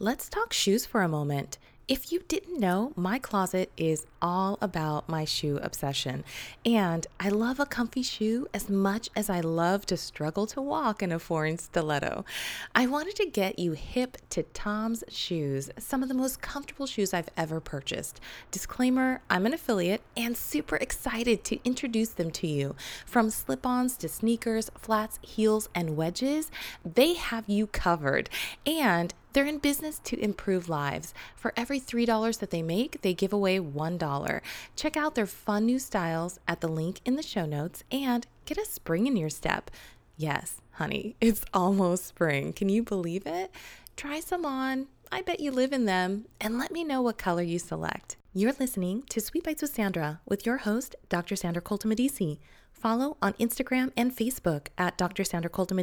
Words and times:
Let's 0.00 0.28
talk 0.28 0.52
shoes 0.52 0.86
for 0.86 1.02
a 1.02 1.08
moment. 1.08 1.58
If 1.88 2.12
you 2.12 2.22
didn't 2.28 2.60
know, 2.60 2.92
my 2.94 3.18
closet 3.18 3.72
is 3.76 4.06
all 4.22 4.56
about 4.60 5.08
my 5.08 5.24
shoe 5.24 5.58
obsession. 5.60 6.22
And 6.64 7.04
I 7.18 7.30
love 7.30 7.58
a 7.58 7.66
comfy 7.66 8.04
shoe 8.04 8.46
as 8.54 8.68
much 8.68 9.08
as 9.16 9.28
I 9.28 9.40
love 9.40 9.86
to 9.86 9.96
struggle 9.96 10.46
to 10.48 10.62
walk 10.62 11.02
in 11.02 11.10
a 11.10 11.18
foreign 11.18 11.58
stiletto. 11.58 12.24
I 12.76 12.86
wanted 12.86 13.16
to 13.16 13.26
get 13.26 13.58
you 13.58 13.72
hip 13.72 14.18
to 14.30 14.44
Toms 14.44 15.02
shoes, 15.08 15.68
some 15.78 16.04
of 16.04 16.08
the 16.08 16.14
most 16.14 16.40
comfortable 16.40 16.86
shoes 16.86 17.12
I've 17.12 17.30
ever 17.36 17.58
purchased. 17.58 18.20
Disclaimer 18.52 19.20
I'm 19.28 19.46
an 19.46 19.54
affiliate 19.54 20.02
and 20.16 20.36
super 20.36 20.76
excited 20.76 21.42
to 21.44 21.58
introduce 21.64 22.10
them 22.10 22.30
to 22.32 22.46
you. 22.46 22.76
From 23.04 23.30
slip 23.30 23.66
ons 23.66 23.96
to 23.96 24.08
sneakers, 24.08 24.70
flats, 24.78 25.18
heels, 25.22 25.68
and 25.74 25.96
wedges, 25.96 26.52
they 26.84 27.14
have 27.14 27.48
you 27.48 27.66
covered. 27.66 28.30
And 28.64 29.12
they're 29.32 29.46
in 29.46 29.58
business 29.58 29.98
to 30.04 30.18
improve 30.18 30.68
lives. 30.68 31.14
For 31.36 31.52
every 31.56 31.80
$3 31.80 32.38
that 32.38 32.50
they 32.50 32.62
make, 32.62 33.02
they 33.02 33.14
give 33.14 33.32
away 33.32 33.58
$1. 33.58 34.40
Check 34.76 34.96
out 34.96 35.14
their 35.14 35.26
fun 35.26 35.66
new 35.66 35.78
styles 35.78 36.38
at 36.48 36.60
the 36.60 36.68
link 36.68 37.00
in 37.04 37.16
the 37.16 37.22
show 37.22 37.46
notes 37.46 37.84
and 37.90 38.26
get 38.44 38.58
a 38.58 38.64
spring 38.64 39.06
in 39.06 39.16
your 39.16 39.30
step. 39.30 39.70
Yes, 40.16 40.60
honey, 40.72 41.16
it's 41.20 41.44
almost 41.52 42.06
spring. 42.06 42.52
Can 42.52 42.68
you 42.68 42.82
believe 42.82 43.26
it? 43.26 43.50
Try 43.96 44.20
some 44.20 44.44
on. 44.44 44.86
I 45.10 45.22
bet 45.22 45.40
you 45.40 45.50
live 45.50 45.72
in 45.72 45.86
them. 45.86 46.26
And 46.40 46.58
let 46.58 46.70
me 46.70 46.84
know 46.84 47.02
what 47.02 47.18
color 47.18 47.42
you 47.42 47.58
select. 47.58 48.16
You're 48.34 48.54
listening 48.58 49.04
to 49.08 49.20
Sweet 49.20 49.44
Bytes 49.44 49.62
with 49.62 49.74
Sandra 49.74 50.20
with 50.26 50.46
your 50.46 50.58
host, 50.58 50.94
Dr. 51.08 51.34
Sandra 51.34 51.62
Colton 51.62 51.90
Follow 52.72 53.16
on 53.20 53.32
Instagram 53.34 53.90
and 53.96 54.14
Facebook 54.14 54.68
at 54.78 54.96
Dr. 54.96 55.24
Sandra 55.24 55.50
Colton 55.50 55.78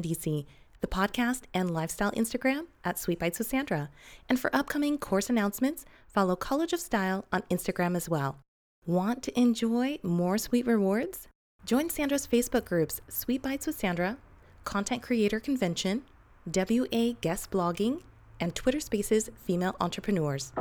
the 0.81 0.87
podcast 0.87 1.43
and 1.53 1.71
lifestyle 1.73 2.11
Instagram 2.11 2.67
at 2.83 2.99
Sweet 2.99 3.19
Bytes 3.19 3.37
with 3.37 3.47
Sandra. 3.47 3.89
And 4.29 4.39
for 4.39 4.55
upcoming 4.55 4.97
course 4.97 5.29
announcements, 5.29 5.85
follow 6.07 6.35
College 6.35 6.73
of 6.73 6.79
Style 6.79 7.25
on 7.31 7.41
Instagram 7.51 7.95
as 7.95 8.09
well. 8.09 8.39
Want 8.85 9.23
to 9.23 9.39
enjoy 9.39 9.99
more 10.03 10.37
sweet 10.37 10.67
rewards? 10.67 11.27
Join 11.65 11.89
Sandra's 11.89 12.27
Facebook 12.27 12.65
groups 12.65 13.01
Sweet 13.07 13.41
Bytes 13.41 13.65
with 13.65 13.79
Sandra, 13.79 14.17
Content 14.63 15.01
Creator 15.01 15.39
Convention, 15.39 16.03
WA 16.45 17.13
Guest 17.21 17.49
Blogging, 17.49 18.01
and 18.39 18.53
Twitter 18.53 18.79
Spaces 18.79 19.29
Female 19.43 19.75
Entrepreneurs. 19.79 20.51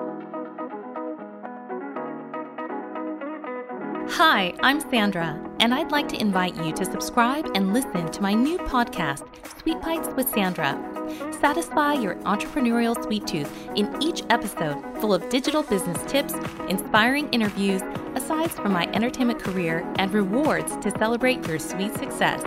Hi, 4.11 4.55
I'm 4.63 4.81
Sandra, 4.81 5.41
and 5.61 5.75
I'd 5.75 5.91
like 5.91 6.09
to 6.09 6.21
invite 6.21 6.55
you 6.57 6.73
to 6.75 6.85
subscribe 6.85 7.51
and 7.55 7.73
listen 7.73 8.11
to 8.13 8.23
my 8.23 8.35
new 8.35 8.59
podcast, 8.59 9.27
Sweet 9.61 9.79
Bytes 9.79 10.15
with 10.15 10.29
Sandra. 10.29 10.79
Satisfy 11.41 11.95
your 11.95 12.15
entrepreneurial 12.17 13.03
sweet 13.03 13.27
tooth 13.27 13.51
in 13.75 13.97
each 14.03 14.23
episode, 14.31 14.77
full 15.01 15.15
of 15.15 15.29
digital 15.31 15.63
business 15.63 15.99
tips, 16.07 16.35
inspiring 16.69 17.29
interviews, 17.31 17.83
asides 18.15 18.55
from 18.55 18.73
my 18.73 18.87
entertainment 18.93 19.41
career, 19.41 19.85
and 19.97 20.13
rewards 20.13 20.77
to 20.77 20.91
celebrate 20.99 21.47
your 21.49 21.59
sweet 21.59 21.95
success. 21.95 22.43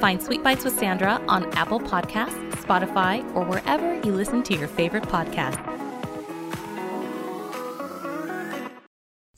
Find 0.00 0.20
Sweet 0.20 0.42
Bytes 0.42 0.64
with 0.64 0.78
Sandra 0.78 1.22
on 1.28 1.52
Apple 1.52 1.78
Podcasts, 1.78 2.52
Spotify, 2.52 3.22
or 3.36 3.44
wherever 3.44 3.94
you 3.96 4.12
listen 4.12 4.42
to 4.44 4.56
your 4.56 4.68
favorite 4.68 5.04
podcasts. 5.04 5.81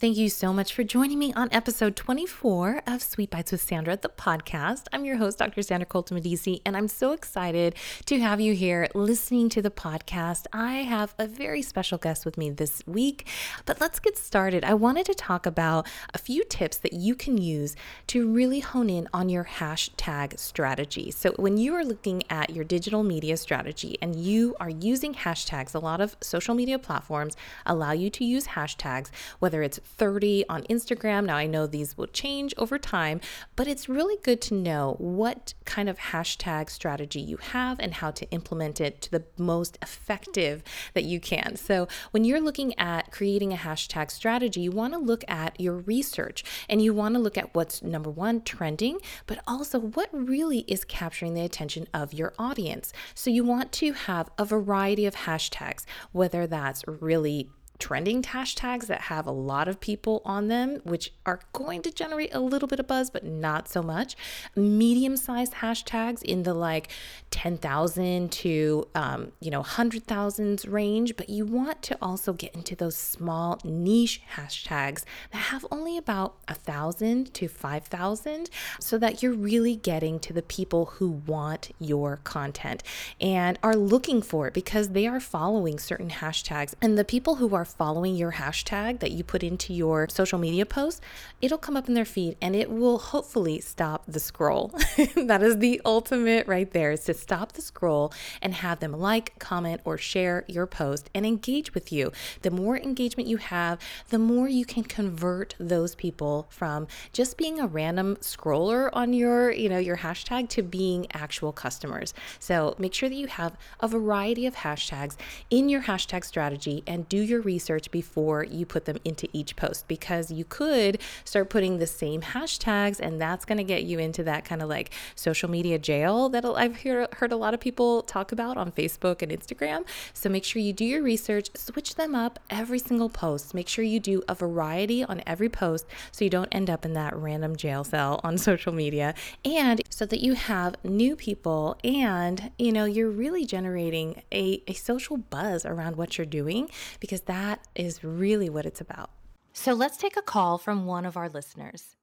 Thank 0.05 0.19
you 0.19 0.29
so 0.29 0.53
much 0.53 0.75
for 0.75 0.85
joining 0.85 1.19
me 1.19 1.33
on 1.33 1.49
episode 1.51 1.97
24 1.97 2.83
of 2.87 3.03
Sweet 3.03 3.31
Bytes 3.31 3.53
with 3.53 3.63
Sandra, 3.63 3.97
the 3.97 4.11
podcast. 4.11 4.83
I'm 4.93 5.07
your 5.07 5.17
host, 5.17 5.39
Dr. 5.39 5.63
Sandra 5.63 5.87
Colton 5.87 6.17
Medici, 6.17 6.61
and 6.67 6.77
I'm 6.77 6.89
so 6.89 7.13
excited 7.13 7.75
to 8.05 8.21
have 8.21 8.39
you 8.39 8.53
here 8.53 8.87
listening 8.95 9.49
to 9.49 9.63
the 9.63 9.71
podcast. 9.71 10.45
I 10.53 10.83
have 10.83 11.15
a 11.19 11.27
very 11.27 11.63
special 11.63 11.97
guest 11.97 12.27
with 12.27 12.37
me 12.37 12.51
this 12.51 12.83
week, 12.87 13.27
but 13.65 13.81
let's 13.81 13.99
get 13.99 14.19
started. 14.19 14.63
I 14.63 14.75
wanted 14.75 15.07
to 15.07 15.15
talk 15.15 15.47
about 15.47 15.87
a 16.13 16.19
few 16.19 16.45
tips 16.45 16.77
that 16.77 16.93
you 16.93 17.15
can 17.15 17.39
use 17.39 17.75
to 18.09 18.31
really 18.31 18.61
hone 18.61 18.91
in 18.91 19.09
on 19.15 19.31
your 19.31 19.45
hashtag 19.45 20.39
strategy. 20.39 21.13
So, 21.13 21.33
when 21.37 21.57
you 21.57 21.75
are 21.77 21.83
looking 21.83 22.25
at 22.29 22.51
your 22.51 22.65
digital 22.65 23.05
media 23.05 23.39
strategy 23.39 23.97
and 24.03 24.15
you 24.15 24.55
are 24.61 24.69
using 24.69 25.15
hashtags, 25.15 25.75
a 25.75 25.79
lot 25.79 26.03
of 26.03 26.15
social 26.21 26.55
media 26.55 26.79
platforms 26.79 27.39
allow 27.65 27.93
you 27.93 28.11
to 28.11 28.23
use 28.27 28.49
hashtags, 28.49 29.09
whether 29.39 29.63
it's 29.63 29.81
30 29.97 30.45
on 30.49 30.63
Instagram. 30.65 31.27
Now, 31.27 31.37
I 31.37 31.47
know 31.47 31.67
these 31.67 31.97
will 31.97 32.07
change 32.07 32.55
over 32.57 32.79
time, 32.79 33.21
but 33.57 33.67
it's 33.67 33.89
really 33.89 34.17
good 34.23 34.41
to 34.43 34.55
know 34.55 34.97
what 34.99 35.55
kind 35.65 35.89
of 35.89 35.99
hashtag 35.99 36.71
strategy 36.71 37.21
you 37.21 37.37
have 37.37 37.79
and 37.81 37.95
how 37.95 38.11
to 38.13 38.29
implement 38.31 38.81
it 38.81 39.01
to 39.03 39.11
the 39.11 39.25
most 39.39 39.79
effective 39.83 40.63
that 40.95 41.05
you 41.05 41.21
can. 41.21 41.57
So, 41.57 41.89
when 42.11 42.25
you're 42.25 42.41
looking 42.41 42.79
at 42.79 43.13
creating 43.13 43.53
a 43.53 43.57
hashtag 43.57 44.11
strategy, 44.11 44.61
you 44.61 44.71
want 44.71 44.93
to 44.95 44.99
look 44.99 45.25
at 45.29 45.61
your 45.61 45.79
research 45.79 46.45
and 46.69 46.83
you 46.83 46.93
want 46.93 47.15
to 47.15 47.21
look 47.21 47.39
at 47.39 47.55
what's 47.55 47.83
number 47.83 48.11
one, 48.11 48.43
trending, 48.43 48.99
but 49.27 49.39
also 49.47 49.79
what 49.79 50.09
really 50.13 50.61
is 50.61 50.85
capturing 50.85 51.35
the 51.35 51.45
attention 51.45 51.87
of 51.95 52.13
your 52.13 52.35
audience. 52.39 52.93
So, 53.15 53.31
you 53.31 53.45
want 53.45 53.73
to 53.73 53.93
have 53.93 54.31
a 54.39 54.45
variety 54.45 55.07
of 55.07 55.15
hashtags, 55.15 55.85
whether 56.13 56.47
that's 56.47 56.85
really 56.87 57.51
trending 57.79 58.23
hashtags 58.23 58.87
that 58.87 59.03
have 59.03 59.27
a 59.27 59.33
lot 59.33 59.69
of 59.69 59.81
people 59.81 60.23
on 60.25 60.49
them, 60.49 60.81
which 60.85 61.13
are 61.27 61.41
going 61.53 61.83
to 61.83 61.91
generate 61.91 62.35
a 62.35 62.41
little 62.41 62.69
bit 62.69 62.81
of 62.81 62.87
buzz, 62.87 63.11
but 63.11 63.25
not 63.25 63.69
so 63.69 63.83
much. 63.83 64.17
Medium 64.55 65.17
sized 65.17 65.55
hashtags 65.55 66.23
in 66.23 66.45
the 66.45 66.55
like 66.55 66.89
10,000 67.31 68.31
to, 68.31 68.89
um, 68.95 69.33
you 69.41 69.51
know, 69.51 69.63
100,000s 69.63 70.71
range, 70.71 71.17
but 71.17 71.29
you 71.29 71.45
want 71.45 71.83
to 71.83 71.99
also 72.01 72.33
get 72.33 72.55
into 72.55 72.77
those 72.77 72.97
small 72.97 73.59
niche 73.65 74.23
hashtags 74.37 75.05
that 75.33 75.39
have 75.39 75.67
only 75.71 75.99
about 75.99 76.37
a 76.47 76.55
thousand 76.55 77.35
to 77.35 77.49
5,000 77.49 78.51
so 78.79 78.99
that 78.99 79.23
you're 79.23 79.33
really 79.33 79.77
getting 79.77 80.19
to 80.21 80.33
the 80.33 80.43
people 80.43 80.87
who 80.87 81.09
want 81.27 81.75
your 81.79 82.21
content 82.25 82.83
and 83.21 83.59
are 83.63 83.77
looking 83.77 84.23
for 84.23 84.47
it 84.47 84.55
because 84.55 84.91
they 84.91 85.07
are 85.07 85.21
following 85.21 85.79
certain 85.79 86.11
hashtags. 86.11 86.75
And 86.81 86.97
the 86.97 87.05
people 87.05 87.37
who 87.37 87.55
are 87.55 87.64
are 87.65 87.67
following 87.67 88.15
your 88.15 88.33
hashtag 88.33 89.01
that 89.01 89.13
you 89.13 89.25
put 89.25 89.43
into 89.43 89.73
your 89.73 90.07
social 90.11 90.39
media 90.39 90.67
post, 90.67 91.03
it'll 91.41 91.57
come 91.57 91.79
up 91.79 91.89
in 91.89 91.95
their 91.95 92.05
feed 92.05 92.37
and 92.43 92.55
it 92.55 92.71
will 92.71 92.99
hopefully 92.99 93.59
stop 93.59 94.05
the 94.07 94.21
scroll. 94.21 94.69
that 95.17 95.43
is 95.43 95.59
the 95.59 95.81
ultimate 95.87 96.47
right 96.47 96.71
there 96.73 96.93
is 96.93 97.05
to 97.05 97.15
stop 97.15 97.53
the 97.53 97.63
scroll 97.63 98.13
and 98.43 98.53
have 98.55 98.81
them 98.81 98.93
like, 98.93 99.39
comment, 99.39 99.81
or 99.85 99.97
share 99.97 100.45
your 100.47 100.67
post 100.67 101.09
and 101.15 101.25
engage 101.25 101.73
with 101.73 101.91
you. 101.91 102.13
The 102.43 102.51
more 102.51 102.77
engagement 102.77 103.29
you 103.29 103.39
have, 103.39 103.79
the 104.11 104.19
more 104.19 104.47
you 104.47 104.67
can 104.67 104.83
convert 104.83 105.55
those 105.59 105.95
people 105.95 106.47
from 106.51 106.87
just 107.15 107.39
being 107.39 107.59
a 107.59 107.67
random 107.67 108.17
scroller 108.17 108.91
on 108.93 109.15
your, 109.15 109.51
you 109.51 109.71
know, 109.71 109.79
your 109.79 109.99
hashtag 109.99 110.51
to 110.51 110.63
being 110.63 111.07
actual 111.15 111.53
customers. 111.53 112.13
So 112.39 112.75
make 112.79 112.93
sure 112.93 113.09
that 113.09 113.15
you 113.15 113.29
have 113.29 113.57
a 113.81 113.89
variety 113.89 114.45
of 114.45 114.57
hashtags 114.57 115.17
in 115.49 115.71
your 115.71 115.83
hashtag 115.83 116.27
strategy 116.27 116.83
and 116.87 117.09
do 117.09 117.17
your 117.17 117.41
research 117.41 117.54
research 117.55 117.91
before 117.91 118.43
you 118.45 118.67
put 118.67 118.85
them 118.85 118.99
into 119.05 119.29
each 119.33 119.55
post 119.55 119.87
because 119.87 120.31
you 120.39 120.45
could 120.45 121.01
start 121.25 121.49
putting 121.49 121.79
the 121.79 121.87
same 121.87 122.21
hashtags 122.21 122.99
and 122.99 123.21
that's 123.21 123.45
going 123.45 123.59
to 123.59 123.69
get 123.75 123.85
you 123.85 123.99
into 124.01 124.25
that 124.25 124.45
kind 124.45 124.61
of 124.61 124.69
like 124.69 124.91
social 125.15 125.49
media 125.49 125.79
jail 125.79 126.29
that 126.29 126.45
I've 126.45 126.77
hear, 126.77 127.07
heard 127.19 127.31
a 127.31 127.37
lot 127.37 127.55
of 127.55 127.61
people 127.61 128.03
talk 128.03 128.33
about 128.33 128.57
on 128.57 128.73
Facebook 128.73 129.23
and 129.23 129.31
Instagram. 129.31 129.85
So 130.13 130.29
make 130.29 130.45
sure 130.45 130.61
you 130.61 130.73
do 130.73 130.85
your 130.85 131.03
research, 131.03 131.49
switch 131.55 131.95
them 131.95 132.15
up 132.15 132.41
every 132.51 132.81
single 132.81 133.09
post. 133.09 133.55
Make 133.55 133.69
sure 133.69 133.85
you 133.85 134.01
do 134.01 134.23
a 134.29 134.35
variety 134.35 135.05
on 135.05 135.23
every 135.27 135.49
post 135.49 135.87
so 136.11 136.25
you 136.25 136.31
don't 136.31 136.53
end 136.53 136.69
up 136.69 136.85
in 136.85 136.95
that 136.95 137.15
random 137.17 137.55
jail 137.55 137.85
cell 137.85 138.21
on 138.25 138.37
social 138.51 138.73
media 138.73 139.15
and 139.45 139.81
so 139.89 140.05
that 140.07 140.21
you 140.21 140.35
have 140.35 140.75
new 140.83 141.15
people 141.15 141.79
and 141.85 142.51
you 142.59 142.73
know 142.73 142.85
you're 142.85 143.11
really 143.25 143.45
generating 143.45 144.23
a, 144.33 144.63
a 144.67 144.73
social 144.73 145.17
buzz 145.17 145.65
around 145.65 145.97
what 145.97 146.19
you're 146.19 146.27
doing 146.41 146.69
because 146.99 147.23
that 147.23 147.44
that 147.45 147.61
is 147.75 148.03
really 148.03 148.49
what 148.49 148.65
it's 148.65 148.81
about. 148.81 149.11
So 149.53 149.75
let's 149.75 149.99
take 149.99 150.17
a 150.17 150.23
call 150.23 150.57
from 150.57 150.87
one 150.87 151.05
of 151.05 151.17
our 151.17 151.29
listeners. 151.29 151.97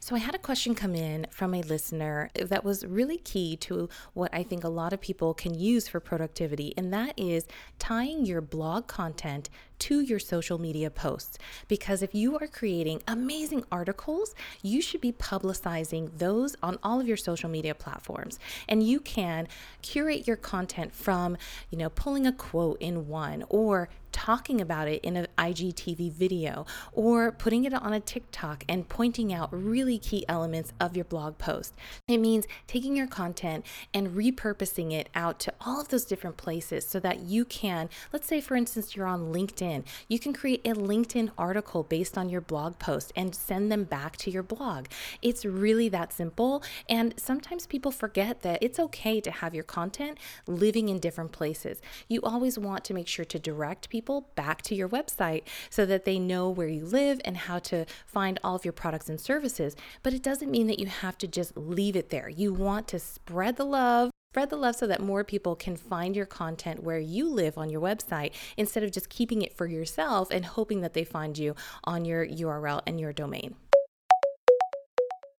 So, 0.00 0.16
I 0.16 0.18
had 0.18 0.34
a 0.34 0.38
question 0.38 0.74
come 0.74 0.96
in 0.96 1.28
from 1.30 1.54
a 1.54 1.62
listener 1.62 2.28
that 2.34 2.64
was 2.64 2.84
really 2.84 3.18
key 3.18 3.56
to 3.58 3.88
what 4.14 4.34
I 4.34 4.42
think 4.42 4.64
a 4.64 4.68
lot 4.68 4.92
of 4.92 5.00
people 5.00 5.32
can 5.32 5.54
use 5.54 5.86
for 5.86 6.00
productivity, 6.00 6.74
and 6.76 6.92
that 6.92 7.14
is 7.16 7.46
tying 7.78 8.26
your 8.26 8.40
blog 8.40 8.88
content 8.88 9.48
to 9.82 10.00
your 10.00 10.20
social 10.20 10.58
media 10.58 10.90
posts. 10.90 11.38
Because 11.66 12.02
if 12.02 12.14
you 12.14 12.38
are 12.38 12.46
creating 12.46 13.02
amazing 13.08 13.64
articles, 13.72 14.32
you 14.62 14.80
should 14.80 15.00
be 15.00 15.10
publicizing 15.10 16.18
those 16.18 16.54
on 16.62 16.78
all 16.84 17.00
of 17.00 17.08
your 17.08 17.16
social 17.16 17.48
media 17.48 17.74
platforms. 17.74 18.38
And 18.68 18.84
you 18.84 19.00
can 19.00 19.48
curate 19.82 20.28
your 20.28 20.36
content 20.36 20.94
from, 20.94 21.36
you 21.68 21.78
know, 21.78 21.88
pulling 21.88 22.28
a 22.28 22.32
quote 22.32 22.80
in 22.80 23.08
one 23.08 23.44
or 23.48 23.88
talking 24.12 24.60
about 24.60 24.86
it 24.86 25.02
in 25.02 25.16
an 25.16 25.26
IGTV 25.38 26.12
video 26.12 26.64
or 26.92 27.32
putting 27.32 27.64
it 27.64 27.74
on 27.74 27.92
a 27.92 28.00
TikTok 28.00 28.64
and 28.68 28.88
pointing 28.88 29.32
out 29.32 29.48
really 29.52 29.98
key 29.98 30.24
elements 30.28 30.72
of 30.78 30.94
your 30.94 31.04
blog 31.04 31.38
post. 31.38 31.74
It 32.06 32.18
means 32.18 32.46
taking 32.66 32.94
your 32.94 33.06
content 33.06 33.66
and 33.92 34.10
repurposing 34.10 34.92
it 34.92 35.08
out 35.14 35.40
to 35.40 35.54
all 35.60 35.80
of 35.80 35.88
those 35.88 36.04
different 36.04 36.36
places 36.36 36.86
so 36.86 37.00
that 37.00 37.20
you 37.20 37.44
can, 37.44 37.88
let's 38.12 38.28
say, 38.28 38.40
for 38.40 38.54
instance, 38.54 38.94
you're 38.94 39.06
on 39.06 39.32
LinkedIn, 39.32 39.71
you 40.08 40.18
can 40.18 40.32
create 40.32 40.60
a 40.66 40.74
LinkedIn 40.74 41.30
article 41.38 41.82
based 41.82 42.18
on 42.18 42.28
your 42.28 42.40
blog 42.40 42.78
post 42.78 43.12
and 43.16 43.34
send 43.34 43.70
them 43.72 43.84
back 43.84 44.16
to 44.18 44.30
your 44.30 44.42
blog. 44.42 44.86
It's 45.20 45.44
really 45.44 45.88
that 45.90 46.12
simple. 46.12 46.62
And 46.88 47.14
sometimes 47.16 47.66
people 47.66 47.90
forget 47.90 48.42
that 48.42 48.62
it's 48.62 48.78
okay 48.78 49.20
to 49.20 49.30
have 49.30 49.54
your 49.54 49.64
content 49.64 50.18
living 50.46 50.88
in 50.88 50.98
different 50.98 51.32
places. 51.32 51.80
You 52.08 52.20
always 52.22 52.58
want 52.58 52.84
to 52.84 52.94
make 52.94 53.08
sure 53.08 53.24
to 53.24 53.38
direct 53.38 53.88
people 53.88 54.28
back 54.34 54.62
to 54.62 54.74
your 54.74 54.88
website 54.88 55.42
so 55.70 55.86
that 55.86 56.04
they 56.04 56.18
know 56.18 56.50
where 56.50 56.68
you 56.68 56.84
live 56.84 57.20
and 57.24 57.36
how 57.36 57.58
to 57.60 57.86
find 58.06 58.38
all 58.44 58.56
of 58.56 58.64
your 58.64 58.72
products 58.72 59.08
and 59.08 59.20
services. 59.20 59.76
But 60.02 60.14
it 60.14 60.22
doesn't 60.22 60.50
mean 60.50 60.66
that 60.66 60.78
you 60.78 60.86
have 60.86 61.18
to 61.18 61.28
just 61.28 61.56
leave 61.56 61.96
it 61.96 62.10
there. 62.10 62.28
You 62.28 62.52
want 62.52 62.88
to 62.88 62.98
spread 62.98 63.56
the 63.56 63.64
love 63.64 64.10
Spread 64.32 64.48
the 64.48 64.56
love 64.56 64.76
so 64.76 64.86
that 64.86 65.02
more 65.02 65.24
people 65.24 65.54
can 65.54 65.76
find 65.76 66.16
your 66.16 66.24
content 66.24 66.82
where 66.82 66.98
you 66.98 67.28
live 67.28 67.58
on 67.58 67.68
your 67.68 67.82
website 67.82 68.32
instead 68.56 68.82
of 68.82 68.90
just 68.90 69.10
keeping 69.10 69.42
it 69.42 69.54
for 69.54 69.66
yourself 69.66 70.30
and 70.30 70.46
hoping 70.46 70.80
that 70.80 70.94
they 70.94 71.04
find 71.04 71.36
you 71.36 71.54
on 71.84 72.06
your 72.06 72.26
URL 72.26 72.80
and 72.86 72.98
your 72.98 73.12
domain. 73.12 73.56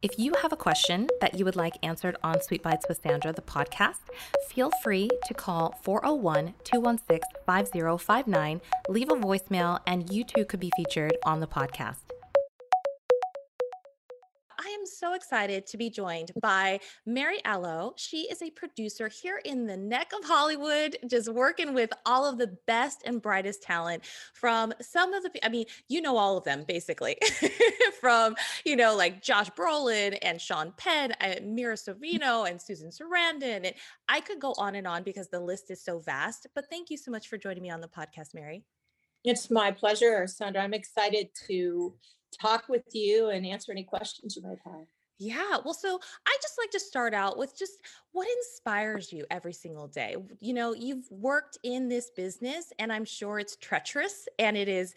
If 0.03 0.19
you 0.19 0.35
have 0.43 0.53
a 0.53 0.55
question 0.55 1.07
that 1.21 1.39
you 1.39 1.43
would 1.43 1.55
like 1.55 1.73
answered 1.81 2.17
on 2.23 2.39
Sweet 2.43 2.61
Bytes 2.61 2.87
with 2.87 3.01
Sandra, 3.01 3.33
the 3.33 3.41
podcast, 3.41 4.01
feel 4.47 4.69
free 4.83 5.09
to 5.25 5.33
call 5.33 5.73
401 5.81 6.53
216 6.63 7.19
5059, 7.47 8.61
leave 8.89 9.09
a 9.09 9.15
voicemail, 9.15 9.79
and 9.87 10.13
you 10.13 10.23
too 10.23 10.45
could 10.45 10.59
be 10.59 10.69
featured 10.77 11.17
on 11.25 11.39
the 11.39 11.47
podcast 11.47 12.02
am 14.69 14.85
so 14.85 15.13
excited 15.13 15.65
to 15.67 15.77
be 15.77 15.89
joined 15.89 16.31
by 16.41 16.79
Mary 17.05 17.39
Aloe. 17.45 17.93
She 17.97 18.21
is 18.31 18.41
a 18.41 18.49
producer 18.51 19.07
here 19.07 19.41
in 19.43 19.65
the 19.65 19.77
neck 19.77 20.11
of 20.17 20.25
Hollywood, 20.25 20.97
just 21.07 21.29
working 21.29 21.73
with 21.73 21.91
all 22.05 22.25
of 22.25 22.37
the 22.37 22.57
best 22.67 23.01
and 23.05 23.21
brightest 23.21 23.61
talent 23.61 24.03
from 24.33 24.73
some 24.81 25.13
of 25.13 25.23
the, 25.23 25.45
I 25.45 25.49
mean, 25.49 25.65
you 25.87 26.01
know, 26.01 26.17
all 26.17 26.37
of 26.37 26.43
them 26.43 26.65
basically, 26.67 27.17
from, 27.99 28.35
you 28.65 28.75
know, 28.75 28.95
like 28.95 29.21
Josh 29.21 29.49
Brolin 29.51 30.17
and 30.21 30.39
Sean 30.39 30.73
Penn, 30.77 31.13
and 31.19 31.55
Mira 31.55 31.75
Sorvino 31.75 32.49
and 32.49 32.61
Susan 32.61 32.89
Sarandon. 32.89 33.65
And 33.65 33.73
I 34.07 34.19
could 34.19 34.39
go 34.39 34.53
on 34.57 34.75
and 34.75 34.87
on 34.87 35.03
because 35.03 35.29
the 35.29 35.39
list 35.39 35.71
is 35.71 35.83
so 35.83 35.99
vast. 35.99 36.47
But 36.55 36.65
thank 36.69 36.89
you 36.89 36.97
so 36.97 37.11
much 37.11 37.27
for 37.27 37.37
joining 37.37 37.63
me 37.63 37.69
on 37.69 37.81
the 37.81 37.87
podcast, 37.87 38.33
Mary. 38.33 38.63
It's 39.23 39.49
my 39.49 39.71
pleasure, 39.71 40.27
Sandra. 40.27 40.61
I'm 40.61 40.73
excited 40.73 41.29
to 41.47 41.93
talk 42.37 42.65
with 42.69 42.83
you 42.93 43.29
and 43.29 43.45
answer 43.45 43.71
any 43.71 43.83
questions 43.83 44.35
you 44.35 44.41
might 44.41 44.59
have. 44.65 44.85
Yeah. 45.19 45.57
Well, 45.63 45.73
so 45.73 45.99
I 46.25 46.37
just 46.41 46.55
like 46.57 46.71
to 46.71 46.79
start 46.79 47.13
out 47.13 47.37
with 47.37 47.57
just 47.57 47.73
what 48.11 48.27
inspires 48.37 49.13
you 49.13 49.25
every 49.29 49.53
single 49.53 49.87
day. 49.87 50.15
You 50.41 50.53
know, 50.53 50.73
you've 50.73 51.09
worked 51.11 51.57
in 51.63 51.87
this 51.87 52.09
business 52.09 52.73
and 52.79 52.91
I'm 52.91 53.05
sure 53.05 53.39
it's 53.39 53.55
treacherous 53.55 54.27
and 54.39 54.57
it 54.57 54.67
is 54.67 54.93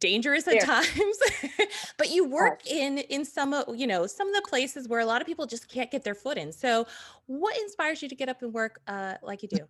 dangerous 0.00 0.46
at 0.46 0.60
times. 0.60 1.18
but 1.98 2.10
you 2.10 2.28
work 2.28 2.66
in 2.70 2.98
in 2.98 3.24
some 3.24 3.54
of, 3.54 3.74
you 3.74 3.86
know, 3.86 4.06
some 4.06 4.28
of 4.28 4.34
the 4.34 4.48
places 4.48 4.86
where 4.86 5.00
a 5.00 5.06
lot 5.06 5.20
of 5.20 5.26
people 5.26 5.46
just 5.46 5.68
can't 5.68 5.90
get 5.90 6.04
their 6.04 6.14
foot 6.14 6.38
in. 6.38 6.52
So, 6.52 6.86
what 7.26 7.56
inspires 7.58 8.02
you 8.02 8.08
to 8.08 8.14
get 8.14 8.28
up 8.28 8.42
and 8.42 8.52
work 8.52 8.80
uh, 8.86 9.14
like 9.22 9.42
you 9.42 9.48
do? 9.48 9.66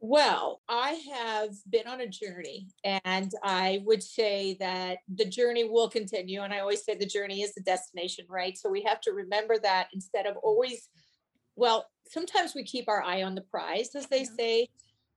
Well, 0.00 0.60
I 0.68 1.00
have 1.12 1.50
been 1.70 1.86
on 1.86 2.02
a 2.02 2.06
journey, 2.06 2.68
and 2.84 3.32
I 3.42 3.80
would 3.84 4.02
say 4.02 4.56
that 4.60 4.98
the 5.08 5.24
journey 5.24 5.64
will 5.64 5.88
continue. 5.88 6.42
And 6.42 6.52
I 6.52 6.58
always 6.60 6.84
say 6.84 6.94
the 6.94 7.06
journey 7.06 7.42
is 7.42 7.54
the 7.54 7.62
destination, 7.62 8.26
right? 8.28 8.56
So 8.58 8.68
we 8.68 8.82
have 8.82 9.00
to 9.02 9.12
remember 9.12 9.58
that 9.62 9.88
instead 9.94 10.26
of 10.26 10.36
always, 10.36 10.88
well, 11.56 11.86
sometimes 12.06 12.54
we 12.54 12.62
keep 12.62 12.88
our 12.88 13.02
eye 13.02 13.22
on 13.22 13.34
the 13.34 13.40
prize, 13.40 13.94
as 13.94 14.06
they 14.06 14.24
say, 14.24 14.68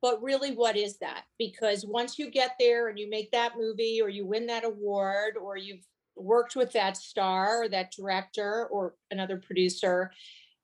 but 0.02 0.24
really, 0.24 0.56
what 0.56 0.78
is 0.78 0.98
that? 1.00 1.24
Because 1.38 1.86
once 1.86 2.18
you 2.18 2.32
get 2.32 2.52
there 2.58 2.88
and 2.88 2.98
you 2.98 3.10
make 3.10 3.32
that 3.32 3.58
movie, 3.58 4.00
or 4.02 4.08
you 4.08 4.26
win 4.26 4.48
that 4.48 4.64
award, 4.64 5.36
or 5.36 5.58
you've 5.58 5.86
worked 6.16 6.56
with 6.56 6.72
that 6.72 6.96
star, 6.96 7.64
or 7.64 7.70
that 7.70 7.92
director, 7.92 8.68
or 8.72 8.96
another 9.12 9.38
producer, 9.38 10.12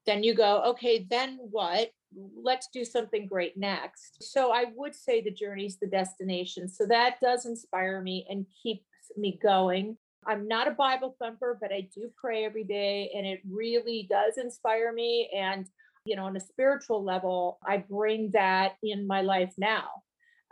then 0.06 0.24
you 0.24 0.34
go, 0.34 0.62
okay, 0.68 1.06
then 1.10 1.38
what? 1.42 1.90
Let's 2.36 2.68
do 2.74 2.86
something 2.86 3.28
great 3.28 3.58
next. 3.58 4.18
So 4.22 4.52
I 4.52 4.66
would 4.76 4.96
say 4.96 5.22
the 5.22 5.32
journey's 5.32 5.78
the 5.78 5.88
destination. 5.88 6.68
So 6.68 6.86
that 6.88 7.20
does 7.22 7.46
inspire 7.46 8.02
me 8.02 8.26
and 8.30 8.46
keeps 8.64 8.86
me 9.18 9.40
going. 9.42 9.98
I'm 10.28 10.48
not 10.48 10.68
a 10.68 10.72
Bible 10.72 11.16
thumper, 11.20 11.58
but 11.60 11.72
I 11.72 11.88
do 11.94 12.10
pray 12.16 12.46
every 12.46 12.64
day 12.64 13.12
and 13.16 13.26
it 13.26 13.42
really 13.48 14.08
does 14.10 14.38
inspire 14.38 14.92
me. 14.92 15.30
And, 15.36 15.68
you 16.06 16.16
know, 16.16 16.26
on 16.26 16.36
a 16.36 16.40
spiritual 16.40 17.04
level, 17.04 17.60
I 17.66 17.78
bring 17.78 18.32
that 18.32 18.74
in 18.82 19.06
my 19.06 19.22
life 19.22 19.54
now. 19.58 19.86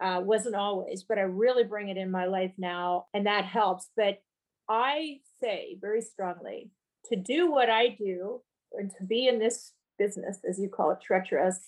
Uh, 0.01 0.19
wasn't 0.21 0.55
always, 0.55 1.03
but 1.03 1.17
I 1.17 1.21
really 1.21 1.63
bring 1.63 1.87
it 1.87 1.97
in 1.97 2.11
my 2.11 2.25
life 2.25 2.51
now, 2.57 3.05
and 3.13 3.27
that 3.27 3.45
helps. 3.45 3.89
But 3.95 4.17
I 4.67 5.19
say 5.41 5.77
very 5.79 6.01
strongly 6.01 6.71
to 7.05 7.15
do 7.15 7.49
what 7.49 7.69
I 7.69 7.89
do 7.89 8.41
and 8.73 8.91
to 8.97 9.03
be 9.05 9.27
in 9.27 9.39
this 9.39 9.71
business, 9.97 10.39
as 10.47 10.59
you 10.59 10.69
call 10.69 10.91
it, 10.91 10.99
treacherous. 11.01 11.59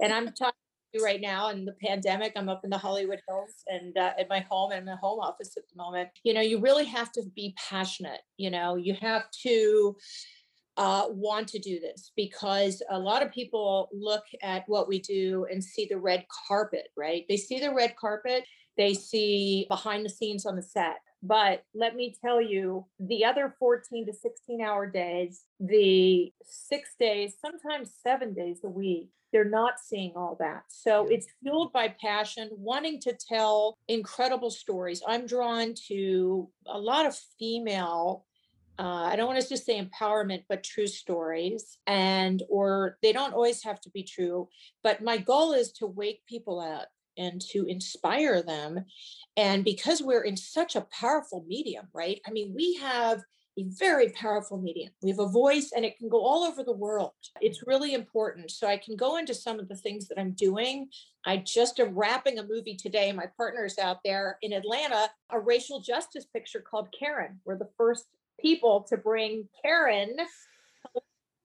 And 0.00 0.12
I'm 0.12 0.26
talking 0.26 0.52
to 0.92 0.98
you 0.98 1.04
right 1.04 1.20
now 1.20 1.50
in 1.50 1.64
the 1.64 1.74
pandemic. 1.82 2.32
I'm 2.36 2.48
up 2.48 2.62
in 2.64 2.70
the 2.70 2.78
Hollywood 2.78 3.20
Hills 3.28 3.52
and 3.66 3.96
uh, 3.96 4.12
at 4.18 4.28
my 4.28 4.40
home 4.40 4.72
and 4.72 4.86
my 4.86 4.96
home 4.96 5.20
office 5.20 5.52
at 5.56 5.64
the 5.68 5.76
moment. 5.76 6.08
You 6.24 6.34
know, 6.34 6.40
you 6.40 6.60
really 6.60 6.84
have 6.86 7.12
to 7.12 7.22
be 7.34 7.54
passionate. 7.56 8.20
You 8.36 8.50
know, 8.50 8.76
you 8.76 8.94
have 9.00 9.30
to 9.42 9.96
uh, 10.76 11.04
want 11.08 11.48
to 11.48 11.58
do 11.58 11.78
this 11.78 12.12
because 12.16 12.82
a 12.90 12.98
lot 12.98 13.22
of 13.22 13.30
people 13.30 13.88
look 13.92 14.24
at 14.42 14.64
what 14.66 14.88
we 14.88 15.00
do 15.00 15.46
and 15.50 15.62
see 15.62 15.86
the 15.88 15.98
red 15.98 16.24
carpet, 16.48 16.88
right? 16.96 17.24
They 17.28 17.36
see 17.36 17.60
the 17.60 17.72
red 17.72 17.94
carpet, 17.96 18.44
they 18.76 18.94
see 18.94 19.66
behind 19.68 20.04
the 20.04 20.10
scenes 20.10 20.46
on 20.46 20.56
the 20.56 20.62
set. 20.62 20.96
But 21.26 21.64
let 21.74 21.96
me 21.96 22.14
tell 22.22 22.40
you, 22.40 22.84
the 23.00 23.24
other 23.24 23.54
14 23.58 24.06
to 24.06 24.12
16 24.12 24.60
hour 24.60 24.86
days, 24.86 25.44
the 25.58 26.30
six 26.44 26.90
days, 27.00 27.36
sometimes 27.40 27.94
seven 28.02 28.34
days 28.34 28.60
a 28.62 28.68
week, 28.68 29.08
they're 29.32 29.44
not 29.44 29.80
seeing 29.80 30.12
all 30.16 30.36
that. 30.38 30.64
So 30.68 31.06
it's 31.10 31.26
fueled 31.42 31.72
by 31.72 31.88
passion, 31.88 32.50
wanting 32.52 33.00
to 33.00 33.14
tell 33.14 33.78
incredible 33.88 34.50
stories. 34.50 35.02
I'm 35.08 35.26
drawn 35.26 35.74
to 35.88 36.50
a 36.66 36.78
lot 36.78 37.06
of 37.06 37.18
female 37.38 38.26
uh, 38.78 39.06
I 39.08 39.14
don't 39.16 39.28
want 39.28 39.40
to 39.40 39.48
just 39.48 39.64
say 39.64 39.80
empowerment, 39.80 40.44
but 40.48 40.64
true 40.64 40.86
stories. 40.88 41.78
And, 41.86 42.42
or 42.48 42.98
they 43.02 43.12
don't 43.12 43.32
always 43.32 43.62
have 43.62 43.80
to 43.82 43.90
be 43.90 44.02
true. 44.02 44.48
But 44.82 45.02
my 45.02 45.16
goal 45.16 45.52
is 45.52 45.70
to 45.72 45.86
wake 45.86 46.26
people 46.26 46.58
up 46.58 46.88
and 47.16 47.40
to 47.52 47.64
inspire 47.66 48.42
them. 48.42 48.84
And 49.36 49.64
because 49.64 50.02
we're 50.02 50.24
in 50.24 50.36
such 50.36 50.76
a 50.76 50.86
powerful 50.92 51.44
medium, 51.46 51.88
right? 51.92 52.20
I 52.26 52.30
mean, 52.30 52.52
we 52.54 52.74
have 52.74 53.22
a 53.56 53.64
very 53.78 54.08
powerful 54.10 54.58
medium. 54.58 54.90
We 55.02 55.10
have 55.10 55.20
a 55.20 55.28
voice 55.28 55.70
and 55.74 55.84
it 55.84 55.96
can 55.98 56.08
go 56.08 56.24
all 56.24 56.42
over 56.42 56.64
the 56.64 56.72
world. 56.72 57.12
It's 57.40 57.66
really 57.66 57.94
important. 57.94 58.50
So 58.50 58.66
I 58.66 58.76
can 58.76 58.96
go 58.96 59.16
into 59.16 59.34
some 59.34 59.60
of 59.60 59.68
the 59.68 59.76
things 59.76 60.08
that 60.08 60.18
I'm 60.18 60.32
doing. 60.32 60.88
I 61.24 61.36
just 61.38 61.78
am 61.78 61.94
wrapping 61.94 62.38
a 62.38 62.46
movie 62.46 62.76
today. 62.76 63.12
My 63.12 63.26
partner's 63.36 63.78
out 63.78 63.98
there 64.04 64.38
in 64.42 64.52
Atlanta, 64.52 65.08
a 65.30 65.38
racial 65.38 65.80
justice 65.80 66.24
picture 66.24 66.60
called 66.60 66.88
Karen. 66.98 67.40
We're 67.44 67.58
the 67.58 67.70
first 67.76 68.06
people 68.40 68.84
to 68.88 68.96
bring 68.96 69.48
Karen 69.62 70.16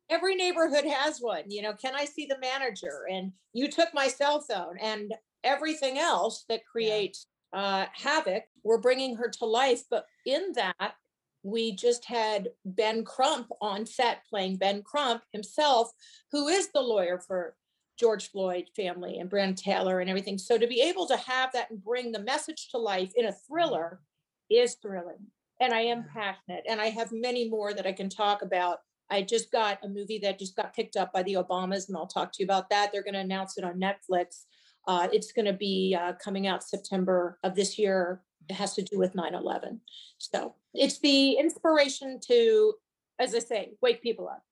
every 0.09 0.35
neighborhood 0.35 0.85
has 0.85 1.19
one 1.19 1.43
you 1.47 1.61
know 1.61 1.73
can 1.73 1.95
i 1.95 2.05
see 2.05 2.25
the 2.25 2.39
manager 2.39 3.05
and 3.11 3.31
you 3.53 3.69
took 3.69 3.89
my 3.93 4.07
cell 4.07 4.41
phone 4.41 4.77
and 4.81 5.13
everything 5.43 5.97
else 5.97 6.45
that 6.49 6.65
creates 6.65 7.27
uh, 7.53 7.85
havoc. 7.93 8.43
We're 8.63 8.77
bringing 8.77 9.15
her 9.15 9.29
to 9.29 9.45
life. 9.45 9.83
But 9.89 10.05
in 10.25 10.53
that, 10.55 10.95
we 11.43 11.75
just 11.75 12.05
had 12.05 12.49
Ben 12.65 13.03
Crump 13.03 13.47
on 13.61 13.85
set 13.85 14.25
playing 14.29 14.57
Ben 14.57 14.83
Crump 14.83 15.23
himself, 15.31 15.91
who 16.31 16.47
is 16.47 16.69
the 16.69 16.81
lawyer 16.81 17.19
for 17.19 17.55
George 17.97 18.29
Floyd 18.29 18.65
family 18.75 19.19
and 19.19 19.29
Breonna 19.29 19.55
Taylor 19.55 19.99
and 19.99 20.09
everything. 20.09 20.37
So 20.37 20.57
to 20.57 20.67
be 20.67 20.81
able 20.81 21.07
to 21.07 21.17
have 21.17 21.51
that 21.53 21.69
and 21.69 21.83
bring 21.83 22.11
the 22.11 22.23
message 22.23 22.69
to 22.71 22.77
life 22.77 23.11
in 23.15 23.25
a 23.25 23.33
thriller 23.33 24.01
is 24.49 24.75
thrilling. 24.75 25.27
And 25.61 25.73
I 25.73 25.81
am 25.81 26.05
passionate. 26.13 26.63
And 26.67 26.79
I 26.79 26.87
have 26.87 27.11
many 27.11 27.49
more 27.49 27.73
that 27.73 27.85
I 27.85 27.91
can 27.91 28.09
talk 28.09 28.41
about. 28.41 28.79
I 29.11 29.21
just 29.21 29.51
got 29.51 29.79
a 29.83 29.89
movie 29.89 30.19
that 30.19 30.39
just 30.39 30.55
got 30.55 30.73
picked 30.73 30.95
up 30.95 31.11
by 31.11 31.23
the 31.23 31.33
Obamas, 31.33 31.87
and 31.87 31.97
I'll 31.97 32.07
talk 32.07 32.31
to 32.33 32.43
you 32.43 32.45
about 32.45 32.69
that. 32.69 32.91
They're 32.91 33.03
going 33.03 33.15
to 33.15 33.19
announce 33.19 33.57
it 33.57 33.63
on 33.63 33.79
Netflix. 33.79 34.45
Uh, 34.87 35.07
it's 35.11 35.31
going 35.31 35.45
to 35.45 35.53
be 35.53 35.97
uh, 35.99 36.13
coming 36.23 36.47
out 36.47 36.63
September 36.63 37.39
of 37.43 37.55
this 37.55 37.77
year. 37.77 38.21
It 38.49 38.53
has 38.53 38.73
to 38.75 38.81
do 38.81 38.97
with 38.97 39.15
9 39.15 39.33
11. 39.35 39.81
So 40.17 40.55
it's 40.73 40.99
the 40.99 41.33
inspiration 41.33 42.19
to, 42.27 42.73
as 43.19 43.35
I 43.35 43.39
say, 43.39 43.73
wake 43.81 44.01
people 44.01 44.27
up. 44.27 44.43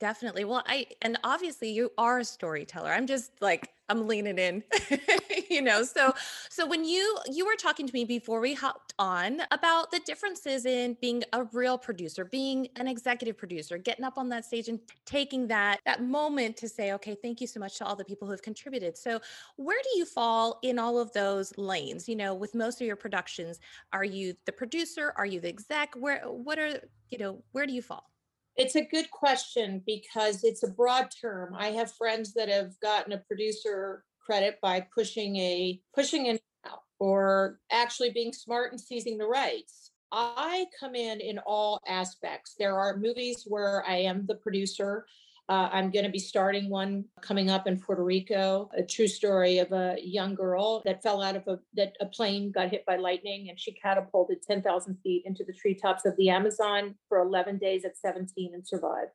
Definitely. 0.00 0.44
Well, 0.44 0.62
I 0.66 0.86
and 1.02 1.18
obviously 1.24 1.70
you 1.70 1.90
are 1.98 2.20
a 2.20 2.24
storyteller. 2.24 2.92
I'm 2.92 3.08
just 3.08 3.32
like 3.40 3.70
I'm 3.88 4.06
leaning 4.06 4.38
in. 4.38 4.62
you 5.50 5.60
know, 5.60 5.82
so 5.82 6.12
so 6.48 6.64
when 6.68 6.84
you 6.84 7.18
you 7.26 7.44
were 7.44 7.56
talking 7.56 7.84
to 7.84 7.92
me 7.92 8.04
before 8.04 8.38
we 8.38 8.54
hopped 8.54 8.94
on 9.00 9.40
about 9.50 9.90
the 9.90 9.98
differences 10.06 10.66
in 10.66 10.96
being 11.00 11.24
a 11.32 11.42
real 11.52 11.76
producer, 11.78 12.24
being 12.24 12.68
an 12.76 12.86
executive 12.86 13.36
producer, 13.36 13.76
getting 13.76 14.04
up 14.04 14.18
on 14.18 14.28
that 14.28 14.44
stage 14.44 14.68
and 14.68 14.78
taking 15.04 15.48
that 15.48 15.80
that 15.84 16.00
moment 16.04 16.56
to 16.58 16.68
say, 16.68 16.92
"Okay, 16.92 17.16
thank 17.20 17.40
you 17.40 17.48
so 17.48 17.58
much 17.58 17.76
to 17.78 17.84
all 17.84 17.96
the 17.96 18.04
people 18.04 18.26
who 18.28 18.32
have 18.32 18.42
contributed." 18.42 18.96
So, 18.96 19.20
where 19.56 19.80
do 19.82 19.98
you 19.98 20.04
fall 20.04 20.60
in 20.62 20.78
all 20.78 20.96
of 21.00 21.12
those 21.12 21.56
lanes? 21.58 22.08
You 22.08 22.14
know, 22.14 22.34
with 22.34 22.54
most 22.54 22.80
of 22.80 22.86
your 22.86 22.94
productions, 22.96 23.58
are 23.92 24.04
you 24.04 24.34
the 24.44 24.52
producer? 24.52 25.12
Are 25.16 25.26
you 25.26 25.40
the 25.40 25.48
exec? 25.48 25.94
Where 25.96 26.20
what 26.30 26.56
are, 26.60 26.80
you 27.08 27.18
know, 27.18 27.42
where 27.50 27.66
do 27.66 27.72
you 27.72 27.82
fall? 27.82 28.08
It's 28.58 28.74
a 28.74 28.84
good 28.84 29.08
question 29.12 29.84
because 29.86 30.42
it's 30.42 30.64
a 30.64 30.68
broad 30.68 31.10
term. 31.20 31.54
I 31.56 31.68
have 31.68 31.92
friends 31.92 32.34
that 32.34 32.48
have 32.48 32.78
gotten 32.80 33.12
a 33.12 33.18
producer 33.18 34.04
credit 34.20 34.58
by 34.60 34.84
pushing 34.92 35.36
a 35.36 35.80
pushing 35.94 36.26
an 36.26 36.40
out 36.66 36.82
or 36.98 37.60
actually 37.70 38.10
being 38.10 38.32
smart 38.32 38.72
and 38.72 38.80
seizing 38.80 39.16
the 39.16 39.28
rights. 39.28 39.92
I 40.10 40.66
come 40.80 40.96
in 40.96 41.20
in 41.20 41.38
all 41.38 41.80
aspects. 41.86 42.56
There 42.58 42.76
are 42.76 42.96
movies 42.96 43.44
where 43.46 43.84
I 43.86 43.98
am 43.98 44.26
the 44.26 44.34
producer 44.34 45.06
uh, 45.48 45.70
I'm 45.72 45.90
going 45.90 46.04
to 46.04 46.10
be 46.10 46.18
starting 46.18 46.68
one 46.68 47.06
coming 47.22 47.48
up 47.48 47.66
in 47.66 47.80
Puerto 47.80 48.04
Rico, 48.04 48.68
a 48.76 48.82
true 48.82 49.08
story 49.08 49.58
of 49.58 49.72
a 49.72 49.96
young 50.02 50.34
girl 50.34 50.82
that 50.84 51.02
fell 51.02 51.22
out 51.22 51.36
of 51.36 51.48
a 51.48 51.58
that 51.74 51.94
a 52.00 52.06
plane 52.06 52.52
got 52.52 52.68
hit 52.68 52.84
by 52.84 52.96
lightning 52.96 53.48
and 53.48 53.58
she 53.58 53.72
catapulted 53.72 54.42
10,000 54.42 54.98
feet 55.02 55.22
into 55.24 55.44
the 55.44 55.54
treetops 55.54 56.04
of 56.04 56.14
the 56.16 56.28
Amazon 56.28 56.94
for 57.08 57.18
11 57.20 57.56
days 57.56 57.86
at 57.86 57.96
17 57.96 58.52
and 58.52 58.66
survived. 58.66 59.12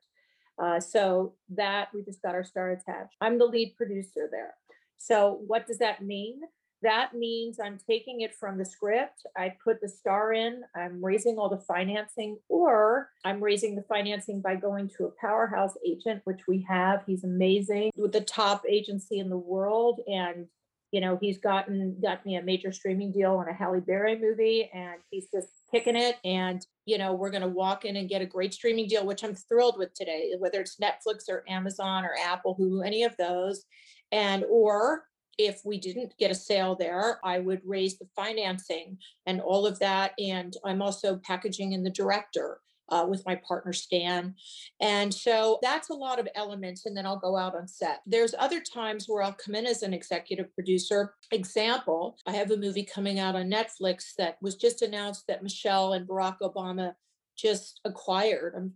Uh, 0.60 0.80
so 0.80 1.34
that 1.48 1.88
we 1.94 2.02
just 2.02 2.22
got 2.22 2.34
our 2.34 2.44
star 2.44 2.70
attached. 2.70 3.14
I'm 3.20 3.38
the 3.38 3.44
lead 3.44 3.74
producer 3.76 4.28
there. 4.30 4.54
So 4.98 5.40
what 5.46 5.66
does 5.66 5.78
that 5.78 6.02
mean? 6.02 6.40
That 6.84 7.14
means 7.14 7.58
I'm 7.58 7.78
taking 7.88 8.20
it 8.20 8.34
from 8.34 8.58
the 8.58 8.64
script. 8.64 9.26
I 9.38 9.54
put 9.64 9.80
the 9.80 9.88
star 9.88 10.34
in, 10.34 10.62
I'm 10.76 11.02
raising 11.02 11.38
all 11.38 11.48
the 11.48 11.64
financing, 11.66 12.36
or 12.50 13.08
I'm 13.24 13.42
raising 13.42 13.74
the 13.74 13.84
financing 13.88 14.42
by 14.42 14.56
going 14.56 14.90
to 14.98 15.06
a 15.06 15.10
powerhouse 15.18 15.72
agent, 15.84 16.20
which 16.24 16.42
we 16.46 16.64
have. 16.68 17.02
He's 17.06 17.24
amazing 17.24 17.90
with 17.96 18.12
the 18.12 18.20
top 18.20 18.64
agency 18.68 19.18
in 19.18 19.30
the 19.30 19.36
world. 19.36 20.00
And 20.06 20.46
you 20.92 21.00
know, 21.00 21.18
he's 21.20 21.38
gotten 21.38 21.96
got 22.00 22.24
me 22.24 22.36
a 22.36 22.42
major 22.42 22.70
streaming 22.70 23.10
deal 23.10 23.34
on 23.34 23.48
a 23.48 23.52
Halle 23.52 23.80
Berry 23.80 24.16
movie, 24.16 24.70
and 24.72 25.00
he's 25.10 25.26
just 25.34 25.48
kicking 25.72 25.96
it. 25.96 26.18
And 26.22 26.64
you 26.84 26.98
know, 26.98 27.14
we're 27.14 27.30
going 27.30 27.42
to 27.42 27.48
walk 27.48 27.86
in 27.86 27.96
and 27.96 28.10
get 28.10 28.22
a 28.22 28.26
great 28.26 28.52
streaming 28.52 28.88
deal, 28.88 29.06
which 29.06 29.24
I'm 29.24 29.34
thrilled 29.34 29.78
with 29.78 29.94
today, 29.94 30.34
whether 30.38 30.60
it's 30.60 30.76
Netflix 30.76 31.30
or 31.30 31.44
Amazon 31.48 32.04
or 32.04 32.14
Apple, 32.22 32.54
Hulu, 32.60 32.86
any 32.86 33.04
of 33.04 33.16
those, 33.16 33.64
and 34.12 34.44
or 34.50 35.04
if 35.38 35.60
we 35.64 35.78
didn't 35.78 36.16
get 36.18 36.30
a 36.30 36.34
sale 36.34 36.74
there, 36.74 37.18
I 37.24 37.38
would 37.38 37.60
raise 37.64 37.98
the 37.98 38.08
financing 38.14 38.98
and 39.26 39.40
all 39.40 39.66
of 39.66 39.78
that. 39.80 40.12
And 40.18 40.56
I'm 40.64 40.82
also 40.82 41.16
packaging 41.16 41.72
in 41.72 41.82
the 41.82 41.90
director 41.90 42.60
uh, 42.90 43.06
with 43.08 43.24
my 43.24 43.34
partner 43.36 43.72
Stan. 43.72 44.34
And 44.80 45.12
so 45.12 45.58
that's 45.62 45.90
a 45.90 45.94
lot 45.94 46.18
of 46.18 46.28
elements. 46.34 46.86
And 46.86 46.96
then 46.96 47.06
I'll 47.06 47.18
go 47.18 47.36
out 47.36 47.54
on 47.54 47.66
set. 47.66 48.00
There's 48.06 48.34
other 48.38 48.60
times 48.60 49.06
where 49.08 49.22
I'll 49.22 49.32
come 49.32 49.54
in 49.54 49.66
as 49.66 49.82
an 49.82 49.94
executive 49.94 50.52
producer. 50.54 51.14
Example, 51.32 52.16
I 52.26 52.32
have 52.32 52.50
a 52.50 52.56
movie 52.56 52.84
coming 52.84 53.18
out 53.18 53.36
on 53.36 53.50
Netflix 53.50 54.14
that 54.18 54.36
was 54.42 54.56
just 54.56 54.82
announced 54.82 55.24
that 55.28 55.42
Michelle 55.42 55.94
and 55.94 56.06
Barack 56.06 56.38
Obama 56.42 56.94
just 57.36 57.80
acquired. 57.84 58.54
I'm 58.56 58.74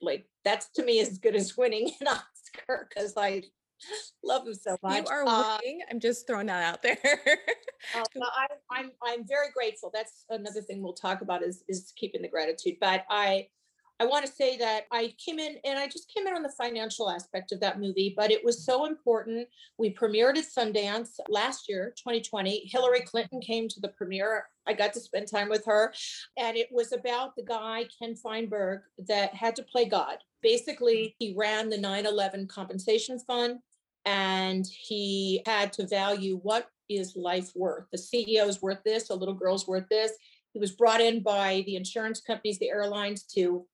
like, 0.00 0.24
that's 0.44 0.70
to 0.72 0.84
me 0.84 1.00
as 1.00 1.18
good 1.18 1.34
as 1.34 1.56
winning 1.56 1.92
an 2.00 2.08
Oscar 2.08 2.88
because 2.88 3.14
I 3.16 3.44
Love 4.22 4.46
him 4.46 4.54
so 4.54 4.76
much. 4.82 5.04
You 5.04 5.06
are 5.10 5.24
uh. 5.26 5.58
I'm 5.90 6.00
just 6.00 6.26
throwing 6.26 6.46
that 6.46 6.62
out 6.62 6.82
there. 6.82 6.98
uh, 7.94 8.04
I, 8.20 8.46
I'm 8.70 8.90
I'm 9.02 9.26
very 9.26 9.48
grateful. 9.54 9.90
That's 9.92 10.24
another 10.30 10.62
thing 10.62 10.82
we'll 10.82 10.94
talk 10.94 11.20
about 11.20 11.42
is 11.42 11.64
is 11.68 11.92
keeping 11.96 12.22
the 12.22 12.28
gratitude. 12.28 12.76
But 12.80 13.04
I 13.10 13.48
I 14.00 14.06
want 14.06 14.26
to 14.26 14.32
say 14.32 14.56
that 14.56 14.86
I 14.90 15.14
came 15.24 15.38
in 15.38 15.56
and 15.64 15.78
I 15.78 15.86
just 15.86 16.12
came 16.12 16.26
in 16.26 16.34
on 16.34 16.42
the 16.42 16.52
financial 16.58 17.08
aspect 17.08 17.52
of 17.52 17.60
that 17.60 17.80
movie, 17.80 18.12
but 18.16 18.30
it 18.32 18.44
was 18.44 18.64
so 18.64 18.86
important. 18.86 19.46
We 19.78 19.94
premiered 19.94 20.36
at 20.36 20.46
Sundance 20.46 21.10
last 21.28 21.68
year, 21.68 21.94
2020. 21.96 22.66
Hillary 22.66 23.02
Clinton 23.02 23.40
came 23.40 23.68
to 23.68 23.80
the 23.80 23.88
premiere. 23.88 24.46
I 24.66 24.72
got 24.72 24.94
to 24.94 25.00
spend 25.00 25.28
time 25.30 25.48
with 25.48 25.64
her. 25.66 25.94
And 26.36 26.56
it 26.56 26.68
was 26.72 26.92
about 26.92 27.36
the 27.36 27.44
guy, 27.44 27.86
Ken 27.96 28.16
Feinberg, 28.16 28.80
that 29.06 29.32
had 29.32 29.54
to 29.56 29.62
play 29.62 29.84
God. 29.84 30.16
Basically, 30.44 31.16
he 31.18 31.34
ran 31.36 31.70
the 31.70 31.78
9 31.78 32.04
11 32.04 32.46
compensation 32.48 33.18
fund 33.18 33.60
and 34.04 34.66
he 34.66 35.42
had 35.46 35.72
to 35.72 35.86
value 35.86 36.38
what 36.42 36.68
is 36.90 37.16
life 37.16 37.50
worth. 37.56 37.86
The 37.90 37.98
CEO 37.98 38.46
is 38.46 38.60
worth 38.60 38.82
this, 38.84 39.08
a 39.08 39.14
little 39.14 39.34
girl's 39.34 39.66
worth 39.66 39.88
this. 39.88 40.12
He 40.52 40.60
was 40.60 40.72
brought 40.72 41.00
in 41.00 41.22
by 41.22 41.64
the 41.64 41.76
insurance 41.76 42.20
companies, 42.20 42.58
the 42.58 42.68
airlines 42.68 43.22
to 43.34 43.66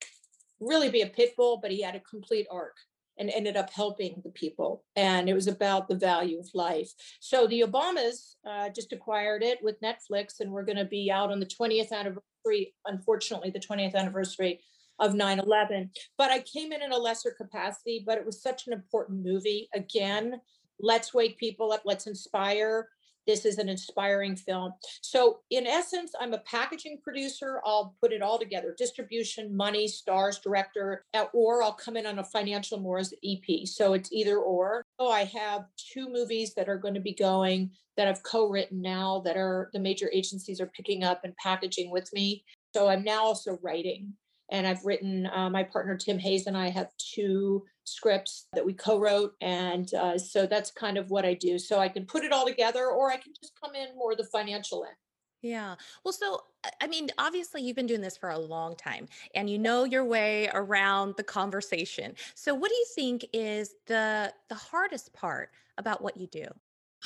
really 0.60 0.90
be 0.90 1.02
a 1.02 1.08
pit 1.08 1.34
bull, 1.36 1.58
but 1.60 1.72
he 1.72 1.82
had 1.82 1.96
a 1.96 2.00
complete 2.00 2.46
arc 2.52 2.76
and 3.18 3.30
ended 3.30 3.56
up 3.56 3.70
helping 3.70 4.22
the 4.24 4.30
people. 4.30 4.84
And 4.94 5.28
it 5.28 5.34
was 5.34 5.48
about 5.48 5.88
the 5.88 5.96
value 5.96 6.38
of 6.38 6.48
life. 6.54 6.92
So 7.18 7.48
the 7.48 7.62
Obamas 7.62 8.36
uh, 8.48 8.68
just 8.70 8.92
acquired 8.92 9.42
it 9.42 9.58
with 9.60 9.80
Netflix, 9.82 10.38
and 10.38 10.52
we're 10.52 10.64
going 10.64 10.78
to 10.78 10.84
be 10.84 11.10
out 11.10 11.32
on 11.32 11.40
the 11.40 11.46
20th 11.46 11.90
anniversary, 11.90 12.74
unfortunately, 12.86 13.50
the 13.50 13.58
20th 13.58 13.94
anniversary 13.94 14.60
of 15.00 15.12
9-11 15.14 15.88
but 16.16 16.30
i 16.30 16.40
came 16.40 16.72
in 16.72 16.82
in 16.82 16.92
a 16.92 16.96
lesser 16.96 17.34
capacity 17.36 18.02
but 18.06 18.18
it 18.18 18.26
was 18.26 18.42
such 18.42 18.66
an 18.66 18.72
important 18.72 19.24
movie. 19.24 19.68
Again 19.74 20.40
let's 20.80 21.12
wake 21.12 21.38
people 21.38 21.72
up 21.72 21.82
let's 21.84 22.06
inspire. 22.06 22.88
This 23.26 23.44
is 23.44 23.58
an 23.58 23.68
inspiring 23.68 24.34
film. 24.34 24.72
So 25.02 25.40
in 25.50 25.66
essence 25.66 26.12
i'm 26.20 26.34
a 26.34 26.38
packaging 26.38 26.98
producer. 27.02 27.60
I'll 27.64 27.94
put 28.00 28.12
it 28.12 28.22
all 28.22 28.38
together. 28.38 28.74
Distribution 28.76 29.56
money 29.56 29.86
stars 29.88 30.38
director 30.38 31.04
uh, 31.14 31.26
or 31.32 31.62
i'll 31.62 31.72
come 31.72 31.96
in 31.96 32.06
on 32.06 32.18
a 32.18 32.24
financial 32.24 32.80
more 32.80 32.98
as 32.98 33.12
ep 33.24 33.66
so 33.66 33.92
it's 33.92 34.12
either 34.12 34.38
or. 34.38 34.84
So 34.98 35.08
i 35.08 35.24
have 35.24 35.66
two 35.76 36.08
movies 36.10 36.54
that 36.54 36.68
are 36.68 36.78
going 36.78 36.94
to 36.94 37.00
be 37.00 37.14
going 37.14 37.70
that 37.96 38.08
i've 38.08 38.22
co-written 38.22 38.80
now 38.80 39.20
that 39.24 39.36
are 39.36 39.70
the 39.72 39.80
major 39.80 40.10
agencies 40.12 40.60
are 40.60 40.72
picking 40.74 41.04
up 41.04 41.20
and 41.24 41.36
packaging 41.36 41.90
with 41.90 42.10
me. 42.12 42.44
So 42.74 42.88
i'm 42.88 43.04
now 43.04 43.22
also 43.22 43.58
writing 43.62 44.14
and 44.50 44.66
I've 44.66 44.84
written, 44.84 45.26
uh, 45.26 45.48
my 45.50 45.62
partner 45.62 45.96
Tim 45.96 46.18
Hayes 46.18 46.46
and 46.46 46.56
I 46.56 46.68
have 46.68 46.90
two 46.98 47.64
scripts 47.84 48.46
that 48.52 48.64
we 48.64 48.72
co 48.72 48.98
wrote. 48.98 49.34
And 49.40 49.92
uh, 49.94 50.18
so 50.18 50.46
that's 50.46 50.70
kind 50.70 50.96
of 50.96 51.10
what 51.10 51.24
I 51.24 51.34
do. 51.34 51.58
So 51.58 51.78
I 51.78 51.88
can 51.88 52.06
put 52.06 52.24
it 52.24 52.32
all 52.32 52.46
together 52.46 52.86
or 52.86 53.10
I 53.10 53.16
can 53.16 53.32
just 53.40 53.52
come 53.62 53.74
in 53.74 53.96
more 53.96 54.14
the 54.14 54.24
financial 54.24 54.84
end. 54.84 54.96
Yeah. 55.42 55.76
Well, 56.04 56.12
so 56.12 56.42
I 56.80 56.86
mean, 56.86 57.10
obviously 57.16 57.62
you've 57.62 57.76
been 57.76 57.86
doing 57.86 58.02
this 58.02 58.16
for 58.16 58.30
a 58.30 58.38
long 58.38 58.76
time 58.76 59.08
and 59.34 59.48
you 59.48 59.58
know 59.58 59.84
your 59.84 60.04
way 60.04 60.50
around 60.52 61.14
the 61.16 61.22
conversation. 61.22 62.14
So 62.34 62.54
what 62.54 62.68
do 62.68 62.74
you 62.74 62.86
think 62.94 63.26
is 63.32 63.74
the 63.86 64.32
the 64.48 64.54
hardest 64.54 65.12
part 65.14 65.50
about 65.78 66.02
what 66.02 66.18
you 66.18 66.26
do? 66.26 66.44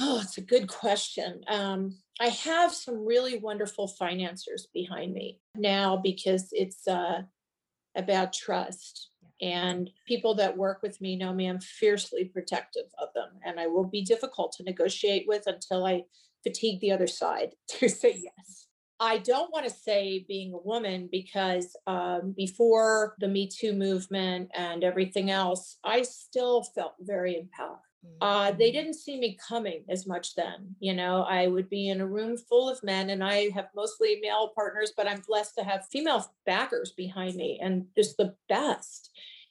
Oh, 0.00 0.20
it's 0.20 0.38
a 0.38 0.40
good 0.40 0.66
question. 0.66 1.44
Um, 1.46 1.98
I 2.20 2.26
have 2.26 2.74
some 2.74 3.06
really 3.06 3.38
wonderful 3.38 3.86
financiers 3.86 4.66
behind 4.74 5.14
me 5.14 5.40
now 5.54 5.96
because 5.96 6.48
it's 6.50 6.88
uh, 6.88 7.22
about 7.96 8.32
trust. 8.32 9.10
And 9.40 9.90
people 10.06 10.34
that 10.36 10.56
work 10.56 10.80
with 10.82 11.00
me 11.00 11.16
know 11.16 11.32
me, 11.32 11.46
I'm 11.46 11.60
fiercely 11.60 12.24
protective 12.24 12.86
of 12.98 13.08
them. 13.14 13.30
And 13.44 13.58
I 13.58 13.66
will 13.66 13.84
be 13.84 14.02
difficult 14.02 14.52
to 14.52 14.62
negotiate 14.62 15.26
with 15.26 15.46
until 15.46 15.84
I 15.84 16.02
fatigue 16.42 16.80
the 16.80 16.92
other 16.92 17.06
side 17.06 17.54
to 17.68 17.88
say 17.88 18.20
yes. 18.22 18.66
I 19.00 19.18
don't 19.18 19.52
want 19.52 19.66
to 19.66 19.74
say 19.74 20.24
being 20.28 20.54
a 20.54 20.58
woman 20.58 21.08
because 21.10 21.76
um, 21.86 22.32
before 22.36 23.16
the 23.18 23.28
Me 23.28 23.48
Too 23.48 23.72
movement 23.72 24.50
and 24.54 24.84
everything 24.84 25.30
else, 25.30 25.78
I 25.84 26.02
still 26.02 26.62
felt 26.62 26.94
very 27.00 27.36
empowered. 27.36 27.80
Uh, 28.20 28.52
they 28.52 28.68
mm-hmm. 28.68 28.76
didn't 28.76 28.94
see 28.94 29.18
me 29.18 29.36
coming 29.48 29.84
as 29.88 30.06
much 30.06 30.34
then. 30.34 30.74
You 30.80 30.94
know, 30.94 31.22
I 31.22 31.46
would 31.46 31.68
be 31.68 31.88
in 31.88 32.00
a 32.00 32.06
room 32.06 32.36
full 32.36 32.68
of 32.68 32.82
men, 32.82 33.10
and 33.10 33.22
I 33.22 33.50
have 33.50 33.68
mostly 33.74 34.18
male 34.22 34.50
partners, 34.54 34.92
but 34.96 35.06
I'm 35.06 35.22
blessed 35.26 35.56
to 35.58 35.64
have 35.64 35.86
female 35.90 36.32
backers 36.46 36.92
behind 36.92 37.36
me 37.36 37.60
and 37.62 37.86
just 37.96 38.16
the 38.16 38.34
best. 38.48 39.10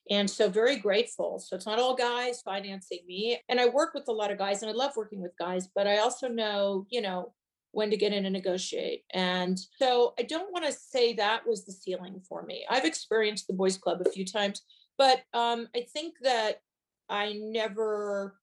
And 0.10 0.30
so, 0.30 0.50
very 0.50 0.78
grateful. 0.78 1.40
So, 1.40 1.56
it's 1.56 1.66
not 1.66 1.80
all 1.80 1.96
guys 1.96 2.42
financing 2.42 3.00
me. 3.08 3.40
And 3.48 3.60
I 3.60 3.68
work 3.68 3.94
with 3.94 4.08
a 4.08 4.12
lot 4.12 4.32
of 4.32 4.38
guys, 4.38 4.62
and 4.62 4.72
I 4.72 4.74
love 4.74 4.98
working 4.98 5.22
with 5.22 5.38
guys, 5.38 5.68
but 5.74 5.88
I 5.88 5.98
also 5.98 6.28
know, 6.28 6.86
you 6.90 7.02
know, 7.02 7.34
when 7.72 7.90
to 7.90 7.98
get 7.98 8.14
in 8.14 8.26
and 8.26 8.34
negotiate. 8.34 9.04
And 9.14 9.60
so, 9.80 10.14
I 10.20 10.24
don't 10.24 10.52
want 10.52 10.66
to 10.66 10.72
say 10.72 11.14
that 11.14 11.48
was 11.48 11.66
the 11.66 11.72
ceiling 11.72 12.22
for 12.28 12.44
me. 12.44 12.66
I've 12.70 12.86
experienced 12.86 13.48
the 13.48 13.54
boys' 13.54 13.78
club 13.78 14.02
a 14.06 14.10
few 14.10 14.26
times, 14.26 14.62
but 14.98 15.22
um, 15.34 15.68
I 15.76 15.86
think 15.94 16.16
that 16.22 16.62
I 17.10 17.34
never 17.34 18.36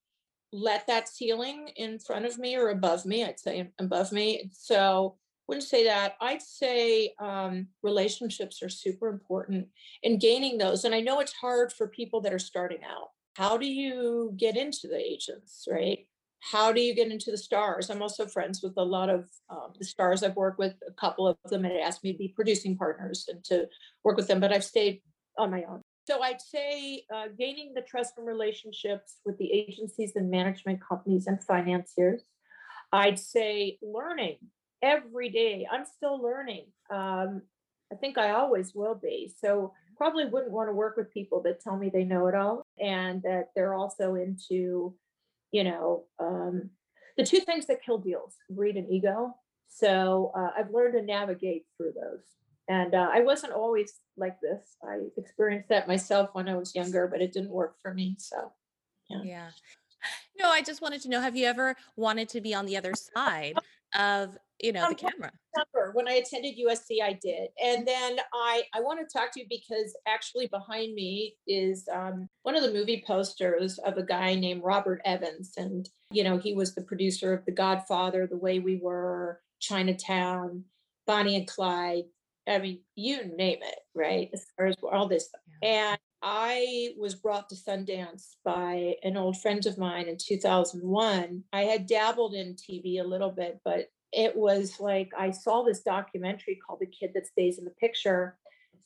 let 0.52 0.87
that 0.87 1.09
ceiling 1.09 1.69
in 1.76 1.99
front 1.99 2.26
of 2.26 2.38
me 2.38 2.57
or 2.57 2.71
above 2.71 3.07
me, 3.07 3.25
I'd 3.25 3.38
say 3.38 3.71
above 3.78 4.12
me. 4.12 4.50
So 4.52 5.16
wouldn't 5.50 5.66
say 5.66 5.85
that. 5.85 6.14
I'd 6.21 6.42
say 6.42 7.12
um, 7.19 7.66
relationships 7.83 8.62
are 8.62 8.69
super 8.69 9.09
important 9.09 9.66
in 10.02 10.19
gaining 10.19 10.59
those. 10.59 10.85
And 10.85 10.95
I 10.95 11.00
know 11.00 11.19
it's 11.19 11.33
hard 11.33 11.73
for 11.73 11.88
people 11.88 12.21
that 12.21 12.33
are 12.33 12.38
starting 12.38 12.85
out. 12.85 13.09
How 13.35 13.57
do 13.57 13.66
you 13.66 14.33
get 14.37 14.57
into 14.57 14.87
the 14.87 14.99
agents, 14.99 15.66
right? 15.69 16.07
How 16.40 16.73
do 16.73 16.80
you 16.80 16.95
get 16.95 17.11
into 17.11 17.33
the 17.33 17.37
stars? 17.37 17.90
I'm 17.90 18.00
also 18.00 18.26
friends 18.26 18.62
with 18.62 18.75
a 18.76 18.85
lot 18.85 19.11
of 19.11 19.28
um, 19.50 19.73
the 19.78 19.85
stars 19.85 20.23
I've 20.23 20.37
worked 20.37 20.59
with. 20.59 20.75
A 20.88 20.92
couple 20.92 21.26
of 21.26 21.37
them 21.47 21.64
had 21.64 21.73
asked 21.73 22.04
me 22.04 22.12
to 22.12 22.19
be 22.19 22.28
producing 22.28 22.76
partners 22.76 23.26
and 23.28 23.42
to 23.45 23.66
work 24.04 24.16
with 24.16 24.28
them, 24.28 24.40
but 24.40 24.52
I've 24.52 24.64
stayed 24.64 25.02
on 25.37 25.50
my 25.50 25.64
own. 25.64 25.83
So 26.10 26.22
I'd 26.22 26.40
say 26.40 27.04
uh, 27.14 27.26
gaining 27.38 27.72
the 27.72 27.82
trust 27.82 28.14
and 28.18 28.26
relationships 28.26 29.18
with 29.24 29.38
the 29.38 29.52
agencies 29.52 30.16
and 30.16 30.28
management 30.28 30.80
companies 30.84 31.28
and 31.28 31.40
financiers. 31.40 32.22
I'd 32.92 33.16
say 33.16 33.78
learning 33.80 34.38
every 34.82 35.28
day. 35.28 35.68
I'm 35.70 35.84
still 35.84 36.20
learning. 36.20 36.64
Um, 36.90 37.42
I 37.92 37.96
think 38.00 38.18
I 38.18 38.30
always 38.30 38.74
will 38.74 38.96
be. 38.96 39.32
So 39.40 39.72
probably 39.96 40.24
wouldn't 40.24 40.50
want 40.50 40.68
to 40.68 40.72
work 40.72 40.96
with 40.96 41.14
people 41.14 41.42
that 41.42 41.60
tell 41.60 41.76
me 41.76 41.90
they 41.90 42.02
know 42.02 42.26
it 42.26 42.34
all 42.34 42.66
and 42.80 43.22
that 43.22 43.50
they're 43.54 43.74
also 43.74 44.16
into, 44.16 44.92
you 45.52 45.62
know, 45.62 46.06
um, 46.18 46.70
the 47.16 47.24
two 47.24 47.38
things 47.38 47.66
that 47.66 47.84
kill 47.84 47.98
deals, 47.98 48.34
greed 48.52 48.76
and 48.76 48.90
ego. 48.90 49.32
So 49.68 50.32
uh, 50.36 50.50
I've 50.58 50.72
learned 50.74 50.94
to 50.94 51.02
navigate 51.02 51.66
through 51.76 51.92
those. 51.92 52.24
And 52.70 52.94
uh, 52.94 53.08
I 53.12 53.20
wasn't 53.22 53.52
always 53.52 53.94
like 54.16 54.40
this. 54.40 54.76
I 54.84 55.00
experienced 55.16 55.68
that 55.70 55.88
myself 55.88 56.30
when 56.34 56.48
I 56.48 56.54
was 56.54 56.72
younger, 56.72 57.08
but 57.08 57.20
it 57.20 57.32
didn't 57.32 57.50
work 57.50 57.74
for 57.82 57.92
me. 57.92 58.14
So, 58.18 58.52
yeah. 59.08 59.22
Yeah. 59.24 59.50
No, 60.38 60.48
I 60.48 60.62
just 60.62 60.80
wanted 60.80 61.02
to 61.02 61.10
know 61.10 61.20
have 61.20 61.36
you 61.36 61.46
ever 61.46 61.74
wanted 61.96 62.28
to 62.30 62.40
be 62.40 62.54
on 62.54 62.64
the 62.64 62.76
other 62.76 62.94
side 62.94 63.58
of 63.94 64.38
you 64.62 64.72
know, 64.72 64.88
the 64.88 64.94
camera. 64.94 65.32
When 65.94 66.08
I 66.08 66.12
attended 66.12 66.56
USC, 66.56 67.02
I 67.02 67.18
did. 67.20 67.48
And 67.62 67.86
then 67.86 68.18
I, 68.32 68.62
I 68.74 68.80
want 68.80 69.00
to 69.00 69.18
talk 69.18 69.32
to 69.32 69.40
you 69.40 69.46
because 69.48 69.96
actually 70.06 70.46
behind 70.48 70.94
me 70.94 71.36
is 71.46 71.88
um, 71.92 72.28
one 72.42 72.56
of 72.56 72.62
the 72.62 72.72
movie 72.72 73.02
posters 73.06 73.78
of 73.78 73.96
a 73.96 74.02
guy 74.02 74.34
named 74.34 74.62
Robert 74.62 75.00
Evans. 75.04 75.54
And, 75.56 75.88
you 76.10 76.24
know, 76.24 76.38
he 76.38 76.54
was 76.54 76.74
the 76.74 76.82
producer 76.82 77.32
of 77.32 77.44
The 77.46 77.52
Godfather, 77.52 78.26
The 78.26 78.36
Way 78.36 78.58
We 78.58 78.76
Were, 78.76 79.40
Chinatown, 79.60 80.64
Bonnie 81.06 81.36
and 81.36 81.46
Clyde. 81.46 82.04
I 82.49 82.59
mean, 82.59 82.80
you 82.94 83.25
name 83.37 83.59
it, 83.62 83.78
right? 83.94 84.30
As 84.32 84.47
far 84.56 84.66
as 84.66 84.76
all 84.82 85.09
this 85.09 85.28
stuff. 85.28 85.40
And 85.62 85.99
I 86.23 86.94
was 86.99 87.14
brought 87.14 87.49
to 87.49 87.54
Sundance 87.54 88.35
by 88.44 88.97
an 89.02 89.16
old 89.16 89.40
friend 89.40 89.64
of 89.66 89.78
mine 89.78 90.09
in 90.09 90.18
2001. 90.18 91.44
I 91.52 91.62
had 91.62 91.87
dabbled 91.87 92.35
in 92.35 92.54
TV 92.54 93.00
a 93.00 93.06
little 93.06 93.30
bit, 93.30 93.61
but 93.64 93.88
it 94.12 94.37
was 94.37 94.80
like 94.80 95.12
I 95.16 95.30
saw 95.30 95.62
this 95.62 95.80
documentary 95.80 96.59
called 96.66 96.80
The 96.80 96.87
Kid 96.87 97.12
That 97.14 97.26
Stays 97.26 97.59
in 97.59 97.64
the 97.64 97.70
Picture. 97.73 98.37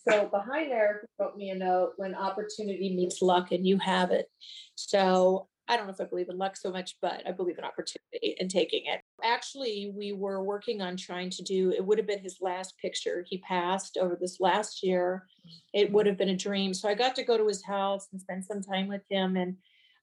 So 0.06 0.26
behind 0.26 0.70
there 0.70 1.06
wrote 1.18 1.37
me 1.37 1.50
a 1.50 1.54
note 1.54 1.94
when 1.96 2.14
opportunity 2.14 2.94
meets 2.94 3.23
luck 3.23 3.52
and 3.52 3.66
you 3.66 3.78
have 3.78 4.11
it. 4.11 4.28
So 4.75 5.49
I 5.68 5.76
don't 5.76 5.87
know 5.87 5.92
if 5.92 6.00
I 6.00 6.04
believe 6.04 6.28
in 6.28 6.37
luck 6.37 6.56
so 6.56 6.71
much, 6.71 6.97
but 7.00 7.23
I 7.26 7.33
believe 7.33 7.59
in 7.59 7.64
opportunity 7.64 8.37
and 8.38 8.50
taking 8.50 8.83
it. 8.87 9.00
Actually, 9.23 9.92
we 9.97 10.12
were 10.12 10.42
working 10.42 10.83
on 10.83 10.97
trying 10.97 11.30
to 11.30 11.42
do 11.42 11.73
it 11.73 11.85
would 11.85 11.99
have 11.99 12.06
been 12.06 12.23
his 12.23 12.38
last 12.40 12.76
picture. 12.78 13.25
He 13.28 13.38
passed 13.38 13.97
over 13.97 14.16
this 14.21 14.40
last 14.40 14.83
year. 14.83 15.26
It 15.73 15.90
would 15.90 16.06
have 16.06 16.18
been 16.18 16.28
a 16.28 16.37
dream. 16.37 16.75
So 16.75 16.88
I 16.88 16.94
got 16.94 17.14
to 17.16 17.25
go 17.25 17.38
to 17.38 17.47
his 17.47 17.64
house 17.64 18.09
and 18.12 18.21
spend 18.21 18.44
some 18.44 18.62
time 18.62 18.88
with 18.88 19.02
him. 19.09 19.37
And 19.37 19.56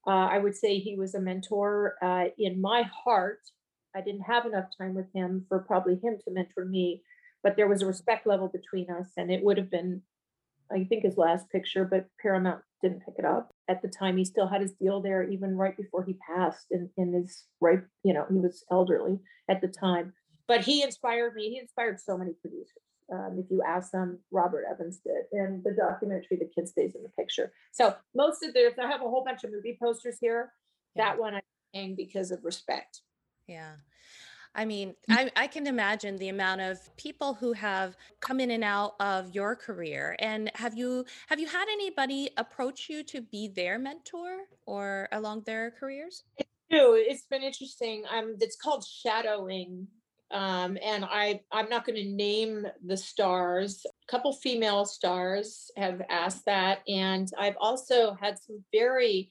uh, 0.06 0.28
I 0.30 0.38
would 0.38 0.56
say 0.56 0.78
he 0.78 0.96
was 0.96 1.14
a 1.14 1.20
mentor 1.20 1.94
uh, 2.02 2.24
in 2.38 2.60
my 2.60 2.82
heart 2.82 3.38
I 3.94 4.00
didn't 4.00 4.22
have 4.22 4.46
enough 4.46 4.66
time 4.76 4.94
with 4.94 5.12
him 5.14 5.44
for 5.48 5.60
probably 5.60 5.98
him 6.02 6.18
to 6.24 6.30
mentor 6.30 6.64
me, 6.64 7.02
but 7.42 7.56
there 7.56 7.68
was 7.68 7.82
a 7.82 7.86
respect 7.86 8.26
level 8.26 8.48
between 8.48 8.90
us, 8.90 9.08
and 9.16 9.30
it 9.30 9.42
would 9.42 9.58
have 9.58 9.70
been, 9.70 10.02
I 10.70 10.84
think, 10.84 11.04
his 11.04 11.18
last 11.18 11.48
picture, 11.50 11.84
but 11.84 12.06
Paramount 12.20 12.62
didn't 12.80 13.04
pick 13.04 13.14
it 13.18 13.24
up 13.24 13.50
at 13.72 13.82
the 13.82 13.88
time. 13.88 14.16
He 14.16 14.24
still 14.24 14.48
had 14.48 14.60
his 14.60 14.72
deal 14.72 15.00
there, 15.02 15.22
even 15.22 15.56
right 15.56 15.76
before 15.76 16.04
he 16.04 16.16
passed, 16.28 16.66
in 16.70 16.90
in 16.96 17.12
his 17.12 17.44
right, 17.60 17.80
you 18.04 18.14
know, 18.14 18.24
he 18.30 18.38
was 18.38 18.64
elderly 18.70 19.18
at 19.48 19.60
the 19.60 19.68
time. 19.68 20.12
But 20.46 20.60
he 20.62 20.82
inspired 20.82 21.34
me. 21.34 21.50
He 21.50 21.58
inspired 21.58 22.00
so 22.00 22.16
many 22.16 22.32
producers. 22.40 22.82
Um, 23.12 23.38
if 23.42 23.50
you 23.50 23.62
ask 23.66 23.90
them, 23.90 24.18
Robert 24.30 24.64
Evans 24.70 25.00
did, 25.04 25.24
and 25.32 25.62
the 25.64 25.72
documentary 25.72 26.36
"The 26.38 26.50
Kid 26.54 26.68
Stays 26.68 26.94
in 26.94 27.02
the 27.02 27.08
Picture." 27.10 27.52
So 27.72 27.94
most 28.14 28.42
of 28.44 28.54
the, 28.54 28.66
if 28.66 28.78
I 28.78 28.86
have 28.86 29.00
a 29.00 29.10
whole 29.10 29.24
bunch 29.24 29.44
of 29.44 29.50
movie 29.50 29.78
posters 29.82 30.18
here. 30.20 30.52
Yeah. 30.94 31.04
That 31.04 31.18
one 31.18 31.34
I 31.34 31.40
hang 31.74 31.94
because 31.94 32.30
of 32.30 32.44
respect. 32.44 33.00
Yeah. 33.46 33.72
I 34.54 34.64
mean. 34.64 34.94
I, 35.08 35.30
I 35.36 35.46
can 35.46 35.66
imagine 35.66 36.16
the 36.16 36.28
amount 36.28 36.60
of 36.60 36.78
people 36.96 37.34
who 37.34 37.52
have 37.52 37.96
come 38.20 38.40
in 38.40 38.50
and 38.50 38.64
out 38.64 38.94
of 39.00 39.34
your 39.34 39.56
career. 39.56 40.16
And 40.18 40.50
have 40.54 40.76
you 40.76 41.04
have 41.28 41.40
you 41.40 41.46
had 41.46 41.66
anybody 41.70 42.30
approach 42.36 42.88
you 42.88 43.02
to 43.04 43.22
be 43.22 43.48
their 43.48 43.78
mentor 43.78 44.40
or 44.66 45.08
along 45.12 45.42
their 45.46 45.70
careers? 45.70 46.24
I 46.38 46.44
do. 46.70 46.94
It's 46.96 47.26
been 47.26 47.42
interesting. 47.42 48.04
Um, 48.10 48.36
it's 48.40 48.56
called 48.56 48.84
shadowing. 48.84 49.86
Um, 50.30 50.78
and 50.82 51.04
I 51.04 51.40
I'm 51.52 51.68
not 51.68 51.84
going 51.84 51.96
to 51.96 52.08
name 52.08 52.66
the 52.84 52.96
stars. 52.96 53.84
A 53.86 54.10
couple 54.10 54.32
female 54.32 54.86
stars 54.86 55.70
have 55.76 56.00
asked 56.08 56.46
that, 56.46 56.78
and 56.88 57.28
I've 57.38 57.56
also 57.60 58.16
had 58.18 58.38
some 58.38 58.64
very 58.72 59.30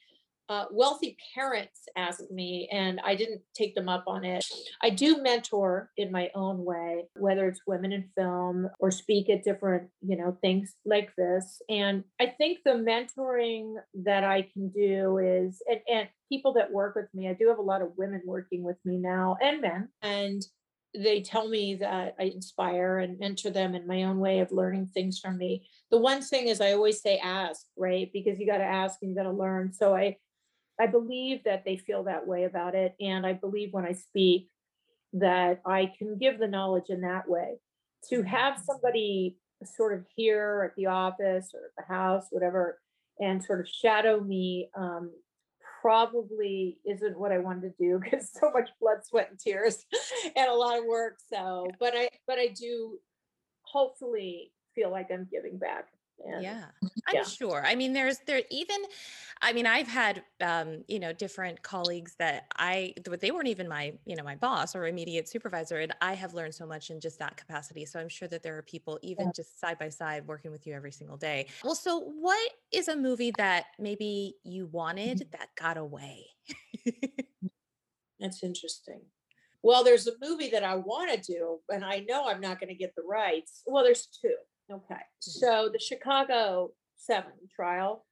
uh, 0.52 0.66
wealthy 0.70 1.16
parents 1.34 1.88
ask 1.96 2.30
me, 2.30 2.68
and 2.74 3.00
I 3.06 3.16
didn't 3.16 3.40
take 3.56 3.74
them 3.74 3.88
up 3.88 4.04
on 4.06 4.26
it. 4.26 4.44
I 4.82 4.90
do 4.90 5.22
mentor 5.22 5.90
in 5.96 6.12
my 6.12 6.30
own 6.36 6.66
way, 6.66 7.06
whether 7.16 7.48
it's 7.48 7.62
women 7.66 7.94
in 7.94 8.10
film 8.18 8.68
or 8.80 8.92
speak 8.92 9.30
at 9.30 9.46
different, 9.46 9.88
you 10.02 10.18
know, 10.18 10.38
things 10.42 10.76
like 10.84 11.16
this. 11.16 11.62
And 11.70 12.04
I 12.20 12.26
think 12.38 12.60
the 12.66 12.72
mentoring 12.72 13.76
that 14.04 14.26
I 14.26 14.42
can 14.42 14.68
do 14.68 15.20
is, 15.20 15.62
and, 15.70 15.80
and 15.90 16.10
people 16.28 16.52
that 16.56 16.70
work 16.70 16.96
with 16.98 17.08
me, 17.14 17.30
I 17.30 17.34
do 17.34 17.48
have 17.48 17.60
a 17.60 17.62
lot 17.62 17.82
of 17.82 17.94
women 17.96 18.22
working 18.26 18.62
with 18.62 18.78
me 18.84 18.98
now 18.98 19.38
and 19.42 19.62
men. 19.62 19.88
And 20.02 20.44
they 20.94 21.22
tell 21.22 21.48
me 21.48 21.76
that 21.76 22.16
I 22.20 22.24
inspire 22.24 23.00
and 23.00 23.18
mentor 23.18 23.52
them 23.52 23.74
in 23.74 23.88
my 23.88 24.04
own 24.04 24.20
way 24.20 24.40
of 24.40 24.52
learning 24.52 24.88
things 24.88 25.18
from 25.18 25.38
me. 25.38 25.66
The 25.92 25.98
one 25.98 26.22
thing 26.22 26.50
is 26.50 26.60
I 26.60 26.74
always 26.74 27.02
say 27.02 27.20
ask, 27.20 27.66
right? 27.78 28.10
Because 28.12 28.38
you 28.38 28.46
got 28.46 28.58
to 28.58 28.66
ask 28.66 28.98
and 29.02 29.12
you 29.12 29.16
got 29.16 29.24
to 29.24 29.32
learn. 29.32 29.72
So 29.72 29.96
I 29.96 30.18
I 30.82 30.88
believe 30.88 31.44
that 31.44 31.63
they 31.63 31.78
feel 31.78 32.06
that 32.06 32.26
way 32.26 32.46
about 32.46 32.74
it. 32.74 32.96
And 33.00 33.24
I 33.24 33.34
believe 33.34 33.72
when 33.72 33.86
I 33.86 33.94
speak 33.94 34.50
that 35.13 35.62
I 35.63 35.91
can 35.96 36.17
give 36.17 36.39
the 36.39 36.48
knowledge 36.48 36.89
in 36.89 37.02
that 37.02 37.30
way. 37.30 37.60
To 38.10 38.24
have 38.24 38.60
somebody 38.60 39.38
sort 39.63 39.94
of 39.94 40.06
here 40.15 40.63
at 40.67 40.76
the 40.76 40.88
office 40.88 41.52
or 41.54 41.65
at 41.65 41.76
the 41.78 41.94
house, 41.94 42.26
whatever, 42.32 42.80
and 43.20 43.44
sort 43.44 43.60
of 43.60 43.67
shadow 43.67 44.20
me 44.20 44.72
um, 44.76 45.12
probably 45.84 46.80
isn't 46.84 47.20
what 47.20 47.32
I 47.32 47.38
wanted 47.38 47.62
to 47.62 47.74
do 47.78 48.00
because 48.04 48.32
so 48.34 48.50
much 48.50 48.70
blood, 48.80 49.06
sweat, 49.06 49.30
and 49.30 49.39
tears 49.39 49.86
and 50.36 50.50
a 50.50 50.56
lot 50.56 50.80
of 50.80 50.86
work. 50.86 51.17
So, 51.32 51.67
but 51.80 51.94
I, 51.96 52.10
but 52.26 52.39
I 52.39 52.48
do 52.48 52.98
hopefully 53.62 54.52
feel 54.74 54.89
like 54.89 55.10
I'm 55.13 55.28
giving 55.32 55.60
back 55.60 55.89
and 56.25 56.43
yeah, 56.43 56.65
I'm 57.07 57.15
yeah. 57.15 57.23
sure. 57.23 57.63
I 57.65 57.75
mean, 57.75 57.93
there's 57.93 58.19
there 58.25 58.41
even, 58.49 58.77
I 59.41 59.53
mean, 59.53 59.65
I've 59.65 59.88
had 59.88 60.23
um, 60.41 60.84
you 60.88 60.99
know 60.99 61.13
different 61.13 61.62
colleagues 61.62 62.15
that 62.19 62.45
I 62.55 62.93
they 63.19 63.31
weren't 63.31 63.47
even 63.47 63.67
my 63.67 63.93
you 64.05 64.15
know 64.15 64.23
my 64.23 64.36
boss 64.36 64.75
or 64.75 64.88
immediate 64.88 65.27
supervisor, 65.27 65.79
and 65.79 65.93
I 66.01 66.13
have 66.13 66.34
learned 66.34 66.55
so 66.55 66.65
much 66.65 66.89
in 66.89 66.99
just 66.99 67.19
that 67.19 67.38
capacity. 67.38 67.86
So 67.86 67.99
I'm 67.99 68.10
sure 68.10 68.27
that 68.27 68.43
there 68.43 68.57
are 68.57 68.62
people 68.62 68.99
even 69.01 69.27
yeah. 69.27 69.31
just 69.36 69.60
side 69.60 69.79
by 69.79 69.89
side 69.89 70.27
working 70.27 70.51
with 70.51 70.65
you 70.67 70.73
every 70.73 70.91
single 70.91 71.17
day. 71.17 71.47
Well, 71.63 71.75
so 71.75 71.99
what 71.99 72.51
is 72.71 72.88
a 72.88 72.95
movie 72.95 73.34
that 73.38 73.65
maybe 73.79 74.36
you 74.43 74.67
wanted 74.67 75.19
mm-hmm. 75.19 75.38
that 75.38 75.49
got 75.55 75.77
away? 75.77 76.25
That's 78.19 78.43
interesting. 78.43 79.01
Well, 79.63 79.84
there's 79.84 80.07
a 80.07 80.13
movie 80.21 80.49
that 80.49 80.63
I 80.63 80.75
want 80.75 81.12
to 81.12 81.34
do, 81.34 81.60
and 81.69 81.86
I 81.86 81.99
know 82.07 82.27
I'm 82.27 82.41
not 82.41 82.60
going 82.60 82.69
to 82.69 82.75
get 82.75 82.95
the 82.95 83.03
rights. 83.03 83.62
Well, 83.65 83.84
there's 83.84 84.07
two. 84.07 84.36
Okay, 84.71 85.01
so 85.19 85.69
the 85.71 85.79
Chicago 85.79 86.71
Seven 86.95 87.34
trial, 87.53 88.05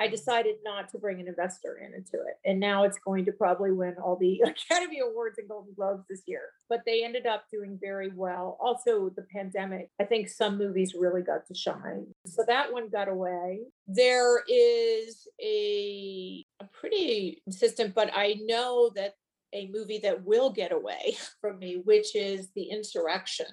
I 0.00 0.06
decided 0.06 0.56
not 0.64 0.88
to 0.90 0.98
bring 0.98 1.20
an 1.20 1.26
investor 1.26 1.80
in 1.84 1.92
into 1.92 2.24
it. 2.24 2.36
And 2.44 2.60
now 2.60 2.84
it's 2.84 2.98
going 2.98 3.24
to 3.24 3.32
probably 3.32 3.72
win 3.72 3.96
all 4.02 4.16
the 4.16 4.40
Academy 4.46 5.00
Awards 5.00 5.38
and 5.38 5.48
Golden 5.48 5.74
Globes 5.74 6.04
this 6.08 6.22
year. 6.26 6.42
But 6.68 6.82
they 6.86 7.04
ended 7.04 7.26
up 7.26 7.44
doing 7.52 7.78
very 7.80 8.12
well. 8.14 8.56
Also, 8.60 9.10
the 9.16 9.26
pandemic, 9.34 9.90
I 10.00 10.04
think 10.04 10.28
some 10.28 10.56
movies 10.56 10.94
really 10.96 11.22
got 11.22 11.46
to 11.48 11.54
shine. 11.54 12.06
So 12.26 12.44
that 12.46 12.72
one 12.72 12.90
got 12.90 13.08
away. 13.08 13.62
There 13.88 14.44
is 14.48 15.26
a, 15.42 16.44
a 16.60 16.64
pretty 16.66 17.42
consistent, 17.44 17.94
but 17.94 18.10
I 18.14 18.36
know 18.44 18.92
that 18.94 19.14
a 19.52 19.68
movie 19.72 19.98
that 19.98 20.24
will 20.24 20.50
get 20.50 20.72
away 20.72 21.16
from 21.40 21.58
me, 21.58 21.82
which 21.84 22.14
is 22.14 22.50
The 22.54 22.64
Insurrection 22.64 23.46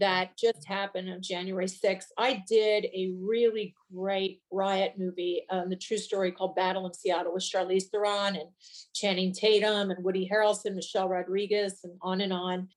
that 0.00 0.36
just 0.36 0.66
happened 0.66 1.10
on 1.10 1.22
January 1.22 1.66
6th. 1.66 2.06
I 2.16 2.42
did 2.48 2.86
a 2.86 3.14
really 3.18 3.74
great 3.94 4.40
riot 4.50 4.94
movie, 4.98 5.44
um, 5.50 5.70
the 5.70 5.76
true 5.76 5.98
story 5.98 6.32
called 6.32 6.56
Battle 6.56 6.86
in 6.86 6.94
Seattle 6.94 7.34
with 7.34 7.42
Charlize 7.42 7.90
Theron 7.90 8.36
and 8.36 8.48
Channing 8.94 9.32
Tatum 9.32 9.90
and 9.90 10.04
Woody 10.04 10.28
Harrelson, 10.30 10.74
Michelle 10.74 11.08
Rodriguez, 11.08 11.80
and 11.84 11.94
on 12.02 12.20
and 12.20 12.32
on. 12.32 12.68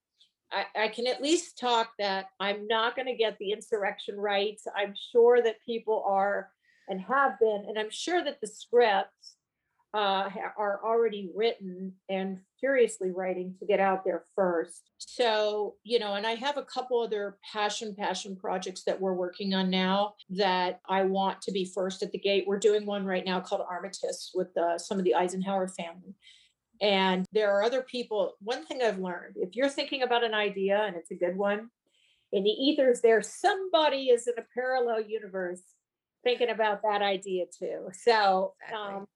I, 0.51 0.65
I 0.75 0.87
can 0.89 1.07
at 1.07 1.21
least 1.21 1.57
talk 1.57 1.91
that 1.97 2.27
I'm 2.39 2.67
not 2.67 2.95
going 2.95 3.07
to 3.07 3.15
get 3.15 3.37
the 3.39 3.51
insurrection 3.51 4.17
right. 4.17 4.59
I'm 4.75 4.93
sure 5.11 5.41
that 5.41 5.63
people 5.65 6.03
are 6.05 6.49
and 6.89 6.99
have 7.01 7.39
been, 7.39 7.65
and 7.67 7.79
I'm 7.79 7.89
sure 7.89 8.23
that 8.23 8.41
the 8.41 8.47
scripts 8.47 9.35
uh, 9.93 10.29
are 10.57 10.81
already 10.83 11.29
written 11.35 11.93
and 12.09 12.39
furiously 12.61 13.11
writing 13.11 13.55
to 13.59 13.65
get 13.65 13.79
out 13.79 14.05
there 14.05 14.23
first. 14.35 14.91
So, 14.99 15.75
you 15.83 15.99
know, 15.99 16.13
and 16.13 16.25
I 16.25 16.35
have 16.35 16.57
a 16.57 16.63
couple 16.63 17.01
other 17.01 17.37
passion, 17.51 17.95
passion 17.97 18.37
projects 18.37 18.83
that 18.85 19.01
we're 19.01 19.13
working 19.13 19.53
on 19.53 19.69
now 19.69 20.13
that 20.29 20.79
I 20.87 21.03
want 21.03 21.41
to 21.41 21.51
be 21.51 21.65
first 21.65 22.03
at 22.03 22.11
the 22.11 22.19
gate. 22.19 22.45
We're 22.47 22.59
doing 22.59 22.85
one 22.85 23.05
right 23.05 23.25
now 23.25 23.41
called 23.41 23.63
Armistice 23.69 24.31
with 24.33 24.55
uh, 24.55 24.77
some 24.77 24.99
of 24.99 25.03
the 25.03 25.15
Eisenhower 25.15 25.67
family. 25.67 26.15
And 26.81 27.25
there 27.33 27.51
are 27.51 27.63
other 27.63 27.81
people. 27.81 28.33
One 28.41 28.65
thing 28.65 28.81
I've 28.81 28.99
learned 28.99 29.35
if 29.35 29.55
you're 29.55 29.69
thinking 29.69 30.03
about 30.03 30.23
an 30.23 30.33
idea 30.33 30.81
and 30.81 30.95
it's 30.95 31.11
a 31.11 31.15
good 31.15 31.35
one, 31.35 31.69
in 32.31 32.43
the 32.43 32.49
ethers, 32.49 33.01
there 33.01 33.21
somebody 33.21 34.05
is 34.05 34.27
in 34.27 34.35
a 34.37 34.45
parallel 34.53 35.01
universe 35.01 35.61
thinking 36.23 36.49
about 36.49 36.81
that 36.83 37.01
idea 37.01 37.45
too. 37.57 37.89
So, 37.91 38.53
exactly. 38.63 38.95
um, 38.95 39.07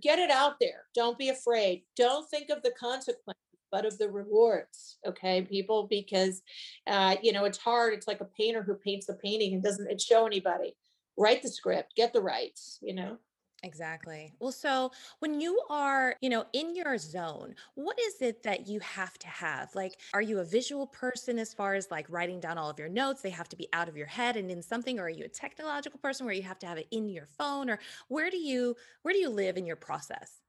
get 0.00 0.18
it 0.18 0.30
out 0.30 0.54
there. 0.60 0.84
Don't 0.94 1.18
be 1.18 1.28
afraid. 1.28 1.82
Don't 1.96 2.28
think 2.28 2.50
of 2.50 2.62
the 2.62 2.72
consequences, 2.78 3.42
but 3.70 3.84
of 3.84 3.98
the 3.98 4.08
rewards. 4.08 4.98
Okay, 5.06 5.42
people, 5.42 5.86
because 5.88 6.42
uh, 6.86 7.16
you 7.22 7.32
know 7.32 7.44
it's 7.44 7.58
hard. 7.58 7.94
It's 7.94 8.08
like 8.08 8.20
a 8.20 8.26
painter 8.26 8.62
who 8.62 8.74
paints 8.74 9.08
a 9.08 9.14
painting 9.14 9.54
and 9.54 9.62
doesn't 9.62 9.90
it 9.90 10.00
show 10.00 10.26
anybody. 10.26 10.76
Write 11.16 11.42
the 11.42 11.48
script, 11.48 11.94
get 11.96 12.12
the 12.12 12.22
rights. 12.22 12.78
You 12.82 12.94
know. 12.94 13.18
Exactly. 13.62 14.32
Well, 14.40 14.52
so 14.52 14.90
when 15.18 15.38
you 15.38 15.60
are, 15.68 16.16
you 16.22 16.30
know, 16.30 16.46
in 16.54 16.74
your 16.74 16.96
zone, 16.96 17.54
what 17.74 17.98
is 18.00 18.22
it 18.22 18.42
that 18.44 18.66
you 18.66 18.80
have 18.80 19.18
to 19.18 19.28
have? 19.28 19.74
Like, 19.74 20.00
are 20.14 20.22
you 20.22 20.38
a 20.38 20.44
visual 20.44 20.86
person 20.86 21.38
as 21.38 21.52
far 21.52 21.74
as 21.74 21.90
like 21.90 22.08
writing 22.08 22.40
down 22.40 22.56
all 22.56 22.70
of 22.70 22.78
your 22.78 22.88
notes? 22.88 23.20
They 23.20 23.30
have 23.30 23.50
to 23.50 23.56
be 23.56 23.68
out 23.74 23.88
of 23.88 23.98
your 23.98 24.06
head 24.06 24.36
and 24.36 24.50
in 24.50 24.62
something, 24.62 24.98
or 24.98 25.04
are 25.04 25.10
you 25.10 25.24
a 25.24 25.28
technological 25.28 26.00
person 26.00 26.24
where 26.24 26.34
you 26.34 26.42
have 26.42 26.58
to 26.60 26.66
have 26.66 26.78
it 26.78 26.86
in 26.90 27.10
your 27.10 27.26
phone? 27.26 27.68
Or 27.68 27.78
where 28.08 28.30
do 28.30 28.38
you 28.38 28.76
where 29.02 29.12
do 29.12 29.20
you 29.20 29.28
live 29.28 29.58
in 29.58 29.66
your 29.66 29.76
process? 29.76 30.40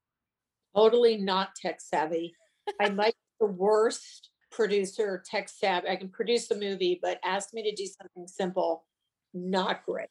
Totally 0.73 1.17
not 1.17 1.55
tech 1.55 1.81
savvy. 1.81 2.33
I'm 2.79 2.95
like 2.95 3.15
the 3.41 3.47
worst 3.47 4.29
producer, 4.51 5.21
tech 5.25 5.49
savvy. 5.49 5.89
I 5.89 5.97
can 5.97 6.09
produce 6.09 6.49
a 6.49 6.57
movie, 6.57 6.97
but 7.01 7.19
ask 7.25 7.53
me 7.53 7.69
to 7.69 7.75
do 7.75 7.85
something 7.85 8.25
simple, 8.27 8.85
not 9.33 9.85
great. 9.85 10.07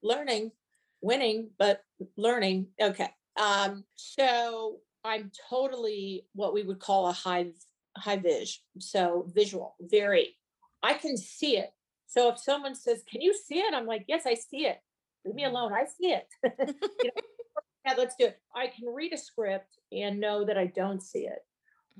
Learning 0.00 0.52
winning, 1.00 1.50
but 1.58 1.82
learning. 2.16 2.68
Okay. 2.80 3.08
Um, 3.40 3.84
so 3.94 4.78
I'm 5.04 5.30
totally 5.48 6.26
what 6.34 6.52
we 6.52 6.62
would 6.62 6.80
call 6.80 7.08
a 7.08 7.12
high 7.12 7.52
high 7.96 8.16
vis. 8.16 8.60
So 8.78 9.26
visual, 9.34 9.76
very. 9.80 10.36
I 10.82 10.94
can 10.94 11.16
see 11.16 11.56
it. 11.56 11.70
So 12.06 12.28
if 12.30 12.38
someone 12.38 12.74
says, 12.74 13.02
"Can 13.10 13.20
you 13.20 13.34
see 13.34 13.58
it?" 13.58 13.74
I'm 13.74 13.86
like, 13.86 14.04
"Yes, 14.08 14.26
I 14.26 14.34
see 14.34 14.66
it. 14.66 14.80
Leave 15.24 15.34
me 15.34 15.44
alone. 15.44 15.72
I 15.72 15.84
see 15.84 16.12
it." 16.12 16.26
you 16.44 16.50
know, 16.66 17.22
yeah, 17.86 17.94
let's 17.96 18.16
do 18.16 18.26
it. 18.26 18.38
I 18.54 18.68
can 18.68 18.88
read 18.88 19.12
a 19.12 19.18
script 19.18 19.78
and 19.92 20.20
know 20.20 20.44
that 20.44 20.58
I 20.58 20.66
don't 20.66 21.02
see 21.02 21.26
it, 21.26 21.44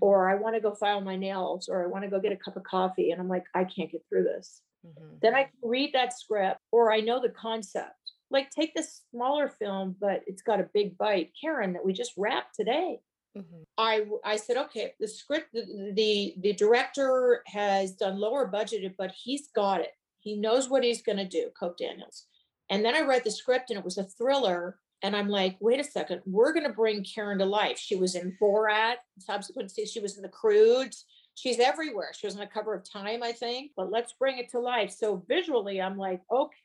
or 0.01 0.29
I 0.29 0.37
want 0.37 0.55
to 0.55 0.61
go 0.61 0.75
file 0.75 1.01
my 1.01 1.17
nails, 1.17 1.69
or 1.69 1.85
I 1.85 1.89
want 1.89 2.05
to 2.05 2.11
go 2.11 2.21
get 2.21 2.33
a 2.33 2.37
cup 2.37 2.57
of 2.57 2.65
coffee, 2.65 3.11
and 3.11 3.21
I'm 3.21 3.29
like, 3.29 3.45
I 3.55 3.65
can't 3.65 3.91
get 3.91 4.03
through 4.09 4.25
this. 4.25 4.63
Mm-hmm. 4.87 5.17
Then 5.23 5.35
I 5.35 5.45
can 5.45 5.59
read 5.63 5.93
that 5.93 6.19
script, 6.19 6.61
or 6.73 6.93
I 6.93 7.01
know 7.01 7.21
the 7.21 7.31
concept 7.31 7.98
like 8.31 8.51
take 8.51 8.75
this 8.75 9.03
smaller 9.11 9.49
film, 9.49 9.97
but 10.01 10.23
it's 10.27 10.43
got 10.43 10.61
a 10.61 10.69
big 10.75 10.99
bite. 10.99 11.33
Karen, 11.41 11.73
that 11.73 11.85
we 11.85 11.93
just 11.93 12.13
wrapped 12.17 12.55
today. 12.55 13.01
Mm-hmm. 13.37 13.63
I 13.77 14.07
I 14.25 14.37
said, 14.37 14.57
okay, 14.57 14.95
the 15.01 15.09
script, 15.09 15.53
the, 15.53 15.93
the 15.95 16.35
the 16.41 16.53
director 16.55 17.43
has 17.47 17.93
done 17.93 18.19
lower 18.19 18.51
budgeted, 18.51 18.95
but 18.99 19.13
he's 19.13 19.49
got 19.55 19.81
it. 19.81 19.93
He 20.19 20.37
knows 20.37 20.69
what 20.69 20.85
he's 20.85 21.03
going 21.03 21.19
to 21.19 21.29
do. 21.29 21.51
Coke 21.59 21.79
Daniels. 21.79 22.27
And 22.71 22.85
then 22.85 22.95
I 22.95 23.01
read 23.01 23.25
the 23.25 23.31
script, 23.31 23.71
and 23.71 23.79
it 23.79 23.85
was 23.85 23.99
a 23.99 24.05
thriller. 24.05 24.79
And 25.03 25.15
I'm 25.15 25.29
like, 25.29 25.57
wait 25.61 25.79
a 25.79 25.85
second, 25.85 26.23
we're 26.27 26.53
going 26.53 26.67
to 26.67 26.73
bring 26.73 27.05
Karen 27.05 27.39
to 27.39 27.45
life. 27.45 27.79
She 27.79 27.95
was 27.95 28.17
in 28.17 28.37
Borat. 28.43 28.97
Subsequently, 29.21 29.87
she 29.87 30.01
was 30.01 30.17
in 30.17 30.23
The 30.23 30.29
Croods. 30.29 31.05
She's 31.37 31.61
everywhere. 31.61 32.11
She 32.19 32.27
was 32.27 32.35
on 32.35 32.41
the 32.41 32.49
cover 32.49 32.75
of 32.75 32.83
Time, 32.83 33.23
I 33.23 33.31
think. 33.31 33.71
But 33.77 33.93
let's 33.93 34.15
bring 34.15 34.39
it 34.39 34.49
to 34.51 34.59
life. 34.59 34.91
So 34.91 35.23
visually, 35.29 35.81
I'm 35.81 35.97
like, 35.97 36.21
okay 36.33 36.57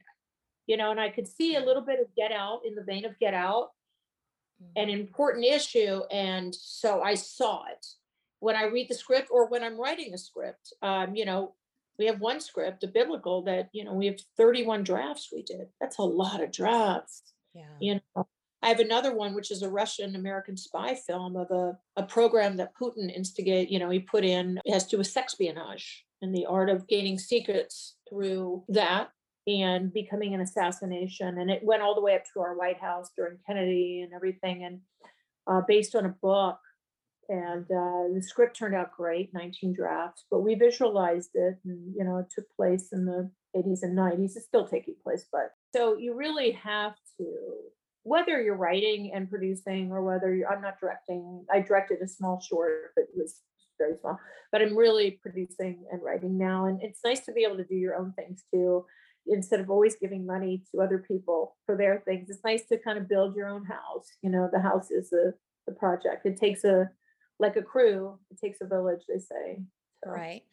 you 0.68 0.78
know, 0.78 0.92
and 0.92 1.00
I 1.00 1.10
could 1.10 1.28
see 1.28 1.56
a 1.56 1.66
little 1.66 1.82
bit 1.82 2.00
of 2.00 2.08
Get 2.16 2.32
Out 2.32 2.62
in 2.66 2.76
the 2.76 2.84
vein 2.84 3.06
of 3.06 3.18
Get 3.20 3.34
Out, 3.34 3.70
an 4.76 4.88
mm-hmm. 4.88 5.00
important 5.00 5.46
issue. 5.46 6.02
And 6.12 6.54
so 6.54 7.02
I 7.02 7.16
saw 7.16 7.64
it 7.72 7.86
when 8.40 8.56
I 8.56 8.66
read 8.66 8.90
the 8.90 8.96
script 8.96 9.30
or 9.32 9.48
when 9.48 9.64
I'm 9.64 9.80
writing 9.80 10.14
a 10.14 10.18
script. 10.18 10.74
Um, 10.82 11.16
you 11.16 11.26
know, 11.26 11.54
we 12.00 12.06
have 12.08 12.20
one 12.20 12.40
script, 12.40 12.84
a 12.84 12.88
biblical, 12.88 13.44
that, 13.44 13.70
you 13.72 13.84
know, 13.84 13.94
we 13.94 14.08
have 14.08 14.20
31 14.38 14.84
drafts 14.84 15.30
we 15.32 15.44
did. 15.44 15.68
That's 15.80 15.98
a 15.98 16.04
lot 16.04 16.42
of 16.42 16.52
drafts. 16.52 17.24
Yeah. 17.54 17.66
You 17.80 18.00
know, 18.16 18.28
I 18.64 18.70
have 18.70 18.80
another 18.80 19.14
one, 19.14 19.36
which 19.36 19.52
is 19.52 19.62
a 19.62 19.70
Russian 19.70 20.16
American 20.16 20.58
spy 20.58 20.96
film 20.96 21.36
of 21.36 21.52
a, 21.52 21.78
a 21.98 22.04
program 22.04 22.58
that 22.58 22.74
Putin 22.82 23.14
instigate, 23.14 23.70
you 23.70 23.78
know, 23.78 23.90
he 23.90 24.00
put 24.00 24.24
in, 24.24 24.60
it 24.66 24.74
has 24.74 24.86
to 24.86 24.92
do 24.92 24.98
with 25.00 25.08
sex 25.08 25.34
espionage 25.34 26.06
and 26.22 26.34
the 26.34 26.46
art 26.46 26.70
of 26.70 26.88
gaining 26.88 27.20
secrets 27.20 27.96
through 28.10 28.64
that 28.70 29.10
and 29.48 29.92
becoming 29.92 30.34
an 30.34 30.42
assassination. 30.42 31.38
And 31.38 31.52
it 31.52 31.64
went 31.64 31.82
all 31.82 31.96
the 31.96 32.02
way 32.02 32.16
up 32.16 32.24
to 32.34 32.42
our 32.42 32.58
White 32.58 32.80
House 32.80 33.10
during 33.16 33.38
Kennedy 33.46 34.02
and 34.02 34.14
everything, 34.14 34.64
and 34.64 34.80
uh, 35.48 35.62
based 35.68 35.96
on 35.96 36.06
a 36.06 36.10
book. 36.10 36.60
And 37.30 37.64
uh, 37.64 38.14
the 38.14 38.22
script 38.22 38.58
turned 38.58 38.76
out 38.76 38.92
great, 38.96 39.34
19 39.34 39.74
drafts, 39.74 40.26
but 40.30 40.42
we 40.42 40.56
visualized 40.56 41.32
it, 41.36 41.56
and 41.64 41.94
you 41.96 42.04
know, 42.04 42.18
it 42.18 42.26
took 42.30 42.46
place 42.54 42.90
in 42.92 43.06
the 43.06 43.32
80s 43.56 43.80
and 43.82 43.98
90s. 43.98 44.36
It's 44.36 44.46
still 44.46 44.68
taking 44.68 44.96
place, 45.02 45.26
but 45.32 45.54
so 45.74 45.98
you 45.98 46.16
really 46.16 46.52
have 46.52 46.96
to, 47.18 47.26
whether 48.04 48.42
you're 48.42 48.58
writing 48.58 49.12
and 49.16 49.30
producing 49.30 49.90
or 49.92 50.04
whether 50.04 50.38
I'm 50.52 50.62
not 50.62 50.82
directing. 50.82 51.46
I 51.52 51.62
directed 51.62 52.00
a 52.04 52.08
small 52.10 52.42
short, 52.42 52.92
but 52.96 53.04
it 53.04 53.16
was 53.16 53.40
very 53.80 53.96
small. 54.02 54.20
But 54.52 54.62
I'm 54.62 54.78
really 54.78 55.12
producing 55.22 55.86
and 55.92 56.04
writing 56.04 56.38
now, 56.38 56.66
and 56.66 56.84
it's 56.84 57.00
nice 57.06 57.22
to 57.22 57.32
be 57.32 57.46
able 57.46 57.58
to 57.58 57.64
do 57.64 57.76
your 57.76 57.96
own 57.96 58.12
things 58.18 58.44
too 58.54 58.86
instead 59.28 59.60
of 59.60 59.70
always 59.70 59.96
giving 59.96 60.26
money 60.26 60.62
to 60.72 60.82
other 60.82 61.04
people 61.08 61.56
for 61.66 61.78
their 61.78 62.02
things 62.06 62.30
it's 62.30 62.44
nice 62.44 62.64
to 62.68 62.78
kind 62.78 62.98
of 62.98 63.08
build 63.08 63.36
your 63.36 63.48
own 63.48 63.66
house 63.66 64.08
you 64.22 64.30
know 64.30 64.50
the 64.52 64.60
house 64.60 64.92
is 64.92 65.10
the 65.10 65.34
the 65.68 65.74
project 65.74 66.26
it 66.26 66.38
takes 66.38 66.64
a 66.64 66.90
like 67.40 67.56
a 67.56 67.62
crew 67.62 68.18
it 68.32 68.40
takes 68.40 68.60
a 68.62 68.66
village 68.66 69.02
they 69.08 69.20
say 69.20 69.60
so. 70.04 70.12
Right. 70.12 70.44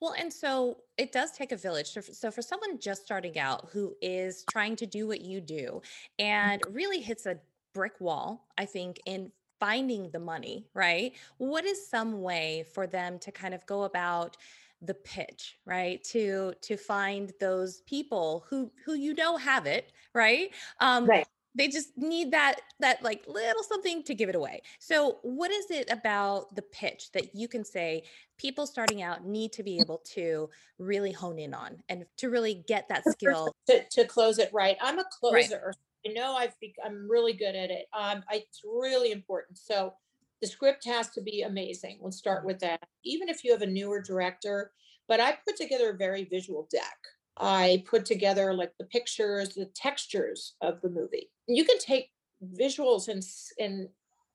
Well, 0.00 0.14
and 0.18 0.32
so 0.32 0.78
it 0.96 1.12
does 1.12 1.32
take 1.32 1.52
a 1.52 1.56
village. 1.56 1.88
So 1.88 2.02
for, 2.02 2.12
so 2.12 2.30
for 2.30 2.42
someone 2.42 2.78
just 2.78 3.02
starting 3.02 3.38
out 3.38 3.68
who 3.72 3.94
is 4.02 4.44
trying 4.50 4.76
to 4.76 4.86
do 4.86 5.06
what 5.06 5.20
you 5.20 5.40
do 5.40 5.80
and 6.18 6.60
mm-hmm. 6.62 6.74
really 6.74 7.00
hits 7.00 7.26
a 7.26 7.38
brick 7.74 8.00
wall, 8.00 8.46
I 8.56 8.64
think, 8.64 9.00
in 9.06 9.30
finding 9.60 10.10
the 10.10 10.18
money, 10.18 10.66
right? 10.74 11.12
What 11.38 11.64
is 11.64 11.88
some 11.88 12.22
way 12.22 12.64
for 12.74 12.86
them 12.86 13.18
to 13.20 13.32
kind 13.32 13.54
of 13.54 13.64
go 13.66 13.84
about 13.84 14.36
the 14.82 14.94
pitch 14.94 15.58
right 15.66 16.02
to 16.04 16.52
to 16.62 16.76
find 16.76 17.32
those 17.40 17.80
people 17.82 18.46
who 18.48 18.70
who 18.84 18.94
you 18.94 19.12
know 19.14 19.36
have 19.36 19.66
it 19.66 19.92
right? 20.14 20.50
Um 20.80 21.06
right. 21.06 21.26
they 21.54 21.68
just 21.68 21.96
need 21.96 22.30
that 22.32 22.56
that 22.80 23.02
like 23.02 23.24
little 23.26 23.62
something 23.62 24.02
to 24.04 24.14
give 24.14 24.28
it 24.28 24.34
away. 24.34 24.62
So 24.78 25.18
what 25.22 25.50
is 25.50 25.70
it 25.70 25.90
about 25.90 26.54
the 26.54 26.62
pitch 26.62 27.10
that 27.12 27.34
you 27.34 27.48
can 27.48 27.64
say 27.64 28.04
people 28.36 28.66
starting 28.66 29.02
out 29.02 29.24
need 29.24 29.52
to 29.52 29.62
be 29.62 29.78
able 29.78 29.98
to 30.14 30.48
really 30.78 31.12
hone 31.12 31.38
in 31.38 31.54
on 31.54 31.82
and 31.88 32.04
to 32.18 32.30
really 32.30 32.64
get 32.68 32.88
that 32.88 33.04
skill? 33.08 33.54
to, 33.68 33.84
to 33.90 34.04
close 34.04 34.38
it 34.38 34.50
right. 34.52 34.76
I'm 34.80 34.98
a 34.98 35.04
closer. 35.18 35.62
Right. 35.66 35.76
i 36.06 36.12
know 36.12 36.36
i've 36.36 36.58
be, 36.60 36.74
i'm 36.84 37.08
really 37.10 37.32
good 37.32 37.54
at 37.56 37.70
it. 37.70 37.86
Um 37.96 38.22
I, 38.30 38.36
it's 38.36 38.62
really 38.64 39.12
important. 39.12 39.58
So 39.58 39.94
the 40.40 40.46
script 40.46 40.84
has 40.84 41.10
to 41.10 41.20
be 41.20 41.42
amazing. 41.42 41.98
Let's 42.00 42.16
start 42.16 42.44
with 42.44 42.58
that. 42.60 42.80
Even 43.04 43.28
if 43.28 43.44
you 43.44 43.52
have 43.52 43.62
a 43.62 43.66
newer 43.66 44.00
director, 44.00 44.72
but 45.08 45.20
I 45.20 45.38
put 45.46 45.56
together 45.56 45.90
a 45.90 45.96
very 45.96 46.24
visual 46.24 46.68
deck. 46.70 46.98
I 47.38 47.84
put 47.88 48.04
together 48.04 48.52
like 48.52 48.72
the 48.78 48.86
pictures, 48.86 49.54
the 49.54 49.70
textures 49.74 50.54
of 50.60 50.80
the 50.80 50.90
movie. 50.90 51.30
You 51.46 51.64
can 51.64 51.78
take 51.78 52.10
visuals 52.58 53.08
and 53.08 53.22
and 53.58 53.88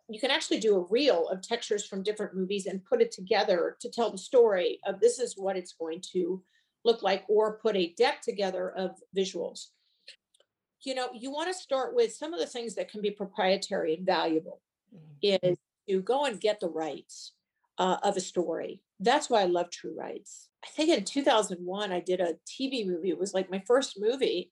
you 0.09 0.19
can 0.19 0.31
actually 0.31 0.59
do 0.59 0.75
a 0.75 0.85
reel 0.89 1.29
of 1.29 1.41
textures 1.41 1.85
from 1.85 2.03
different 2.03 2.35
movies 2.35 2.65
and 2.65 2.83
put 2.83 3.01
it 3.01 3.11
together 3.11 3.77
to 3.79 3.89
tell 3.89 4.11
the 4.11 4.17
story 4.17 4.79
of 4.85 4.99
this 4.99 5.17
is 5.17 5.35
what 5.37 5.55
it's 5.55 5.73
going 5.73 6.01
to 6.11 6.43
look 6.83 7.01
like 7.01 7.23
or 7.29 7.57
put 7.59 7.77
a 7.77 7.93
deck 7.97 8.21
together 8.21 8.71
of 8.71 8.91
visuals 9.15 9.67
you 10.83 10.93
know 10.93 11.07
you 11.13 11.31
want 11.31 11.47
to 11.47 11.53
start 11.53 11.95
with 11.95 12.13
some 12.13 12.33
of 12.33 12.39
the 12.39 12.45
things 12.45 12.75
that 12.75 12.91
can 12.91 13.01
be 13.01 13.11
proprietary 13.11 13.95
and 13.95 14.05
valuable 14.05 14.61
mm-hmm. 14.93 15.47
is 15.47 15.57
to 15.89 16.01
go 16.01 16.25
and 16.25 16.39
get 16.39 16.59
the 16.59 16.69
rights 16.69 17.33
uh, 17.77 17.97
of 18.03 18.17
a 18.17 18.21
story. 18.21 18.81
That's 18.99 19.29
why 19.29 19.41
I 19.41 19.45
love 19.45 19.69
true 19.69 19.95
rights. 19.97 20.49
I 20.63 20.69
think 20.69 20.89
in 20.89 21.03
2001, 21.03 21.91
I 21.91 21.99
did 21.99 22.21
a 22.21 22.35
TV 22.47 22.87
movie. 22.87 23.09
It 23.09 23.19
was 23.19 23.33
like 23.33 23.51
my 23.51 23.61
first 23.67 23.99
movie. 23.99 24.51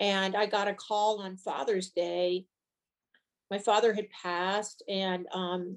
And 0.00 0.36
I 0.36 0.46
got 0.46 0.68
a 0.68 0.74
call 0.74 1.20
on 1.20 1.36
Father's 1.36 1.90
Day. 1.90 2.46
My 3.50 3.58
father 3.58 3.94
had 3.94 4.10
passed, 4.10 4.82
and 4.88 5.26
um, 5.32 5.76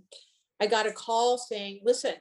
I 0.60 0.66
got 0.66 0.88
a 0.88 0.92
call 0.92 1.38
saying, 1.38 1.82
Listen, 1.84 2.16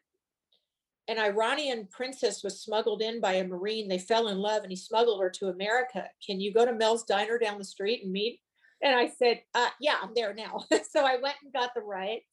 an 1.09 1.19
Iranian 1.19 1.89
princess 1.91 2.45
was 2.45 2.61
smuggled 2.61 3.01
in 3.01 3.21
by 3.21 3.35
a 3.35 3.45
Marine. 3.45 3.89
They 3.89 3.99
fell 3.99 4.29
in 4.29 4.39
love 4.39 4.63
and 4.63 4.71
he 4.71 4.77
smuggled 4.77 5.23
her 5.23 5.31
to 5.31 5.49
America. 5.49 6.05
Can 6.25 6.39
you 6.39 6.53
go 6.53 6.67
to 6.67 6.75
Mel's 6.75 7.05
Diner 7.05 7.39
down 7.39 7.57
the 7.57 7.65
street 7.65 8.03
and 8.05 8.13
meet? 8.13 8.41
And 8.83 8.95
I 8.95 9.09
said, 9.09 9.41
uh, 9.55 9.71
Yeah, 9.81 9.97
I'm 10.03 10.13
there 10.15 10.35
now. 10.35 10.65
so 10.91 11.05
I 11.05 11.17
went 11.17 11.37
and 11.43 11.53
got 11.53 11.71
the 11.75 11.81
rights. 11.81 12.27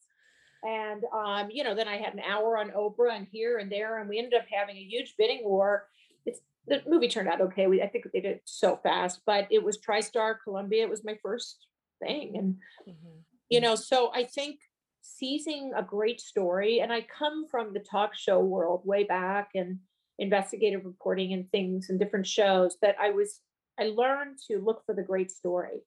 And, 0.62 1.02
um, 1.14 1.48
you 1.50 1.64
know, 1.64 1.74
then 1.74 1.88
I 1.88 1.96
had 1.96 2.14
an 2.14 2.20
hour 2.20 2.58
on 2.58 2.70
Oprah 2.70 3.16
and 3.16 3.26
here 3.30 3.58
and 3.58 3.70
there. 3.70 4.00
And 4.00 4.08
we 4.08 4.18
ended 4.18 4.34
up 4.34 4.46
having 4.50 4.76
a 4.76 4.84
huge 4.84 5.14
bidding 5.18 5.42
war. 5.44 5.88
It's 6.24 6.40
the 6.66 6.82
movie 6.86 7.08
turned 7.08 7.28
out 7.28 7.40
okay. 7.40 7.66
We, 7.66 7.82
I 7.82 7.88
think 7.88 8.06
they 8.12 8.20
did 8.20 8.36
it 8.36 8.42
so 8.44 8.78
fast, 8.82 9.20
but 9.26 9.46
it 9.50 9.62
was 9.62 9.78
TriStar 9.78 10.36
Columbia. 10.42 10.82
It 10.82 10.90
was 10.90 11.04
my 11.04 11.18
first 11.22 11.66
thing. 12.02 12.36
And, 12.36 12.54
mm-hmm. 12.88 13.18
you 13.48 13.60
know, 13.60 13.74
so 13.74 14.10
I 14.14 14.24
think 14.24 14.60
seizing 15.06 15.72
a 15.76 15.82
great 15.82 16.20
story 16.20 16.80
and 16.80 16.92
i 16.92 17.00
come 17.00 17.46
from 17.46 17.72
the 17.72 17.80
talk 17.80 18.14
show 18.14 18.40
world 18.40 18.82
way 18.84 19.04
back 19.04 19.50
and 19.54 19.78
investigative 20.18 20.84
reporting 20.84 21.32
and 21.32 21.50
things 21.50 21.88
and 21.88 21.98
different 21.98 22.26
shows 22.26 22.76
that 22.82 22.96
i 23.00 23.10
was 23.10 23.40
i 23.78 23.84
learned 23.84 24.36
to 24.46 24.58
look 24.58 24.82
for 24.84 24.94
the 24.94 25.02
great 25.02 25.30
story 25.30 25.80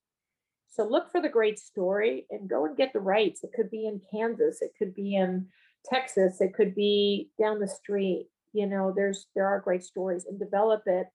so 0.69 0.83
look 0.87 1.11
for 1.11 1.21
the 1.21 1.29
great 1.29 1.59
story 1.59 2.25
and 2.29 2.49
go 2.49 2.65
and 2.65 2.77
get 2.77 2.93
the 2.93 2.99
rights. 2.99 3.43
It 3.43 3.51
could 3.55 3.69
be 3.69 3.85
in 3.85 4.01
kansas 4.11 4.61
it 4.61 4.71
could 4.77 4.93
be 4.93 5.15
in 5.15 5.47
texas 5.85 6.41
it 6.41 6.53
could 6.53 6.75
be 6.75 7.29
down 7.39 7.59
the 7.59 7.67
street 7.67 8.27
you 8.53 8.67
know 8.67 8.93
there's 8.95 9.27
there 9.35 9.45
are 9.45 9.59
great 9.59 9.83
stories 9.83 10.25
and 10.25 10.39
develop 10.39 10.83
it. 10.85 11.07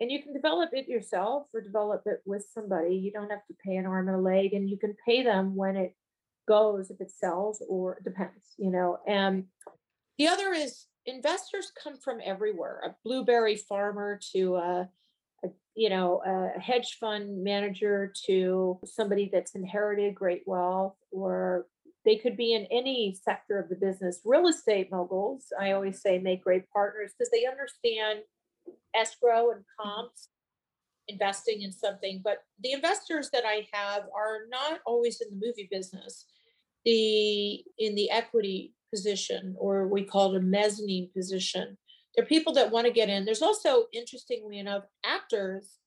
And 0.00 0.10
you 0.10 0.22
can 0.22 0.32
develop 0.32 0.70
it 0.72 0.88
yourself 0.88 1.46
or 1.52 1.60
develop 1.60 2.02
it 2.06 2.22
with 2.24 2.46
somebody. 2.54 2.96
You 2.96 3.12
don't 3.12 3.30
have 3.30 3.46
to 3.48 3.56
pay 3.62 3.76
an 3.76 3.84
arm 3.84 4.08
and 4.08 4.16
a 4.16 4.20
leg 4.20 4.54
and 4.54 4.68
you 4.68 4.78
can 4.78 4.96
pay 5.06 5.22
them 5.22 5.54
when 5.54 5.76
it 5.76 5.94
goes 6.48 6.90
if 6.90 7.02
it 7.02 7.10
sells 7.10 7.62
or 7.68 7.96
it 7.96 8.04
depends, 8.04 8.54
you 8.56 8.70
know. 8.70 8.98
And 9.06 9.44
the 10.16 10.28
other 10.28 10.52
is 10.52 10.86
investors 11.04 11.70
come 11.82 11.98
from 11.98 12.20
everywhere, 12.24 12.80
a 12.84 12.96
blueberry 13.04 13.56
farmer 13.56 14.18
to 14.32 14.56
a, 14.56 14.60
a 14.80 14.88
you 15.74 15.88
know, 15.88 16.22
a 16.26 16.60
hedge 16.60 16.96
fund 17.00 17.42
manager 17.42 18.12
to 18.26 18.78
somebody 18.84 19.30
that's 19.32 19.54
inherited 19.54 20.14
great 20.14 20.42
wealth 20.46 20.96
or 21.10 21.66
they 22.04 22.16
could 22.16 22.36
be 22.36 22.54
in 22.54 22.66
any 22.70 23.18
sector 23.22 23.58
of 23.58 23.68
the 23.68 23.76
business. 23.76 24.20
Real 24.24 24.48
estate 24.48 24.90
moguls, 24.90 25.52
I 25.58 25.72
always 25.72 26.00
say, 26.00 26.18
make 26.18 26.42
great 26.42 26.68
partners 26.70 27.12
because 27.16 27.30
they 27.30 27.46
understand 27.46 28.20
escrow 28.94 29.50
and 29.50 29.60
mm-hmm. 29.60 29.88
comps 29.88 30.28
investing 31.08 31.62
in 31.62 31.72
something 31.72 32.20
but 32.22 32.38
the 32.62 32.72
investors 32.72 33.30
that 33.32 33.44
i 33.44 33.66
have 33.72 34.04
are 34.14 34.46
not 34.48 34.78
always 34.86 35.20
in 35.20 35.28
the 35.30 35.46
movie 35.46 35.68
business 35.70 36.26
the 36.84 37.64
in 37.78 37.94
the 37.96 38.08
equity 38.10 38.74
position 38.92 39.56
or 39.58 39.88
we 39.88 40.04
call 40.04 40.34
it 40.34 40.38
a 40.38 40.40
mezzanine 40.40 41.10
position 41.16 41.76
there 42.14 42.24
are 42.24 42.28
people 42.28 42.52
that 42.54 42.70
want 42.70 42.86
to 42.86 42.92
get 42.92 43.08
in. 43.08 43.24
There's 43.24 43.42
also 43.42 43.84
interestingly 43.92 44.58
enough 44.58 44.84
actors 45.04 45.78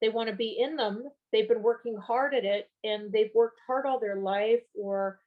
they 0.00 0.08
want 0.08 0.28
to 0.28 0.34
be 0.34 0.58
in 0.60 0.76
them. 0.76 1.04
They've 1.32 1.48
been 1.48 1.62
working 1.62 1.96
hard 1.96 2.34
at 2.34 2.44
it 2.44 2.68
and 2.82 3.10
they've 3.12 3.30
worked 3.34 3.60
hard 3.66 3.86
all 3.86 3.98
their 3.98 4.16
life 4.16 4.62
or 4.74 5.20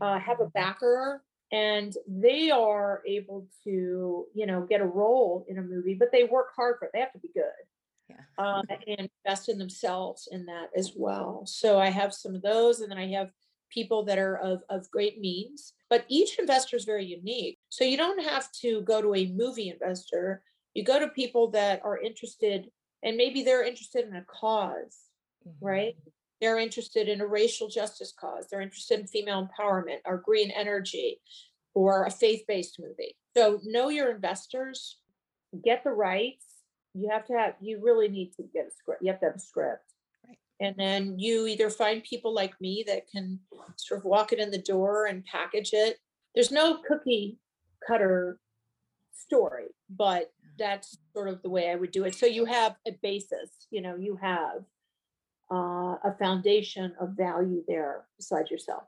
uh, 0.00 0.18
have 0.18 0.40
a 0.40 0.44
mm-hmm. 0.44 0.50
backer 0.54 1.22
and 1.50 1.94
they 2.06 2.50
are 2.50 3.02
able 3.06 3.46
to 3.64 4.26
you 4.34 4.46
know 4.46 4.62
get 4.62 4.80
a 4.80 4.86
role 4.86 5.44
in 5.48 5.58
a 5.58 5.62
movie 5.62 5.94
but 5.94 6.12
they 6.12 6.24
work 6.24 6.50
hard 6.54 6.76
for 6.78 6.86
it. 6.86 6.92
They 6.94 7.00
have 7.00 7.12
to 7.12 7.18
be 7.18 7.30
good 7.34 7.42
yeah. 8.08 8.16
uh, 8.38 8.62
and 8.86 9.08
invest 9.24 9.48
in 9.48 9.58
themselves 9.58 10.28
in 10.30 10.46
that 10.46 10.68
as 10.76 10.92
well. 10.94 11.42
So 11.46 11.80
i 11.80 11.90
have 11.90 12.14
some 12.14 12.34
of 12.34 12.42
those 12.42 12.80
and 12.80 12.90
then 12.90 12.98
i 12.98 13.08
have 13.08 13.30
people 13.72 14.04
that 14.04 14.18
are 14.18 14.36
of, 14.36 14.62
of 14.68 14.90
great 14.90 15.20
means, 15.20 15.72
but 15.92 16.06
each 16.08 16.38
investor 16.38 16.74
is 16.74 16.86
very 16.86 17.04
unique. 17.04 17.58
So 17.68 17.84
you 17.84 17.98
don't 17.98 18.24
have 18.24 18.50
to 18.62 18.80
go 18.80 19.02
to 19.02 19.14
a 19.14 19.26
movie 19.26 19.68
investor. 19.68 20.42
You 20.72 20.84
go 20.84 20.98
to 20.98 21.08
people 21.08 21.50
that 21.50 21.82
are 21.84 21.98
interested, 21.98 22.70
and 23.02 23.18
maybe 23.18 23.42
they're 23.42 23.62
interested 23.62 24.06
in 24.08 24.16
a 24.16 24.22
because 24.22 25.04
mm-hmm. 25.46 25.66
right? 25.66 25.94
They're 26.40 26.58
interested 26.58 27.10
in 27.10 27.20
a 27.20 27.26
racial 27.26 27.68
justice 27.68 28.10
cause. 28.18 28.46
They're 28.50 28.62
interested 28.62 29.00
in 29.00 29.06
female 29.06 29.46
empowerment 29.46 29.98
or 30.06 30.16
green 30.16 30.50
energy 30.50 31.20
or 31.74 32.06
a 32.06 32.10
faith 32.10 32.44
based 32.48 32.80
movie. 32.80 33.14
So 33.36 33.60
know 33.62 33.90
your 33.90 34.10
investors, 34.10 34.96
get 35.62 35.84
the 35.84 35.90
rights. 35.90 36.46
You 36.94 37.10
have 37.10 37.26
to 37.26 37.34
have, 37.34 37.56
you 37.60 37.82
really 37.82 38.08
need 38.08 38.32
to 38.38 38.44
get 38.44 38.64
a 38.66 38.70
script. 38.70 39.02
You 39.02 39.10
have 39.10 39.20
to 39.20 39.26
have 39.26 39.36
a 39.36 39.40
script 39.40 39.91
and 40.62 40.74
then 40.78 41.18
you 41.18 41.46
either 41.46 41.68
find 41.68 42.02
people 42.04 42.32
like 42.34 42.58
me 42.60 42.84
that 42.86 43.08
can 43.10 43.38
sort 43.76 44.00
of 44.00 44.04
walk 44.04 44.32
it 44.32 44.38
in 44.38 44.50
the 44.50 44.62
door 44.62 45.06
and 45.06 45.24
package 45.24 45.70
it. 45.72 45.98
There's 46.34 46.50
no 46.50 46.78
cookie 46.88 47.38
cutter 47.86 48.38
story 49.12 49.68
but 49.90 50.32
that's 50.58 50.98
sort 51.14 51.28
of 51.28 51.42
the 51.42 51.48
way 51.48 51.70
i 51.70 51.74
would 51.74 51.90
do 51.90 52.04
it. 52.04 52.14
So 52.14 52.26
you 52.26 52.44
have 52.44 52.76
a 52.86 52.92
basis 53.02 53.50
you 53.70 53.80
know 53.82 53.96
you 53.96 54.18
have 54.20 54.62
uh, 55.50 55.96
a 56.04 56.16
foundation 56.18 56.94
of 57.00 57.10
value 57.10 57.62
there 57.68 58.04
besides 58.16 58.50
yourself. 58.50 58.84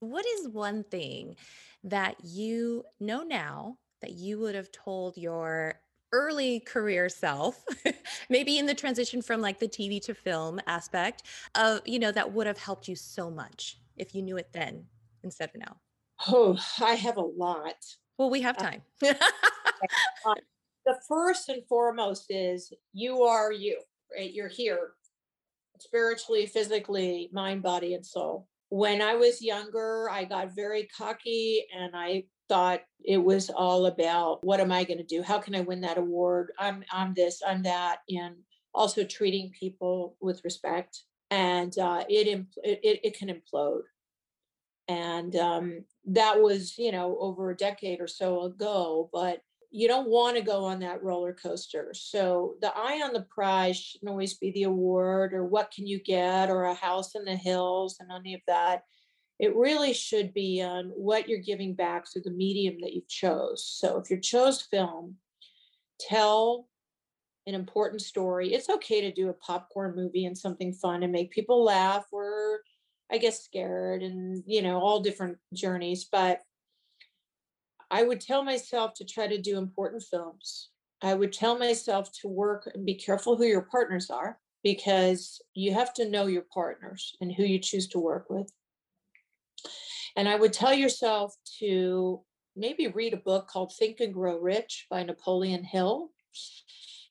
What 0.00 0.24
is 0.26 0.48
one 0.48 0.84
thing 0.84 1.36
that 1.84 2.16
you 2.22 2.84
know 3.00 3.22
now 3.22 3.76
that 4.00 4.12
you 4.12 4.38
would 4.38 4.54
have 4.54 4.72
told 4.72 5.16
your 5.16 5.74
early 6.16 6.60
career 6.60 7.08
self, 7.10 7.62
maybe 8.30 8.58
in 8.58 8.64
the 8.64 8.74
transition 8.74 9.20
from 9.20 9.42
like 9.42 9.58
the 9.58 9.68
TV 9.68 10.00
to 10.02 10.14
film 10.14 10.58
aspect 10.66 11.24
of, 11.54 11.80
you 11.84 11.98
know, 11.98 12.10
that 12.10 12.32
would 12.32 12.46
have 12.46 12.58
helped 12.58 12.88
you 12.88 12.96
so 12.96 13.30
much 13.30 13.78
if 13.96 14.14
you 14.14 14.22
knew 14.22 14.38
it 14.38 14.48
then 14.52 14.86
instead 15.22 15.50
of 15.54 15.60
now? 15.60 15.76
Oh, 16.28 16.58
I 16.80 16.94
have 16.94 17.18
a 17.18 17.20
lot. 17.20 17.76
Well, 18.16 18.30
we 18.30 18.40
have 18.40 18.56
uh, 18.56 18.62
time. 18.62 18.82
uh, 19.04 19.14
the 20.86 20.96
first 21.06 21.50
and 21.50 21.62
foremost 21.68 22.26
is 22.30 22.72
you 22.94 23.22
are 23.22 23.52
you, 23.52 23.78
right? 24.16 24.32
You're 24.32 24.48
here 24.48 24.92
spiritually, 25.78 26.46
physically, 26.46 27.28
mind, 27.32 27.62
body, 27.62 27.92
and 27.92 28.06
soul. 28.06 28.48
When 28.70 29.02
I 29.02 29.14
was 29.14 29.42
younger, 29.42 30.08
I 30.10 30.24
got 30.24 30.56
very 30.56 30.88
cocky 30.96 31.66
and 31.76 31.94
I 31.94 32.24
thought 32.48 32.80
it 33.04 33.18
was 33.18 33.50
all 33.50 33.86
about 33.86 34.44
what 34.44 34.60
am 34.60 34.72
I 34.72 34.84
going 34.84 34.98
to 34.98 35.04
do? 35.04 35.22
How 35.22 35.38
can 35.38 35.54
I 35.54 35.60
win 35.60 35.80
that 35.82 35.98
award? 35.98 36.52
I'm 36.58 36.84
I'm 36.90 37.14
this, 37.14 37.42
I'm 37.46 37.62
that, 37.62 37.98
and 38.08 38.36
also 38.74 39.04
treating 39.04 39.52
people 39.58 40.16
with 40.20 40.42
respect. 40.44 41.02
And 41.30 41.76
uh, 41.78 42.04
it, 42.08 42.28
impl- 42.28 42.64
it 42.64 43.00
it 43.02 43.18
can 43.18 43.28
implode. 43.28 43.82
And 44.88 45.34
um, 45.36 45.84
that 46.06 46.40
was 46.40 46.76
you 46.78 46.92
know 46.92 47.16
over 47.20 47.50
a 47.50 47.56
decade 47.56 48.00
or 48.00 48.08
so 48.08 48.42
ago, 48.42 49.10
but 49.12 49.40
you 49.70 49.88
don't 49.88 50.08
want 50.08 50.36
to 50.36 50.42
go 50.42 50.64
on 50.64 50.78
that 50.80 51.02
roller 51.02 51.34
coaster. 51.34 51.90
So 51.92 52.54
the 52.60 52.72
eye 52.74 53.02
on 53.04 53.12
the 53.12 53.26
prize 53.28 53.76
shouldn't 53.76 54.08
always 54.08 54.34
be 54.34 54.50
the 54.52 54.62
award 54.62 55.34
or 55.34 55.44
what 55.44 55.70
can 55.70 55.86
you 55.86 56.02
get 56.02 56.48
or 56.48 56.64
a 56.64 56.74
house 56.74 57.14
in 57.14 57.24
the 57.24 57.36
hills 57.36 57.96
and 58.00 58.10
any 58.10 58.34
of 58.34 58.40
that 58.46 58.84
it 59.38 59.54
really 59.54 59.92
should 59.92 60.32
be 60.32 60.62
on 60.62 60.86
what 60.94 61.28
you're 61.28 61.38
giving 61.38 61.74
back 61.74 62.06
through 62.10 62.22
the 62.22 62.30
medium 62.30 62.76
that 62.80 62.94
you've 62.94 63.08
chose. 63.08 63.64
So 63.66 63.98
if 63.98 64.10
you 64.10 64.20
chose 64.20 64.62
film 64.62 65.16
tell 66.00 66.68
an 67.46 67.54
important 67.54 68.02
story. 68.02 68.52
It's 68.52 68.68
okay 68.68 69.00
to 69.02 69.12
do 69.12 69.28
a 69.28 69.34
popcorn 69.34 69.94
movie 69.94 70.26
and 70.26 70.36
something 70.36 70.72
fun 70.72 71.02
and 71.02 71.12
make 71.12 71.30
people 71.30 71.62
laugh 71.64 72.06
or 72.12 72.60
i 73.10 73.18
guess 73.18 73.44
scared 73.44 74.02
and 74.02 74.42
you 74.46 74.62
know 74.62 74.80
all 74.80 74.98
different 74.98 75.38
journeys 75.54 76.06
but 76.10 76.40
i 77.88 78.02
would 78.02 78.20
tell 78.20 78.42
myself 78.42 78.94
to 78.94 79.04
try 79.04 79.28
to 79.28 79.40
do 79.40 79.58
important 79.58 80.02
films. 80.02 80.70
I 81.02 81.14
would 81.14 81.32
tell 81.32 81.58
myself 81.58 82.10
to 82.20 82.28
work 82.28 82.68
and 82.74 82.86
be 82.86 82.94
careful 82.94 83.36
who 83.36 83.44
your 83.44 83.68
partners 83.70 84.10
are 84.10 84.38
because 84.64 85.40
you 85.54 85.72
have 85.74 85.92
to 85.94 86.08
know 86.08 86.26
your 86.26 86.46
partners 86.52 87.14
and 87.20 87.30
who 87.30 87.44
you 87.44 87.58
choose 87.58 87.86
to 87.88 87.98
work 87.98 88.28
with 88.30 88.50
and 90.16 90.28
I 90.28 90.36
would 90.36 90.52
tell 90.52 90.74
yourself 90.74 91.34
to 91.60 92.22
maybe 92.56 92.88
read 92.88 93.12
a 93.12 93.18
book 93.18 93.48
called 93.48 93.72
Think 93.78 94.00
and 94.00 94.14
Grow 94.14 94.38
Rich 94.38 94.86
by 94.90 95.02
Napoleon 95.02 95.64
Hill, 95.64 96.10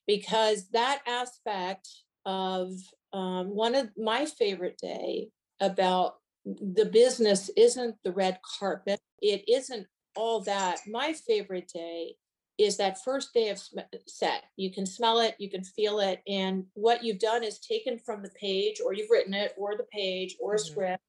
because 0.08 0.69
that 0.69 1.01
aspect 1.08 1.88
of 2.25 2.71
um, 3.13 3.55
one 3.55 3.75
of 3.75 3.89
my 3.97 4.25
favorite 4.25 4.77
day 4.81 5.29
about 5.60 6.15
the 6.45 6.86
business 6.86 7.49
isn't 7.55 7.95
the 8.03 8.12
red 8.12 8.39
carpet. 8.60 8.99
It 9.21 9.47
isn't 9.47 9.88
all 10.15 10.41
that. 10.41 10.79
My 10.88 11.13
favorite 11.13 11.71
day 11.73 12.15
is 12.58 12.77
that 12.77 13.03
first 13.03 13.34
day 13.34 13.49
of 13.49 13.62
set. 14.08 14.43
You 14.55 14.71
can 14.71 14.86
smell 14.86 15.19
it, 15.19 15.36
you 15.39 15.49
can 15.49 15.63
feel 15.63 15.99
it. 15.99 16.21
And 16.27 16.65
what 16.73 17.03
you've 17.03 17.19
done 17.19 17.43
is 17.43 17.60
taken 17.60 17.99
from 17.99 18.23
the 18.23 18.29
page, 18.39 18.79
or 18.84 18.93
you've 18.93 19.10
written 19.10 19.34
it, 19.34 19.53
or 19.58 19.75
the 19.75 19.88
page, 19.91 20.36
or 20.39 20.53
a 20.53 20.58
mm-hmm. 20.58 20.71
script. 20.71 21.03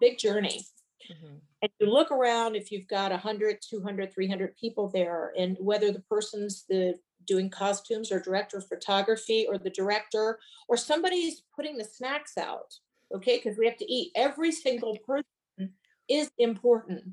Big 0.00 0.18
journey. 0.18 0.64
Mm-hmm. 1.10 1.36
And 1.62 1.72
you 1.78 1.86
look 1.86 2.10
around 2.10 2.56
if 2.56 2.70
you've 2.70 2.88
got 2.88 3.10
100, 3.10 3.58
200, 3.68 4.12
300 4.12 4.56
people 4.56 4.88
there, 4.88 5.32
and 5.38 5.56
whether 5.60 5.92
the 5.92 6.00
person's 6.00 6.64
the 6.68 6.94
doing 7.26 7.48
costumes 7.48 8.12
or 8.12 8.20
director 8.20 8.58
of 8.58 8.68
photography 8.68 9.46
or 9.48 9.56
the 9.56 9.70
director 9.70 10.38
or 10.68 10.76
somebody's 10.76 11.42
putting 11.56 11.76
the 11.76 11.84
snacks 11.84 12.36
out, 12.36 12.74
okay, 13.14 13.40
because 13.42 13.58
we 13.58 13.66
have 13.66 13.78
to 13.78 13.90
eat. 13.90 14.12
Every 14.14 14.52
single 14.52 14.98
person 15.06 15.72
is 16.08 16.30
important. 16.38 17.04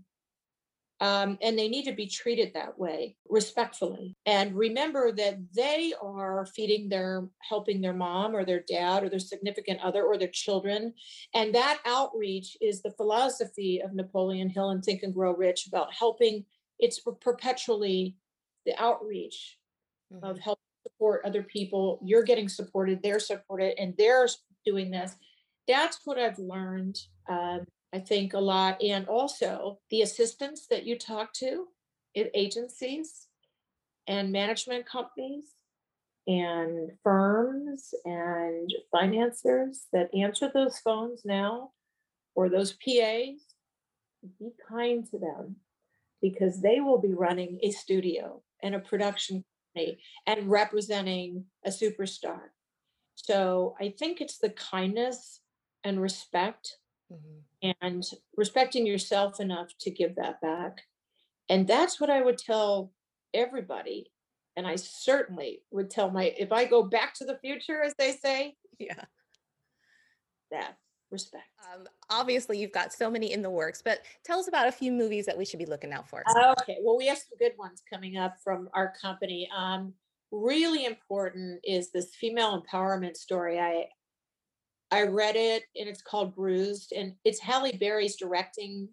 Um, 1.01 1.39
and 1.41 1.57
they 1.57 1.67
need 1.67 1.85
to 1.85 1.93
be 1.93 2.05
treated 2.05 2.53
that 2.53 2.77
way 2.77 3.15
respectfully. 3.27 4.15
And 4.27 4.55
remember 4.55 5.11
that 5.11 5.39
they 5.55 5.93
are 5.99 6.45
feeding 6.55 6.89
their 6.89 7.27
helping 7.39 7.81
their 7.81 7.93
mom 7.93 8.35
or 8.35 8.45
their 8.45 8.63
dad 8.69 9.03
or 9.03 9.09
their 9.09 9.17
significant 9.17 9.79
other 9.81 10.03
or 10.03 10.19
their 10.19 10.27
children. 10.27 10.93
And 11.33 11.55
that 11.55 11.79
outreach 11.87 12.55
is 12.61 12.83
the 12.83 12.91
philosophy 12.91 13.81
of 13.83 13.95
napoleon 13.95 14.47
hill 14.47 14.69
and 14.69 14.83
think 14.83 15.01
and 15.01 15.11
grow 15.13 15.33
rich 15.35 15.65
about 15.65 15.91
helping. 15.91 16.45
It's 16.77 17.01
perpetually 17.19 18.15
the 18.67 18.79
outreach 18.79 19.57
mm-hmm. 20.13 20.23
of 20.23 20.37
helping 20.37 20.61
support 20.83 21.23
other 21.25 21.41
people. 21.41 21.99
You're 22.03 22.23
getting 22.23 22.47
supported 22.47 23.01
they're 23.01 23.19
supported 23.19 23.73
and 23.79 23.95
they're 23.97 24.27
doing 24.65 24.91
this. 24.91 25.15
That's 25.67 25.99
what 26.05 26.19
i've 26.19 26.37
learned 26.37 26.97
um, 27.29 27.65
I 27.93 27.99
think 27.99 28.33
a 28.33 28.39
lot. 28.39 28.81
And 28.81 29.07
also 29.07 29.79
the 29.89 30.01
assistants 30.01 30.67
that 30.67 30.85
you 30.85 30.97
talk 30.97 31.33
to 31.33 31.67
at 32.15 32.31
agencies 32.33 33.27
and 34.07 34.31
management 34.31 34.85
companies 34.85 35.45
and 36.27 36.91
firms 37.03 37.93
and 38.05 38.71
financiers 38.91 39.87
that 39.91 40.13
answer 40.13 40.49
those 40.53 40.79
phones 40.79 41.21
now 41.25 41.71
or 42.35 42.49
those 42.49 42.73
PAs, 42.73 43.55
be 44.39 44.51
kind 44.69 45.05
to 45.09 45.17
them 45.17 45.55
because 46.21 46.61
they 46.61 46.79
will 46.79 46.99
be 46.99 47.13
running 47.13 47.59
a 47.63 47.71
studio 47.71 48.41
and 48.61 48.75
a 48.75 48.79
production 48.79 49.43
company 49.73 49.99
and 50.27 50.49
representing 50.49 51.45
a 51.65 51.69
superstar. 51.69 52.39
So 53.15 53.75
I 53.79 53.93
think 53.97 54.21
it's 54.21 54.37
the 54.37 54.51
kindness 54.51 55.41
and 55.83 56.01
respect 56.01 56.77
mm-hmm. 57.11 57.71
and 57.81 58.03
respecting 58.37 58.85
yourself 58.85 59.39
enough 59.39 59.69
to 59.81 59.91
give 59.91 60.15
that 60.15 60.41
back. 60.41 60.81
And 61.49 61.67
that's 61.67 61.99
what 61.99 62.09
I 62.09 62.21
would 62.21 62.37
tell 62.37 62.91
everybody. 63.33 64.11
And 64.55 64.67
I 64.67 64.75
certainly 64.75 65.61
would 65.71 65.89
tell 65.89 66.11
my, 66.11 66.33
if 66.37 66.51
I 66.51 66.65
go 66.65 66.83
back 66.83 67.13
to 67.15 67.25
the 67.25 67.37
future, 67.39 67.81
as 67.81 67.93
they 67.97 68.11
say, 68.11 68.55
yeah, 68.79 69.05
that 70.51 70.77
respect. 71.09 71.43
Um, 71.73 71.85
obviously, 72.09 72.57
you've 72.57 72.71
got 72.71 72.93
so 72.93 73.09
many 73.09 73.33
in 73.33 73.41
the 73.41 73.49
works, 73.49 73.81
but 73.83 73.99
tell 74.25 74.39
us 74.39 74.47
about 74.47 74.67
a 74.67 74.71
few 74.71 74.91
movies 74.91 75.25
that 75.25 75.37
we 75.37 75.45
should 75.45 75.59
be 75.59 75.65
looking 75.65 75.93
out 75.93 76.09
for. 76.09 76.23
Okay, 76.61 76.77
well, 76.81 76.97
we 76.97 77.07
have 77.07 77.17
some 77.17 77.37
good 77.39 77.53
ones 77.57 77.81
coming 77.91 78.17
up 78.17 78.35
from 78.43 78.69
our 78.73 78.93
company. 79.01 79.49
Um, 79.55 79.93
really 80.31 80.85
important 80.85 81.59
is 81.63 81.91
this 81.91 82.15
female 82.15 82.61
empowerment 82.61 83.17
story. 83.17 83.59
I 83.59 83.85
I 84.91 85.03
read 85.03 85.35
it 85.35 85.63
and 85.75 85.87
it's 85.87 86.01
called 86.01 86.35
Bruised 86.35 86.91
and 86.91 87.13
it's 87.23 87.39
Halle 87.39 87.71
Berry's 87.77 88.17
directing, 88.17 88.89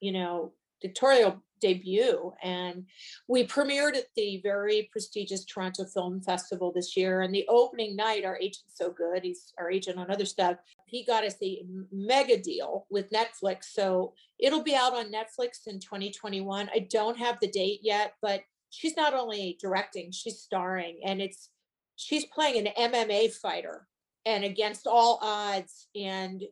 you 0.00 0.12
know, 0.12 0.52
directorial 0.80 1.42
debut. 1.60 2.32
And 2.42 2.86
we 3.28 3.46
premiered 3.46 3.96
at 3.96 4.06
the 4.14 4.40
very 4.42 4.88
prestigious 4.92 5.44
Toronto 5.44 5.84
Film 5.84 6.20
Festival 6.20 6.72
this 6.72 6.96
year. 6.96 7.22
And 7.22 7.34
the 7.34 7.46
opening 7.48 7.96
night, 7.96 8.24
our 8.24 8.36
agent's 8.36 8.76
so 8.76 8.90
good, 8.90 9.24
he's 9.24 9.52
our 9.58 9.70
agent 9.70 9.98
on 9.98 10.10
other 10.10 10.26
stuff. 10.26 10.58
He 10.86 11.04
got 11.04 11.24
us 11.24 11.36
a 11.42 11.64
mega 11.90 12.36
deal 12.36 12.86
with 12.90 13.10
Netflix. 13.10 13.64
So 13.72 14.12
it'll 14.38 14.62
be 14.62 14.76
out 14.76 14.94
on 14.94 15.12
Netflix 15.12 15.66
in 15.66 15.80
2021. 15.80 16.70
I 16.72 16.86
don't 16.90 17.18
have 17.18 17.38
the 17.40 17.48
date 17.48 17.80
yet, 17.82 18.14
but 18.22 18.42
she's 18.70 18.96
not 18.96 19.14
only 19.14 19.58
directing, 19.60 20.12
she's 20.12 20.38
starring. 20.38 21.00
And 21.04 21.20
it's 21.20 21.50
she's 21.96 22.26
playing 22.26 22.66
an 22.66 22.92
MMA 22.92 23.32
fighter 23.32 23.86
and 24.26 24.44
against 24.44 24.86
all 24.86 25.18
odds 25.22 25.86
and 25.94 26.42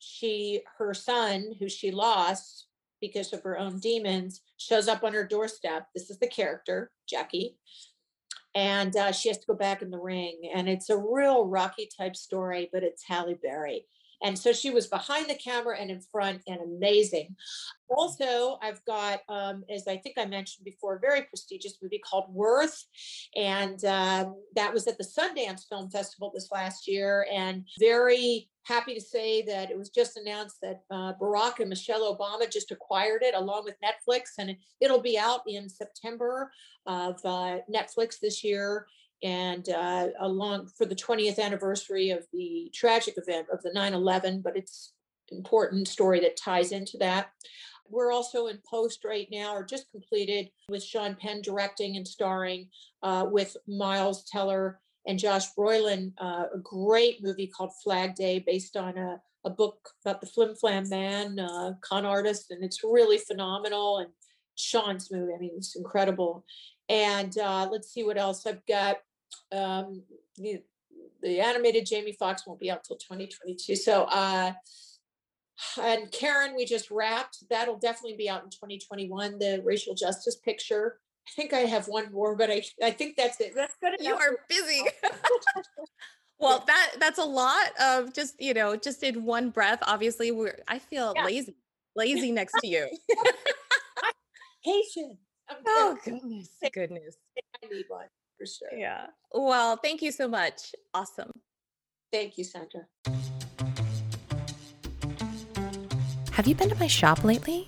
she 0.00 0.60
her 0.78 0.92
son 0.92 1.54
who 1.58 1.68
she 1.68 1.90
lost 1.90 2.66
because 3.00 3.32
of 3.32 3.42
her 3.42 3.56
own 3.56 3.78
demons 3.78 4.42
shows 4.58 4.88
up 4.88 5.04
on 5.04 5.14
her 5.14 5.26
doorstep. 5.26 5.86
This 5.94 6.10
is 6.10 6.18
the 6.18 6.26
character 6.26 6.90
jackie. 7.08 7.56
And 8.54 8.94
uh, 8.96 9.12
she 9.12 9.28
has 9.28 9.38
to 9.38 9.46
go 9.46 9.54
back 9.54 9.80
in 9.80 9.90
the 9.90 9.98
ring 9.98 10.50
and 10.52 10.68
it's 10.68 10.90
a 10.90 10.98
real 10.98 11.46
rocky 11.46 11.88
type 11.96 12.16
story 12.16 12.68
but 12.72 12.82
it's 12.82 13.04
halle 13.06 13.38
berry 13.40 13.86
and 14.22 14.38
so 14.38 14.52
she 14.52 14.70
was 14.70 14.86
behind 14.86 15.28
the 15.28 15.34
camera 15.34 15.78
and 15.78 15.90
in 15.90 16.00
front 16.00 16.42
and 16.46 16.60
amazing. 16.60 17.36
Also, 17.88 18.58
I've 18.62 18.84
got, 18.84 19.20
um, 19.28 19.64
as 19.68 19.88
I 19.88 19.96
think 19.96 20.16
I 20.18 20.26
mentioned 20.26 20.64
before, 20.64 20.96
a 20.96 21.00
very 21.00 21.22
prestigious 21.22 21.78
movie 21.82 21.98
called 21.98 22.32
Worth. 22.32 22.84
And 23.34 23.84
um, 23.84 24.36
that 24.54 24.72
was 24.72 24.86
at 24.86 24.98
the 24.98 25.04
Sundance 25.04 25.68
Film 25.68 25.90
Festival 25.90 26.30
this 26.32 26.50
last 26.52 26.86
year. 26.86 27.26
And 27.32 27.64
very 27.80 28.48
happy 28.64 28.94
to 28.94 29.00
say 29.00 29.42
that 29.42 29.70
it 29.70 29.78
was 29.78 29.88
just 29.88 30.16
announced 30.16 30.58
that 30.62 30.82
uh, 30.90 31.14
Barack 31.20 31.60
and 31.60 31.68
Michelle 31.68 32.14
Obama 32.14 32.50
just 32.50 32.70
acquired 32.70 33.22
it 33.22 33.34
along 33.34 33.64
with 33.64 33.74
Netflix, 33.82 34.34
and 34.38 34.54
it'll 34.80 35.00
be 35.00 35.18
out 35.18 35.40
in 35.48 35.68
September 35.68 36.52
of 36.86 37.18
uh, 37.24 37.58
Netflix 37.72 38.20
this 38.20 38.44
year 38.44 38.86
and 39.22 39.68
uh, 39.68 40.08
along 40.20 40.68
for 40.76 40.86
the 40.86 40.94
20th 40.94 41.38
anniversary 41.38 42.10
of 42.10 42.26
the 42.32 42.70
tragic 42.74 43.14
event 43.16 43.46
of 43.52 43.62
the 43.62 43.70
9-11 43.70 44.42
but 44.42 44.56
it's 44.56 44.92
important 45.30 45.88
story 45.88 46.20
that 46.20 46.36
ties 46.36 46.72
into 46.72 46.96
that. 46.98 47.30
We're 47.88 48.12
also 48.12 48.46
in 48.46 48.60
post 48.68 49.04
right 49.04 49.28
now 49.32 49.54
or 49.54 49.64
just 49.64 49.90
completed 49.90 50.50
with 50.68 50.82
sean 50.82 51.16
penn 51.16 51.42
directing 51.42 51.96
and 51.96 52.06
starring 52.06 52.68
uh, 53.02 53.26
with 53.28 53.56
miles 53.66 54.24
teller 54.30 54.80
and 55.06 55.18
josh 55.18 55.46
brolin 55.58 56.12
uh, 56.20 56.44
a 56.54 56.58
great 56.62 57.22
movie 57.22 57.48
called 57.48 57.72
flag 57.82 58.14
day 58.14 58.38
based 58.38 58.76
on 58.76 58.96
a, 58.96 59.20
a 59.44 59.50
book 59.50 59.88
about 60.04 60.20
the 60.20 60.26
flim 60.26 60.54
flam 60.54 60.88
man 60.88 61.40
uh, 61.40 61.72
con 61.80 62.04
artist 62.04 62.50
and 62.50 62.62
it's 62.62 62.84
really 62.84 63.18
phenomenal 63.18 63.98
and 63.98 64.10
sean's 64.54 65.10
movie 65.10 65.34
i 65.34 65.38
mean 65.38 65.52
it's 65.56 65.76
incredible. 65.76 66.44
And 66.88 67.38
uh, 67.38 67.68
let's 67.70 67.92
see 67.92 68.04
what 68.04 68.18
else 68.18 68.46
i've 68.46 68.64
got 68.66 68.98
um, 69.52 70.02
the, 70.36 70.62
the 71.22 71.40
animated 71.40 71.86
Jamie 71.86 72.16
Foxx 72.18 72.46
won't 72.46 72.60
be 72.60 72.70
out 72.70 72.84
till 72.84 72.96
2022. 72.96 73.76
So, 73.76 74.04
uh, 74.04 74.52
and 75.80 76.10
Karen, 76.10 76.54
we 76.56 76.64
just 76.64 76.90
wrapped. 76.90 77.44
That'll 77.50 77.78
definitely 77.78 78.16
be 78.16 78.28
out 78.28 78.42
in 78.42 78.50
2021. 78.50 79.38
The 79.38 79.62
racial 79.64 79.94
justice 79.94 80.36
picture. 80.36 80.98
I 81.28 81.30
think 81.36 81.52
I 81.52 81.60
have 81.60 81.86
one 81.86 82.12
more, 82.12 82.34
but 82.34 82.50
I 82.50 82.62
I 82.82 82.90
think 82.90 83.16
that's 83.16 83.40
it. 83.40 83.54
That's 83.54 83.76
good. 83.80 83.94
You 84.00 84.14
are 84.14 84.38
busy. 84.48 84.82
well, 86.38 86.64
that 86.66 86.92
that's 86.98 87.18
a 87.18 87.24
lot 87.24 87.68
of 87.80 88.14
just 88.14 88.40
you 88.40 88.54
know 88.54 88.74
just 88.74 89.02
in 89.02 89.24
one 89.24 89.50
breath. 89.50 89.80
Obviously, 89.82 90.30
we're 90.32 90.58
I 90.66 90.78
feel 90.78 91.12
yeah. 91.14 91.24
lazy 91.24 91.54
lazy 91.94 92.32
next 92.32 92.54
to 92.60 92.66
you. 92.66 92.88
Patient. 94.64 95.18
Oh 95.66 95.98
goodness, 96.04 96.48
goodness. 96.72 97.16
I 97.62 97.66
need 97.72 97.84
one 97.88 98.06
for 98.40 98.46
sure. 98.46 98.78
Yeah. 98.78 99.06
Well, 99.32 99.76
thank 99.76 100.00
you 100.02 100.12
so 100.12 100.26
much. 100.26 100.74
Awesome. 100.94 101.30
Thank 102.10 102.38
you, 102.38 102.44
Sandra. 102.44 102.86
Have 106.40 106.48
you 106.48 106.54
been 106.54 106.70
to 106.70 106.76
my 106.76 106.86
shop 106.86 107.22
lately? 107.22 107.66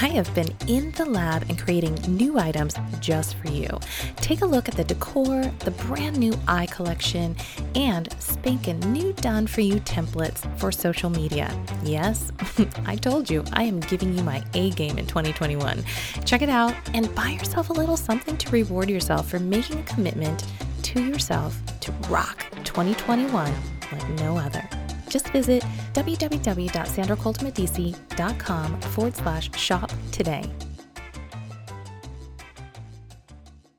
I 0.00 0.08
have 0.08 0.34
been 0.34 0.48
in 0.66 0.92
the 0.92 1.04
lab 1.04 1.44
and 1.50 1.58
creating 1.58 1.96
new 2.08 2.38
items 2.38 2.74
just 2.98 3.34
for 3.34 3.50
you. 3.50 3.68
Take 4.16 4.40
a 4.40 4.46
look 4.46 4.66
at 4.66 4.78
the 4.78 4.84
decor, 4.84 5.42
the 5.58 5.72
brand 5.72 6.16
new 6.16 6.32
eye 6.48 6.64
collection, 6.64 7.36
and 7.74 8.10
spanking 8.18 8.80
new 8.90 9.12
done 9.12 9.46
for 9.46 9.60
you 9.60 9.74
templates 9.74 10.40
for 10.58 10.72
social 10.72 11.10
media. 11.10 11.54
Yes, 11.82 12.32
I 12.86 12.96
told 12.96 13.28
you 13.28 13.44
I 13.52 13.64
am 13.64 13.80
giving 13.80 14.16
you 14.16 14.24
my 14.24 14.42
A 14.54 14.70
game 14.70 14.96
in 14.96 15.06
2021. 15.06 15.84
Check 16.24 16.40
it 16.40 16.48
out 16.48 16.74
and 16.94 17.14
buy 17.14 17.28
yourself 17.28 17.68
a 17.68 17.74
little 17.74 17.98
something 17.98 18.38
to 18.38 18.50
reward 18.50 18.88
yourself 18.88 19.28
for 19.28 19.38
making 19.38 19.80
a 19.80 19.82
commitment 19.82 20.46
to 20.84 21.04
yourself 21.04 21.60
to 21.80 21.92
rock 22.08 22.46
2021 22.64 23.52
like 23.92 24.08
no 24.12 24.38
other 24.38 24.66
just 25.14 25.28
visit 25.28 25.62
www.sandracoltonmedici.com 25.92 28.80
forward 28.80 29.14
slash 29.14 29.56
shop 29.56 29.92
today. 30.10 30.42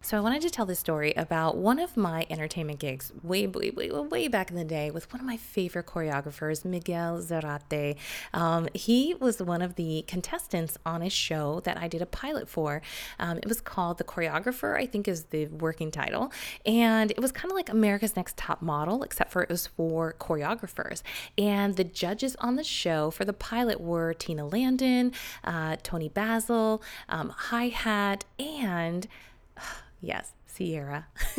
So 0.06 0.16
I 0.16 0.20
wanted 0.20 0.44
to 0.44 0.52
tell 0.52 0.68
this 0.68 0.78
story 0.78 1.16
about 1.18 1.58
one 1.58 1.80
of 1.80 1.98
my 1.98 2.28
entertainment 2.30 2.78
gigs 2.78 3.12
way, 3.24 3.48
way, 3.48 3.72
way, 3.72 3.90
way 3.90 4.28
back 4.28 4.52
in 4.52 4.56
the 4.56 4.64
day 4.64 4.92
with 4.92 5.12
one 5.12 5.20
of 5.20 5.26
my 5.26 5.36
favorite 5.36 5.88
choreographers, 5.88 6.64
Miguel 6.64 7.24
Zarate. 7.24 7.96
Um, 8.32 8.68
he 8.76 9.16
was 9.16 9.42
one 9.42 9.64
of 9.64 9.74
the 9.78 10.06
contestants 10.08 10.78
on 10.86 11.02
a 11.02 11.10
show 11.10 11.60
that 11.62 11.78
I 11.80 11.88
did 11.88 12.04
a 12.04 12.06
pilot 12.06 12.48
for. 12.48 12.84
Um, 13.18 13.40
it 13.40 13.48
was 13.48 13.60
called 13.60 13.98
The 13.98 14.04
Choreographer, 14.04 14.78
I 14.78 14.86
think 14.86 15.08
is 15.08 15.24
the 15.24 15.48
working 15.48 15.90
title. 15.90 16.32
And 16.68 17.10
it 17.10 17.20
was 17.20 17.32
kind 17.32 17.52
of 17.52 17.56
like 17.56 17.70
America's 17.70 18.16
Next 18.16 18.38
Top 18.38 18.62
Model, 18.62 19.02
except 19.02 19.32
for 19.32 19.42
it 19.42 19.50
was 19.50 19.66
for 19.66 20.14
choreographers. 20.20 21.02
And 21.36 21.78
the 21.78 21.84
judges 21.84 22.36
on 22.36 22.58
the 22.58 22.64
show 22.64 23.10
for 23.10 23.26
the 23.26 23.34
pilot 23.34 23.82
were 23.82 24.14
Tina 24.14 24.46
Landon, 24.46 25.14
uh, 25.44 25.78
Toni 25.82 26.10
Basil, 26.10 26.84
um, 27.10 27.34
Hi 27.36 27.70
Hat, 27.70 28.24
and 28.38 29.08
Yes, 30.06 30.34
Ciara. 30.56 31.08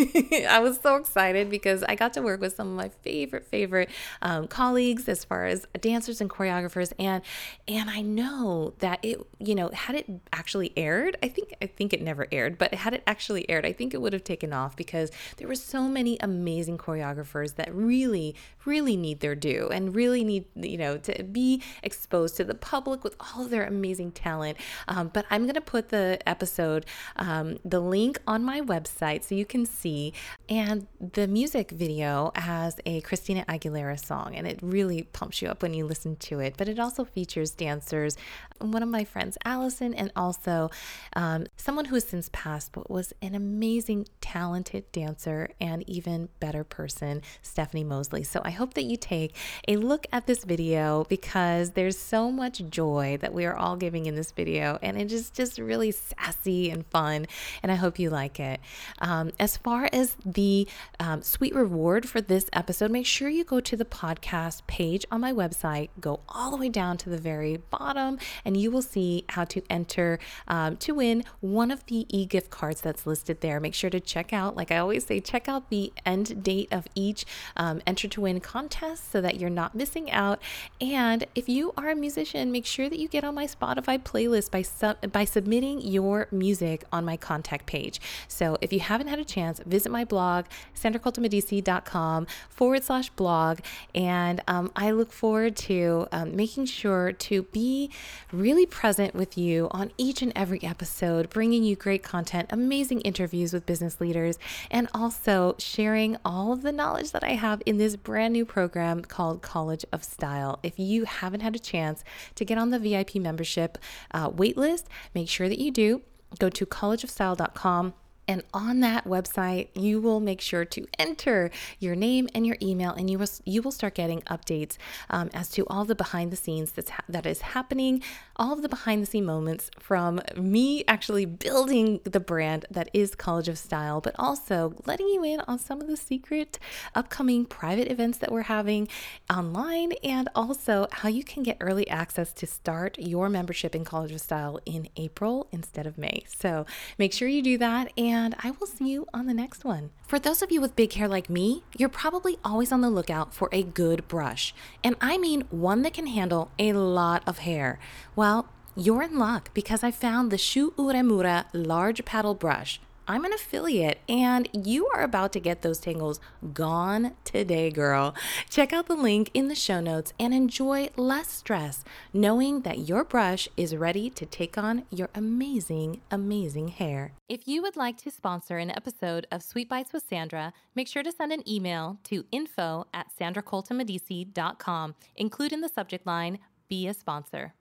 I 0.49 0.61
was 0.61 0.79
so 0.83 0.97
excited 0.97 1.51
because 1.51 1.83
I 1.83 1.95
got 1.95 2.13
to 2.15 2.23
work 2.23 2.41
with 2.41 2.55
some 2.55 2.69
of 2.69 2.75
my 2.75 2.89
favorite, 2.89 3.47
favorite 3.47 3.91
um, 4.23 4.47
colleagues 4.47 5.09
as 5.09 5.25
far 5.25 5.47
as 5.47 5.67
dancers 5.81 6.21
and 6.21 6.29
choreographers, 6.29 6.93
and 6.99 7.23
and 7.67 7.91
I 7.91 8.03
know 8.03 8.75
that 8.79 8.99
it, 9.03 9.21
you 9.39 9.55
know, 9.55 9.71
had 9.71 9.97
it 9.97 10.07
actually 10.33 10.73
aired, 10.77 11.17
I 11.23 11.29
think 11.29 11.55
I 11.63 11.67
think 11.67 11.93
it 11.93 12.03
never 12.03 12.27
aired, 12.31 12.59
but 12.59 12.75
had 12.75 12.95
it 12.95 13.03
actually 13.07 13.49
aired, 13.49 13.65
I 13.65 13.73
think 13.73 13.95
it 13.95 14.01
would 14.01 14.13
have 14.13 14.25
taken 14.25 14.53
off 14.53 14.77
because 14.77 15.11
there 15.39 15.49
were 15.49 15.55
so 15.55 15.89
many 15.89 16.19
amazing 16.21 16.79
choreographers 16.79 17.55
that 17.57 17.75
really, 17.75 18.35
really 18.65 18.97
need 18.97 19.21
their 19.21 19.35
due 19.35 19.69
and 19.73 19.95
really 19.95 20.25
need, 20.25 20.47
you 20.55 20.79
know, 20.79 20.99
to 20.99 21.23
be 21.25 21.63
exposed 21.83 22.37
to 22.37 22.45
the 22.45 22.55
public 22.55 23.03
with 23.05 23.17
all 23.21 23.45
of 23.45 23.51
their 23.51 23.65
amazing 23.65 24.13
talent. 24.13 24.59
Um, 24.89 25.11
but 25.13 25.25
I'm 25.31 25.47
gonna 25.47 25.61
put 25.61 25.89
the 25.89 26.19
episode, 26.27 26.87
um, 27.17 27.59
the 27.65 27.81
link 27.81 28.19
on 28.27 28.45
my 28.45 28.61
website 28.61 29.06
so 29.25 29.35
you 29.35 29.45
can 29.45 29.67
see. 29.67 30.13
And 30.49 30.87
the 31.01 31.27
music 31.27 31.71
video 31.71 32.33
has 32.35 32.79
a 32.87 33.01
Christina 33.01 33.45
Aguilera 33.49 33.99
song, 34.05 34.35
and 34.35 34.47
it 34.47 34.59
really 34.63 35.03
pumps 35.03 35.41
you 35.41 35.49
up 35.49 35.63
when 35.63 35.75
you 35.75 35.87
listen 35.87 36.17
to 36.17 36.41
it. 36.41 36.55
But 36.57 36.69
it 36.69 36.79
also 36.79 37.05
features 37.05 37.51
dancers. 37.51 38.17
One 38.61 38.83
of 38.83 38.89
my 38.89 39.05
friends, 39.05 39.37
Allison, 39.45 39.95
and 39.95 40.11
also 40.17 40.71
um, 41.15 41.47
someone 41.57 41.87
who 41.87 41.95
has 41.95 42.05
since 42.05 42.31
passed, 42.33 42.73
but 42.73 42.91
was 42.91 43.13
an 43.23 43.35
amazing, 43.35 44.09
talented 44.21 44.91
dancer 44.93 45.51
and 45.61 45.89
even 45.89 46.29
better 46.41 46.65
person, 46.65 47.23
Stephanie 47.43 47.85
Mosley. 47.85 48.23
So 48.23 48.41
I 48.45 48.51
hope 48.51 48.75
that 48.75 48.85
you 48.85 48.97
take 48.97 49.35
a 49.69 49.77
look 49.77 50.07
at 50.13 50.27
this 50.27 50.45
video 50.45 51.05
because 51.09 51.73
there's 51.73 51.99
so 51.99 52.31
much 52.31 52.63
joy 52.71 53.19
that 53.21 53.33
we 53.35 53.45
are 53.45 53.57
all 53.57 53.77
giving 53.77 54.07
in 54.07 54.15
this 54.15 54.33
video, 54.33 54.79
and 54.83 55.01
it 55.01 55.13
is 55.13 55.31
just 55.31 55.59
really 55.59 55.91
sassy 55.91 56.71
and 56.71 56.87
fun. 56.87 57.27
And 57.63 57.71
I 57.71 57.75
hope 57.75 57.99
you 57.99 58.11
like 58.11 58.41
it. 58.41 58.61
Um, 59.01 59.33
as 59.39 59.57
far 59.57 59.89
as 59.93 60.17
the 60.25 60.67
um, 60.99 61.23
sweet 61.23 61.55
reward 61.55 62.09
for 62.09 62.21
this 62.21 62.47
episode, 62.53 62.91
make 62.91 63.07
sure 63.07 63.29
you 63.29 63.45
go 63.45 63.61
to 63.61 63.77
the 63.77 63.85
podcast 63.85 64.67
page 64.67 65.05
on 65.11 65.21
my 65.21 65.33
website, 65.33 65.89
go 66.01 66.21
all 66.29 66.51
the 66.51 66.57
way 66.57 66.69
down 66.69 66.97
to 66.99 67.11
the 67.11 67.19
very 67.19 67.59
bottom, 67.71 68.19
and 68.45 68.57
you 68.57 68.71
will 68.71 68.83
see 68.83 69.25
how 69.31 69.45
to 69.45 69.63
enter 69.69 70.19
um, 70.49 70.77
to 70.79 70.95
win 70.95 71.25
one 71.41 71.71
of 71.71 71.85
the 71.87 72.07
e 72.09 72.27
gift 72.27 72.51
cards 72.51 72.81
that's 72.81 73.07
listed 73.07 73.41
there. 73.41 73.61
Make 73.61 73.75
sure 73.75 73.91
to 73.91 74.01
check 74.01 74.33
out, 74.33 74.57
like 74.57 74.71
I 74.71 74.79
always 74.79 75.07
say, 75.07 75.21
check 75.21 75.49
out 75.49 75.71
the 75.71 75.93
end 76.05 76.43
date 76.43 76.69
of 76.73 76.87
each 76.95 77.25
um, 77.57 77.83
enter 77.87 78.09
to 78.09 78.21
win 78.21 78.41
contest 78.41 79.11
so 79.11 79.21
that 79.21 79.39
you're 79.41 79.51
not 79.51 79.75
missing 79.75 80.11
out. 80.11 80.41
And 80.81 81.27
if 81.35 81.49
you 81.49 81.73
are 81.77 81.91
a 81.91 81.97
musician, 81.97 82.53
make 82.53 82.67
sure 82.67 82.89
that 82.89 82.99
you 82.99 83.09
get 83.09 83.25
on 83.25 83.35
my 83.35 83.47
Spotify 83.47 83.99
playlist 84.03 84.51
by 84.51 84.63
sub- 84.63 85.13
by 85.13 85.25
submitting 85.25 85.81
your 85.81 86.29
music 86.31 86.85
on 86.93 87.05
my 87.05 87.17
contact 87.17 87.67
page. 87.67 88.01
So 88.29 88.57
if 88.61 88.73
you 88.73 88.81
haven't 88.87 89.09
had 89.09 89.19
a 89.19 89.25
chance, 89.25 89.61
visit 89.67 89.91
my 89.91 90.05
blog, 90.05 90.47
sandracoltonmedici.com 90.75 92.27
forward 92.49 92.85
slash 92.85 93.11
blog. 93.11 93.59
And 93.95 94.43
um, 94.47 94.71
I 94.77 94.93
look 94.93 95.13
forward 95.13 95.57
to 95.57 96.07
um, 96.13 96.37
making 96.37 96.67
sure 96.67 97.13
to 97.13 97.43
be 97.43 97.91
really 98.33 98.67
present 98.67 99.15
with 99.15 99.37
you 99.37 99.69
on 99.73 99.93
each 99.99 100.23
and 100.23 100.33
every 100.37 100.63
episode, 100.63 101.31
bringing 101.31 101.65
you 101.65 101.77
great 101.77 102.03
content, 102.03 102.49
amazing 102.51 103.01
interviews 103.01 103.53
with 103.53 103.67
business 103.67 104.01
leaders, 104.01 104.39
and 104.71 104.89
also 104.95 105.57
sharing 105.59 106.17
all 106.25 106.53
of 106.53 106.63
the 106.63 106.73
knowledge 106.73 107.11
that 107.11 107.25
I 107.25 107.33
have 107.33 107.63
in 107.67 107.79
this 107.79 107.97
brand 107.97 108.33
new 108.33 108.45
program 108.45 109.03
called 109.03 109.43
College 109.43 109.85
of 109.93 110.05
Style. 110.05 110.61
If 110.63 110.79
you 110.79 111.05
haven't 111.05 111.41
had 111.41 111.57
a 111.57 111.61
chance 111.61 112.05
to 112.37 112.45
get 112.45 112.57
on 112.57 112.71
the 112.71 112.79
VIP 112.79 113.17
membership 113.17 113.79
uh, 114.13 114.31
waitlist, 114.31 114.85
make 115.15 115.29
sure 115.29 115.49
that 115.49 115.59
you 115.59 115.71
do. 115.71 116.03
Go 116.39 116.49
to 116.51 116.67
collegeofstyle.com 116.67 117.95
and 118.29 118.43
on 118.53 118.81
that 118.81 119.05
website, 119.05 119.69
you 119.75 120.01
will 120.01 120.21
make 120.21 120.41
sure 120.41 120.65
to 120.65 120.87
enter 120.99 121.51
your 121.79 121.95
name 121.95 122.29
and 122.35 122.47
your 122.47 122.57
email, 122.61 122.93
and 122.93 123.09
you 123.09 123.19
will 123.19 123.29
you 123.45 123.63
will 123.63 123.71
start 123.71 123.95
getting 123.95 124.21
updates 124.23 124.77
um, 125.11 125.31
as 125.33 125.49
to 125.51 125.65
all 125.69 125.85
the 125.85 125.95
behind 125.95 126.33
the 126.33 126.37
scenes 126.37 126.73
that's 126.73 126.91
ha- 126.91 127.05
that 127.09 127.27
is 127.27 127.41
happening, 127.41 128.03
all 128.37 128.53
of 128.53 128.63
the 128.63 128.69
behind 128.69 129.03
the 129.03 129.07
scene 129.07 129.25
moments 129.25 129.71
from 129.79 130.21
me 130.37 130.85
actually 130.89 131.25
building 131.25 132.01
the 132.05 132.19
brand 132.19 132.67
that 132.71 132.91
is 132.93 133.15
College 133.15 133.49
of 133.49 133.59
Style, 133.59 134.01
but 134.01 134.15
also 134.19 134.75
letting 134.87 135.09
you 135.09 135.23
in 135.23 135.41
on 135.47 135.59
some 135.59 135.81
of 135.81 135.87
the 135.87 135.97
secret 135.97 136.59
upcoming 136.95 137.45
private 137.45 137.91
events 137.91 138.19
that 138.19 138.33
we're 138.33 138.43
having 138.43 138.89
online, 139.31 139.93
and 140.03 140.29
also 140.35 140.89
how 140.91 141.09
you 141.09 141.23
can 141.23 141.43
get 141.43 141.57
early 141.61 141.89
access 141.89 142.33
to 142.33 142.47
start 142.47 142.99
your 142.99 143.29
membership 143.29 143.75
in 143.75 143.85
College 143.85 144.13
of 144.13 144.21
Style 144.21 144.59
in 144.67 144.89
April 144.97 145.47
instead 145.53 145.87
of 145.87 145.97
May. 145.97 146.25
So 146.27 146.67
make 146.99 147.13
sure 147.13 147.29
you 147.29 147.43
do 147.43 147.59
that 147.59 147.93
and 147.97 148.16
and 148.17 148.35
I 148.43 148.51
will 148.53 148.67
see 148.67 148.89
you 148.89 149.07
on 149.13 149.27
the 149.27 149.35
next 149.35 149.65
one. 149.65 149.91
For 150.07 150.19
those 150.19 150.41
of 150.41 150.51
you 150.51 150.61
with 150.61 150.75
big 150.75 150.95
hair 150.95 151.07
like 151.07 151.29
me, 151.29 151.63
you're 151.77 151.89
probably 151.89 152.39
always 152.45 152.73
on 152.73 152.81
the 152.81 152.91
lookout 152.91 153.35
for 153.35 153.49
a 153.53 153.63
good 153.63 154.09
brush. 154.09 154.55
And 154.83 154.97
I 155.01 155.19
mean 155.19 155.45
one 155.51 155.83
that 155.83 155.93
can 155.93 156.07
handle 156.07 156.51
a 156.59 156.73
lot 156.73 157.23
of 157.27 157.39
hair. 157.39 157.79
Well, 158.15 158.49
you're 158.75 159.03
in 159.03 159.19
luck 159.19 159.51
because 159.55 159.85
I 159.85 159.91
found 159.91 160.31
the 160.31 160.39
Shu 160.39 160.73
Uemura 160.73 161.45
large 161.53 162.05
paddle 162.05 162.35
brush. 162.35 162.81
I'm 163.09 163.25
an 163.25 163.33
affiliate 163.33 164.01
and 164.09 164.49
you 164.53 164.89
are 164.89 165.03
about 165.03 165.33
to 165.35 165.41
get 165.41 165.63
those 165.63 165.79
tangles 165.79 166.19
gone 166.53 167.13
today, 167.25 167.71
girl. 167.71 168.15
Check 168.51 168.73
out 168.73 168.87
the 168.87 168.97
link 168.97 169.31
in 169.33 169.47
the 169.47 169.55
show 169.55 169.81
notes 169.81 170.13
and 170.19 170.35
enjoy 170.35 170.89
less 170.97 171.29
stress 171.29 171.85
knowing 172.13 172.63
that 172.63 172.89
your 172.89 173.05
brush 173.05 173.49
is 173.57 173.77
ready 173.77 174.11
to 174.11 174.27
take 174.27 174.59
on 174.59 174.85
your 174.91 175.09
amazing, 175.15 176.01
amazing 176.11 176.69
hair. 176.69 177.13
If 177.29 177.47
you 177.47 177.63
would 177.63 177.77
like 177.77 177.97
to 177.99 178.11
sponsor 178.11 178.59
an 178.59 178.71
episode 178.71 179.29
of 179.31 179.43
Sweet 179.43 179.71
Bytes 179.71 179.93
with 179.93 180.05
Sandra, 180.09 180.53
make 180.75 180.89
sure 180.89 181.05
to 181.05 181.13
send 181.13 181.33
an 181.33 181.49
email 181.49 181.99
to 182.05 182.25
info 182.33 182.87
at 182.93 183.07
sandracoltonmedici.com. 183.19 184.95
Include 185.15 185.53
in 185.53 185.61
the 185.61 185.69
subject 185.69 186.07
line, 186.07 186.39
be 186.69 186.89
a 186.89 186.95
sponsor. 186.95 187.55